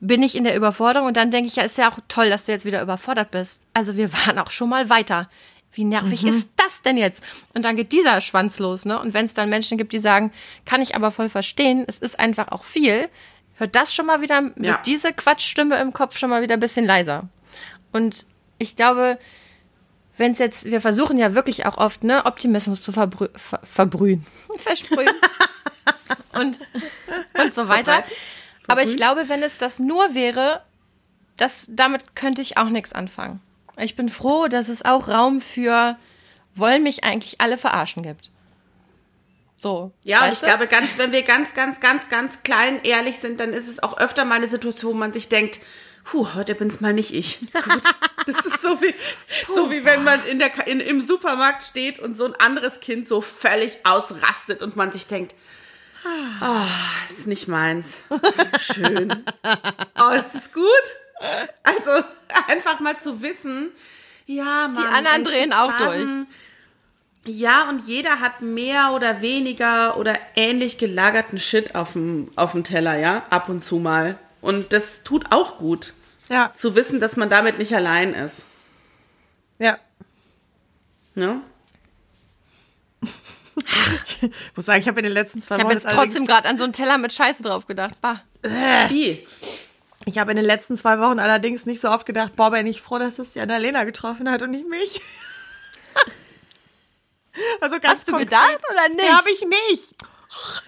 bin 0.00 0.22
ich 0.22 0.34
in 0.34 0.44
der 0.44 0.56
Überforderung 0.56 1.08
und 1.08 1.16
dann 1.16 1.30
denke 1.30 1.48
ich, 1.48 1.56
ja, 1.56 1.62
ist 1.62 1.78
ja 1.78 1.90
auch 1.90 1.98
toll, 2.08 2.28
dass 2.28 2.44
du 2.46 2.52
jetzt 2.52 2.64
wieder 2.64 2.82
überfordert 2.82 3.30
bist. 3.30 3.66
Also 3.72 3.96
wir 3.96 4.12
waren 4.26 4.38
auch 4.38 4.50
schon 4.50 4.68
mal 4.68 4.88
weiter. 4.90 5.28
Wie 5.74 5.84
nervig 5.84 6.24
ist 6.26 6.50
das 6.56 6.82
denn 6.82 6.98
jetzt? 6.98 7.24
Und 7.54 7.64
dann 7.64 7.76
geht 7.76 7.92
dieser 7.92 8.20
Schwanz 8.20 8.58
los, 8.58 8.84
ne? 8.84 9.00
Und 9.00 9.14
wenn 9.14 9.24
es 9.24 9.32
dann 9.32 9.48
Menschen 9.48 9.78
gibt, 9.78 9.94
die 9.94 9.98
sagen, 9.98 10.30
kann 10.66 10.82
ich 10.82 10.94
aber 10.94 11.10
voll 11.10 11.30
verstehen, 11.30 11.84
es 11.86 11.98
ist 11.98 12.18
einfach 12.20 12.48
auch 12.48 12.64
viel, 12.64 13.08
hört 13.56 13.74
das 13.74 13.94
schon 13.94 14.04
mal 14.04 14.20
wieder, 14.20 14.42
wird 14.56 14.66
Ja. 14.66 14.82
diese 14.84 15.14
Quatschstimme 15.14 15.80
im 15.80 15.94
Kopf 15.94 16.18
schon 16.18 16.28
mal 16.28 16.42
wieder 16.42 16.54
ein 16.54 16.60
bisschen 16.60 16.84
leiser. 16.84 17.28
Und 17.92 18.26
ich 18.58 18.76
glaube, 18.76 19.18
wenn 20.16 20.32
es 20.32 20.38
jetzt, 20.38 20.64
wir 20.66 20.80
versuchen 20.80 21.18
ja 21.18 21.34
wirklich 21.34 21.66
auch 21.66 21.78
oft, 21.78 22.04
ne, 22.04 22.26
Optimismus 22.26 22.82
zu 22.82 22.92
verbrü 22.92 23.28
ver 23.34 23.60
verbrühen, 23.62 24.26
versprühen 24.56 25.14
und, 26.32 26.58
und 27.38 27.54
so 27.54 27.68
weiter. 27.68 28.04
Aber 28.68 28.82
ich 28.82 28.96
glaube, 28.96 29.28
wenn 29.28 29.42
es 29.42 29.58
das 29.58 29.78
nur 29.78 30.14
wäre, 30.14 30.62
das, 31.36 31.66
damit 31.68 32.14
könnte 32.14 32.42
ich 32.42 32.56
auch 32.56 32.68
nichts 32.68 32.92
anfangen. 32.92 33.40
Ich 33.78 33.96
bin 33.96 34.08
froh, 34.08 34.48
dass 34.48 34.68
es 34.68 34.84
auch 34.84 35.08
Raum 35.08 35.40
für 35.40 35.96
wollen 36.54 36.82
mich 36.82 37.04
eigentlich 37.04 37.40
alle 37.40 37.56
verarschen 37.56 38.02
gibt. 38.02 38.30
So. 39.56 39.92
Ja, 40.04 40.24
und 40.26 40.32
ich 40.32 40.40
du? 40.40 40.46
glaube, 40.46 40.66
ganz, 40.66 40.98
wenn 40.98 41.12
wir 41.12 41.22
ganz, 41.22 41.54
ganz, 41.54 41.80
ganz, 41.80 42.08
ganz 42.08 42.42
klein 42.42 42.80
ehrlich 42.82 43.18
sind, 43.18 43.40
dann 43.40 43.52
ist 43.52 43.68
es 43.68 43.82
auch 43.82 43.96
öfter 43.96 44.24
mal 44.24 44.34
eine 44.34 44.48
Situation, 44.48 44.94
wo 44.94 44.98
man 44.98 45.12
sich 45.12 45.28
denkt, 45.28 45.60
puh, 46.04 46.34
heute 46.34 46.54
bin's 46.54 46.80
mal 46.80 46.92
nicht 46.92 47.14
ich. 47.14 47.38
Gut. 47.52 47.82
Das 48.26 48.46
ist 48.46 48.62
so 48.62 48.80
wie, 48.80 48.94
so 49.54 49.70
wie 49.70 49.84
wenn 49.84 50.04
man 50.04 50.24
in 50.26 50.38
der, 50.38 50.66
in, 50.66 50.80
im 50.80 51.00
Supermarkt 51.00 51.62
steht 51.62 51.98
und 51.98 52.16
so 52.16 52.24
ein 52.24 52.34
anderes 52.36 52.80
Kind 52.80 53.08
so 53.08 53.20
völlig 53.20 53.78
ausrastet 53.84 54.62
und 54.62 54.76
man 54.76 54.92
sich 54.92 55.06
denkt, 55.06 55.34
oh, 56.40 57.10
ist 57.10 57.26
nicht 57.26 57.48
meins. 57.48 57.98
Schön. 58.60 59.24
Oh, 59.98 60.10
ist 60.10 60.34
es 60.34 60.52
gut? 60.52 60.62
Also 61.62 62.04
einfach 62.48 62.80
mal 62.80 62.98
zu 62.98 63.22
wissen, 63.22 63.70
ja, 64.26 64.68
man. 64.68 64.76
Die 64.76 64.94
anderen 64.94 65.24
drehen 65.24 65.52
auch 65.52 65.76
durch. 65.76 66.06
Ja, 67.24 67.68
und 67.68 67.86
jeder 67.86 68.18
hat 68.18 68.40
mehr 68.40 68.92
oder 68.94 69.22
weniger 69.22 69.96
oder 69.96 70.14
ähnlich 70.34 70.78
gelagerten 70.78 71.38
Shit 71.38 71.76
auf 71.76 71.92
dem, 71.92 72.30
auf 72.34 72.52
dem 72.52 72.64
Teller, 72.64 72.98
ja, 72.98 73.24
ab 73.30 73.48
und 73.48 73.62
zu 73.62 73.76
mal. 73.76 74.18
Und 74.42 74.74
das 74.74 75.02
tut 75.02 75.32
auch 75.32 75.56
gut. 75.56 75.94
Ja. 76.28 76.52
Zu 76.56 76.74
wissen, 76.74 77.00
dass 77.00 77.16
man 77.16 77.30
damit 77.30 77.58
nicht 77.58 77.74
allein 77.74 78.12
ist. 78.12 78.44
Ja. 79.58 79.78
Ne? 81.14 81.40
Ich 84.22 84.30
muss 84.56 84.66
sagen, 84.66 84.80
ich 84.80 84.88
habe 84.88 85.00
in 85.00 85.04
den 85.04 85.12
letzten 85.12 85.42
zwei 85.42 85.56
Ich 85.56 85.60
habe 85.62 85.74
Wochen 85.74 85.84
jetzt 85.84 85.94
trotzdem 85.94 86.26
gerade 86.26 86.48
an 86.48 86.56
so 86.56 86.64
einen 86.64 86.72
Teller 86.72 86.98
mit 86.98 87.12
Scheiße 87.12 87.42
drauf 87.42 87.66
gedacht. 87.66 88.00
Bah. 88.00 88.22
Wie? 88.88 89.26
Ich 90.04 90.18
habe 90.18 90.30
in 90.32 90.36
den 90.36 90.46
letzten 90.46 90.76
zwei 90.76 90.98
Wochen 90.98 91.18
allerdings 91.18 91.66
nicht 91.66 91.80
so 91.80 91.90
oft 91.90 92.06
gedacht, 92.06 92.34
boah, 92.36 92.50
bin 92.50 92.66
ich 92.66 92.80
froh, 92.80 92.98
dass 92.98 93.18
es 93.18 93.32
die 93.32 93.40
Annalena 93.40 93.84
getroffen 93.84 94.30
hat 94.30 94.42
und 94.42 94.50
nicht 94.50 94.68
mich. 94.68 95.00
also 97.60 97.78
ganz 97.78 97.98
Hast 97.98 98.08
du 98.08 98.12
konkret. 98.12 98.30
gedacht 98.30 98.60
oder 98.70 98.88
nicht? 98.88 99.02
Nee, 99.02 99.08
habe 99.08 99.30
ich 99.30 99.44
nicht. 99.44 99.94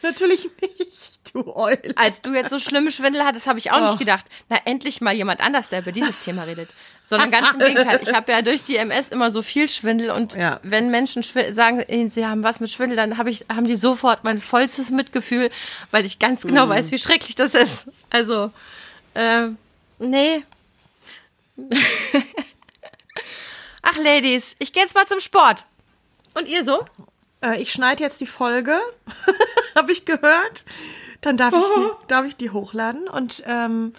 Natürlich 0.03 0.51
nicht, 0.61 1.14
du 1.35 1.55
Eule. 1.55 1.79
Als 1.97 2.23
du 2.23 2.33
jetzt 2.33 2.49
so 2.51 2.59
schlimme 2.59 2.91
Schwindel 2.91 3.25
hattest, 3.25 3.47
habe 3.47 3.59
ich 3.59 3.71
auch 3.73 3.79
Oh. 3.81 3.85
nicht 3.85 3.99
gedacht, 3.99 4.25
na 4.49 4.59
endlich 4.65 5.01
mal 5.01 5.13
jemand 5.15 5.41
anders, 5.41 5.69
der 5.69 5.81
über 5.81 5.93
dieses 5.93 6.19
Thema 6.21 6.45
redet. 6.45 6.75
Sondern 7.05 7.31
ganz 7.31 7.53
im 7.53 7.59
Gegenteil. 7.59 8.01
Ich 8.03 8.15
habe 8.15 8.33
ja 8.33 8.41
durch 8.41 8.63
die 8.63 8.77
MS 8.77 9.09
immer 9.11 9.31
so 9.31 9.43
viel 9.43 9.69
Schwindel 9.69 10.11
und 10.11 10.35
Ja. 10.35 10.59
wenn 10.63 10.91
Menschen 10.91 11.23
sagen, 11.23 11.85
sie 12.09 12.25
haben 12.27 12.43
was 12.43 12.61
mit 12.61 12.71
Schwindel, 12.71 12.97
dann 12.97 13.19
hab 13.19 13.27
ich, 13.27 13.45
haben 13.55 13.67
die 13.67 13.77
sofort 13.77 14.25
mein 14.25 14.41
vollstes 14.41 14.89
Mitgefühl, 14.91 15.51
weil 15.91 16.07
ich 16.07 16.19
ganz 16.19 16.43
genau 16.43 16.69
weiß, 16.69 16.91
wie 16.93 16.99
schrecklich 16.99 17.35
das 17.35 17.55
ist. 17.55 17.87
Also, 18.09 18.51
äh, 19.13 19.49
nee. 19.99 20.45
Ach, 23.83 23.97
Ladies, 23.99 24.57
ich 24.59 24.73
gehe 24.73 24.83
jetzt 24.83 24.95
mal 24.95 25.07
zum 25.07 25.21
Sport. 25.21 25.65
Und 26.33 26.49
ihr 26.49 26.65
so? 26.65 26.83
Äh, 27.43 27.61
ich 27.61 27.71
schneide 27.73 28.03
jetzt 28.03 28.21
die 28.21 28.27
Folge, 28.27 28.81
habe 29.77 29.93
ich 29.93 30.05
gehört. 30.05 30.65
Dann 31.25 31.39
darf 31.39 31.55
ich 31.55 31.61
die, 31.61 32.07
darf 32.09 32.27
ich 32.27 32.37
die 32.37 32.51
hochladen 32.51 33.09
und 33.09 33.43
ähm, 33.47 33.95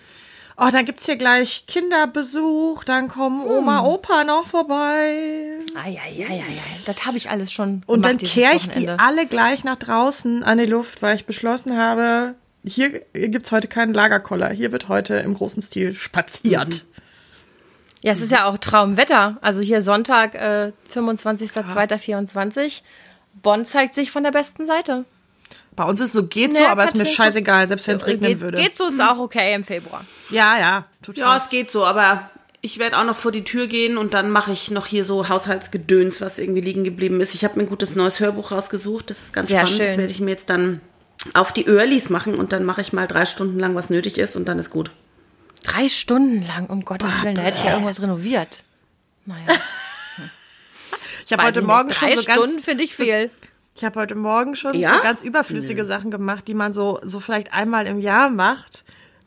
oh, 0.58 0.68
dann 0.72 0.86
gibt's 0.86 1.08
hier 1.08 1.16
gleich 1.16 1.66
Kinderbesuch, 1.66 2.84
dann 2.84 3.08
kommen 3.08 3.44
Oma, 3.44 3.84
Opa 3.84 4.24
noch 4.24 4.46
vorbei. 4.46 5.58
Eieieiei, 5.74 6.44
das 6.86 7.04
habe 7.08 7.18
ich 7.18 7.32
alles 7.32 7.52
schon 7.52 7.82
Und 7.88 8.04
gemacht 8.04 8.22
dann 8.22 8.28
kehre 8.30 8.56
ich 8.56 8.70
die 8.70 8.88
alle 8.88 9.26
gleich 9.26 9.64
nach 9.64 9.78
draußen 9.78 10.44
an 10.44 10.60
die 10.60 10.68
Luft, 10.68 11.02
weil 11.02 11.16
ich 11.16 11.26
beschlossen 11.26 11.76
habe, 11.76 12.36
hier 12.64 13.02
gibt's 13.14 13.52
heute 13.52 13.68
keinen 13.68 13.96
Lagerkoller. 13.96 14.50
Hier 14.50 14.72
wird 14.72 14.88
heute 14.88 15.16
im 15.16 15.34
großen 15.34 15.64
Stil 15.64 15.96
spaziert. 15.96 16.86
Ja, 18.04 18.12
es 18.12 18.22
ist 18.22 18.32
ja 18.32 18.46
auch 18.46 18.60
Traumwetter. 18.60 19.38
Also 19.42 19.62
hier 19.62 19.82
Sonntag, 19.82 20.36
äh, 20.36 20.74
25.02.24. 20.94 22.84
Bonn 23.42 23.66
zeigt 23.66 23.96
sich 23.96 24.12
von 24.12 24.22
der 24.22 24.32
besten 24.32 24.68
Seite. 24.68 25.06
Bei 25.76 25.84
uns 25.84 26.00
ist 26.00 26.14
so, 26.14 26.26
geht 26.26 26.56
so, 26.56 26.62
Nee, 26.62 26.68
aber 26.68 26.86
ist 26.86 26.96
mir 26.96 27.06
scheißegal, 27.06 27.68
selbst 27.68 27.88
wenn 27.88 27.98
es 27.98 28.08
regnen 28.08 28.32
geht, 28.32 28.40
würde. 28.40 28.58
Geht 28.58 28.76
so, 28.76 28.88
ist 28.88 29.02
auch 29.02 29.18
okay 29.20 29.54
im 29.54 29.64
Februar. 29.64 30.06
Ja, 30.30 30.58
ja, 30.58 30.86
total. 31.02 31.22
Ja, 31.22 31.38
es 31.38 31.50
geht 31.50 31.70
so, 31.70 31.86
aber 31.86 32.30
ich 32.62 32.80
werde 32.80 32.98
auch 32.98 33.04
noch 33.04 33.18
vor 33.18 33.32
die 33.32 33.44
Tür 33.44 33.68
gehen 33.68 33.98
und 33.98 34.14
dann 34.14 34.32
mache 34.32 34.52
ich 34.52 34.72
noch 34.72 34.88
hier 34.88 35.06
so 35.06 35.30
Haushaltsgedöns, 35.30 36.22
was 36.22 36.40
irgendwie 36.40 36.62
liegen 36.62 36.84
geblieben 36.84 37.22
ist. 37.22 37.36
Ich 37.36 37.44
habe 37.44 37.58
mir 37.58 37.64
ein 37.64 37.70
gutes 37.70 37.96
neues 37.96 38.20
Hörbuch 38.20 38.52
rausgesucht. 38.52 39.10
Das 39.10 39.22
ist 39.22 39.34
ganz 39.34 39.50
Sehr 39.50 39.68
spannend. 39.68 39.80
Das 39.82 39.88
schön. 39.90 39.98
werde 40.00 40.12
ich 40.12 40.20
mir 40.20 40.32
jetzt 40.32 40.50
dann 40.50 40.82
auf 41.34 41.52
die 41.52 41.68
Earlys 41.68 42.10
machen 42.10 42.36
und 42.36 42.54
dann 42.54 42.64
mache 42.64 42.82
ich 42.82 42.94
mal 42.94 43.08
drei 43.08 43.26
Stunden 43.26 43.60
lang, 43.60 43.76
was 43.76 43.90
nötig 43.90 44.18
ist 44.18 44.36
und 44.36 44.48
dann 44.48 44.60
ist 44.60 44.70
gut. 44.70 44.92
Drei 45.64 45.90
Stunden 45.90 46.46
lang, 46.48 46.68
um 46.68 46.86
Gottes 46.86 47.24
Willen, 47.24 47.36
da 47.36 47.42
hätte 47.42 47.58
ich 47.60 47.66
ja 47.66 47.74
irgendwas 47.74 48.02
renoviert. 48.02 48.64
Naja, 49.26 49.46
ich 51.26 51.34
habe 51.34 51.44
heute 51.44 51.62
Morgen 51.62 51.92
schon 51.92 52.08
Drei 52.08 52.16
so 52.16 52.22
Stunden 52.22 52.56
ganz, 52.56 52.66
finde 52.66 52.84
ich 52.84 52.96
viel. 52.96 53.32
Ich 53.76 53.84
habe 53.84 54.00
heute 54.00 54.16
Morgen 54.16 54.56
schon 54.56 54.74
Ja? 54.74 54.96
so 54.96 55.02
ganz 55.02 55.22
überflüssige 55.22 55.84
Sachen 55.84 56.10
gemacht, 56.10 56.48
die 56.48 56.54
man 56.54 56.72
so, 56.72 57.00
so 57.04 57.20
vielleicht 57.20 57.54
einmal 57.54 57.86
im 57.88 58.00
Jahr 58.00 58.30
macht, 58.30 58.86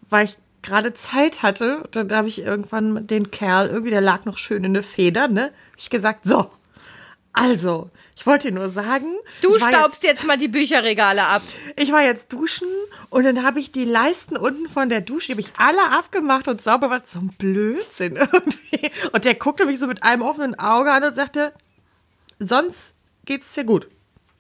weil 0.09 0.25
ich 0.25 0.39
gerade 0.63 0.95
Zeit 0.95 1.43
hatte. 1.43 1.83
Und 1.85 1.95
dann 1.95 2.11
habe 2.13 2.29
ich 2.29 2.41
irgendwann 2.41 3.07
den 3.07 3.31
Kerl, 3.31 3.69
irgendwie, 3.69 3.91
der 3.91 4.01
lag 4.01 4.25
noch 4.25 4.39
schön 4.39 4.65
in 4.65 4.73
der 4.75 4.83
Feder, 4.83 5.29
ne? 5.29 5.45
Hab 5.45 5.79
ich 5.79 5.91
gesagt, 5.91 6.25
so, 6.25 6.51
also, 7.35 7.91
ich 8.17 8.27
wollte 8.27 8.49
dir 8.49 8.55
nur 8.55 8.69
sagen, 8.71 9.07
Du 9.43 9.51
war 9.61 9.69
staubst 9.69 10.03
jetzt, 10.03 10.27
mal 10.27 10.39
die 10.39 10.49
Bücherregale 10.49 11.25
ab. 11.25 11.43
Ich 11.77 11.93
war 11.93 12.03
jetzt 12.03 12.33
duschen 12.33 12.67
und 13.11 13.25
dann 13.25 13.45
habe 13.45 13.61
ich 13.61 13.71
die 13.71 13.85
Leisten 13.85 14.37
unten 14.37 14.69
von 14.69 14.89
der 14.89 15.03
Dusche, 15.03 15.29
die 15.29 15.33
habe 15.35 15.43
ich 15.43 15.53
alle 15.59 15.93
abgemacht 15.97 16.49
und 16.49 16.61
sauber 16.63 16.89
gemacht. 16.89 17.07
So 17.07 17.19
ein 17.21 17.35
Blödsinn 17.39 18.17
irgendwie. 18.33 18.91
Und 19.13 19.25
der 19.27 19.35
guckte 19.35 19.67
mich 19.67 19.79
so 19.79 19.87
mit 19.87 20.03
einem 20.03 20.23
offenen 20.23 20.59
Auge 20.59 20.91
an 20.91 21.05
und 21.05 21.15
sagte, 21.15 21.53
sonst 22.41 22.95
geht's 23.25 23.53
dir 23.53 23.65
gut. 23.65 23.87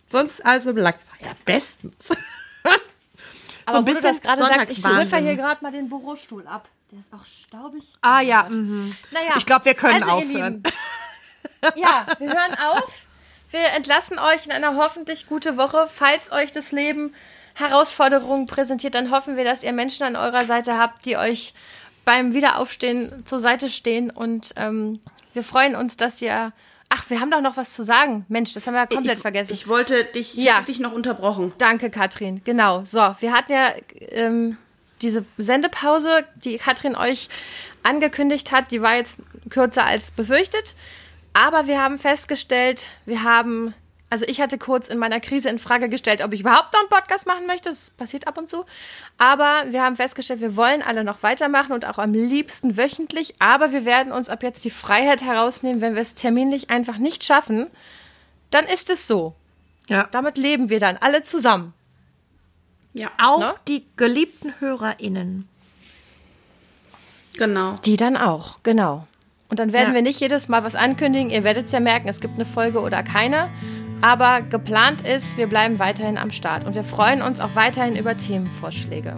Sonst 0.08 0.44
alles 0.44 0.66
im 0.66 0.76
Lack. 0.76 0.98
Ja, 1.20 1.28
bestens. 1.44 2.10
Aber 3.66 3.86
wo 3.86 3.92
du 3.92 4.00
das 4.00 4.22
gerade 4.22 4.42
sagst, 4.42 4.72
ich 4.72 4.82
zwiffer 4.82 5.18
hier 5.18 5.36
gerade 5.36 5.62
mal 5.62 5.72
den 5.72 5.88
Bürostuhl 5.88 6.46
ab. 6.46 6.68
Der 6.90 7.00
ist 7.00 7.12
auch 7.12 7.24
staubig. 7.26 7.82
Ah 8.00 8.20
ja, 8.20 8.48
mhm. 8.48 8.96
Naja, 9.10 9.34
ich 9.36 9.44
glaube, 9.44 9.66
wir 9.66 9.74
können 9.74 10.02
also, 10.02 10.18
ihr 10.20 10.26
aufhören. 10.26 10.54
Lieben, 10.54 10.72
Ja, 11.76 12.06
wir 12.18 12.28
hören 12.28 12.56
auf. 12.72 13.06
Wir 13.50 13.72
entlassen 13.76 14.18
euch 14.18 14.46
in 14.46 14.52
einer 14.52 14.76
hoffentlich 14.76 15.26
gute 15.26 15.58
Woche. 15.58 15.86
Falls 15.86 16.32
euch 16.32 16.50
das 16.50 16.72
Leben 16.72 17.14
Herausforderungen 17.54 18.46
präsentiert, 18.46 18.94
dann 18.94 19.10
hoffen 19.10 19.36
wir, 19.36 19.44
dass 19.44 19.62
ihr 19.62 19.72
Menschen 19.72 20.04
an 20.04 20.16
eurer 20.16 20.46
Seite 20.46 20.78
habt, 20.78 21.04
die 21.04 21.16
euch 21.18 21.52
beim 22.06 22.32
Wiederaufstehen 22.32 23.26
zur 23.26 23.40
Seite 23.40 23.68
stehen. 23.68 24.10
Und 24.10 24.54
ähm, 24.56 25.00
wir 25.34 25.44
freuen 25.44 25.76
uns, 25.76 25.98
dass 25.98 26.22
ihr. 26.22 26.52
Ach, 26.90 27.04
wir 27.10 27.20
haben 27.20 27.30
doch 27.30 27.42
noch 27.42 27.56
was 27.56 27.74
zu 27.74 27.82
sagen. 27.82 28.24
Mensch, 28.28 28.52
das 28.54 28.66
haben 28.66 28.74
wir 28.74 28.80
ja 28.80 28.86
komplett 28.86 29.16
ich, 29.16 29.22
vergessen. 29.22 29.52
Ich 29.52 29.68
wollte 29.68 30.04
dich, 30.04 30.38
ich 30.38 30.44
Ja. 30.44 30.62
dich 30.62 30.80
noch 30.80 30.92
unterbrochen. 30.92 31.52
Danke, 31.58 31.90
Katrin. 31.90 32.40
Genau. 32.44 32.82
So, 32.84 33.14
wir 33.20 33.32
hatten 33.32 33.52
ja 33.52 33.72
ähm, 34.10 34.56
diese 35.02 35.24
Sendepause, 35.36 36.24
die 36.36 36.56
Katrin 36.56 36.96
euch 36.96 37.28
angekündigt 37.82 38.52
hat, 38.52 38.70
die 38.70 38.80
war 38.82 38.96
jetzt 38.96 39.20
kürzer 39.50 39.84
als 39.84 40.10
befürchtet. 40.10 40.74
Aber 41.34 41.66
wir 41.66 41.80
haben 41.82 41.98
festgestellt, 41.98 42.86
wir 43.04 43.22
haben, 43.22 43.74
also 44.10 44.24
ich 44.26 44.40
hatte 44.40 44.56
kurz 44.58 44.88
in 44.88 44.96
meiner 44.98 45.20
Krise 45.20 45.48
in 45.50 45.58
Frage 45.58 45.88
gestellt, 45.88 46.22
ob 46.24 46.32
ich 46.32 46.40
überhaupt 46.40 46.72
noch 46.72 46.80
einen 46.80 46.88
Podcast 46.88 47.26
machen 47.26 47.46
möchte. 47.46 47.68
Das 47.68 47.90
passiert 47.90 48.26
ab 48.26 48.38
und 48.38 48.48
zu. 48.48 48.64
Aber 49.18 49.64
wir 49.70 49.82
haben 49.82 49.96
festgestellt, 49.96 50.40
wir 50.40 50.56
wollen 50.56 50.82
alle 50.82 51.04
noch 51.04 51.22
weitermachen 51.22 51.72
und 51.72 51.84
auch 51.86 51.98
am 51.98 52.12
liebsten 52.14 52.76
wöchentlich. 52.78 53.34
Aber 53.38 53.70
wir 53.72 53.84
werden 53.84 54.12
uns 54.12 54.28
ab 54.30 54.42
jetzt 54.42 54.64
die 54.64 54.70
Freiheit 54.70 55.20
herausnehmen, 55.22 55.80
wenn 55.82 55.94
wir 55.94 56.02
es 56.02 56.14
terminlich 56.14 56.70
einfach 56.70 56.96
nicht 56.98 57.22
schaffen, 57.24 57.66
dann 58.50 58.64
ist 58.64 58.88
es 58.88 59.06
so. 59.06 59.34
Ja. 59.88 60.08
Damit 60.10 60.38
leben 60.38 60.70
wir 60.70 60.80
dann 60.80 60.96
alle 60.96 61.22
zusammen. 61.22 61.74
Ja, 62.94 63.10
Auch 63.22 63.38
Ne? 63.40 63.54
die 63.68 63.84
geliebten 63.96 64.54
HörerInnen. 64.58 65.46
genau. 67.38 67.74
Die 67.84 67.96
dann 67.96 68.16
auch, 68.16 68.58
genau. 68.62 69.06
Und 69.50 69.60
dann 69.60 69.72
werden 69.72 69.88
Ja. 69.90 69.94
wir 69.94 70.02
nicht 70.02 70.20
jedes 70.20 70.48
Mal 70.48 70.62
was 70.64 70.74
ankündigen. 70.74 71.30
Ihr 71.30 71.42
werdet 71.44 71.66
es 71.66 71.72
ja 71.72 71.80
merken, 71.80 72.08
es 72.08 72.20
gibt 72.20 72.34
eine 72.34 72.44
Folge 72.44 72.80
oder 72.80 73.02
keine. 73.02 73.48
Aber 74.00 74.42
geplant 74.42 75.00
ist, 75.06 75.36
wir 75.36 75.46
bleiben 75.48 75.78
weiterhin 75.78 76.18
am 76.18 76.30
Start. 76.30 76.64
Und 76.64 76.74
wir 76.74 76.84
freuen 76.84 77.22
uns 77.22 77.40
auch 77.40 77.54
weiterhin 77.54 77.96
über 77.96 78.16
Themenvorschläge. 78.16 79.16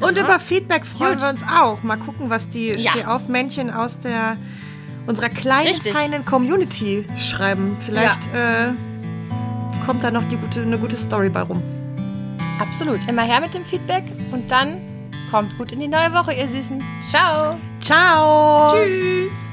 Und 0.00 0.18
über 0.18 0.40
Feedback 0.40 0.84
freuen 0.86 1.12
Gut. 1.14 1.22
wir 1.22 1.28
uns 1.28 1.42
auch. 1.44 1.82
Mal 1.82 1.96
gucken, 1.96 2.30
was 2.30 2.48
die 2.48 2.72
Ja. 2.72 2.92
Stehaufmännchen 2.92 3.70
aus 3.70 4.00
der 4.00 4.36
unserer 5.06 5.28
kleinen, 5.28 5.68
Richtig. 5.68 5.92
feinen 5.92 6.24
Community 6.24 7.06
schreiben. 7.18 7.76
Vielleicht 7.80 8.26
äh, 8.34 8.72
kommt 9.84 10.02
da 10.02 10.10
noch 10.10 10.24
die 10.24 10.36
gute, 10.36 10.62
eine 10.62 10.78
gute 10.78 10.96
Story 10.96 11.28
bei 11.28 11.42
rum. 11.42 11.62
Absolut. 12.60 13.00
Immer 13.08 13.22
her 13.22 13.40
mit 13.40 13.54
dem 13.54 13.64
Feedback 13.64 14.04
und 14.32 14.50
dann 14.50 14.80
kommt 15.30 15.56
gut 15.58 15.72
in 15.72 15.80
die 15.80 15.88
neue 15.88 16.12
Woche, 16.12 16.32
ihr 16.32 16.46
Süßen. 16.46 16.82
Ciao. 17.00 17.56
Ciao. 17.80 18.72
Tschüss. 18.74 19.48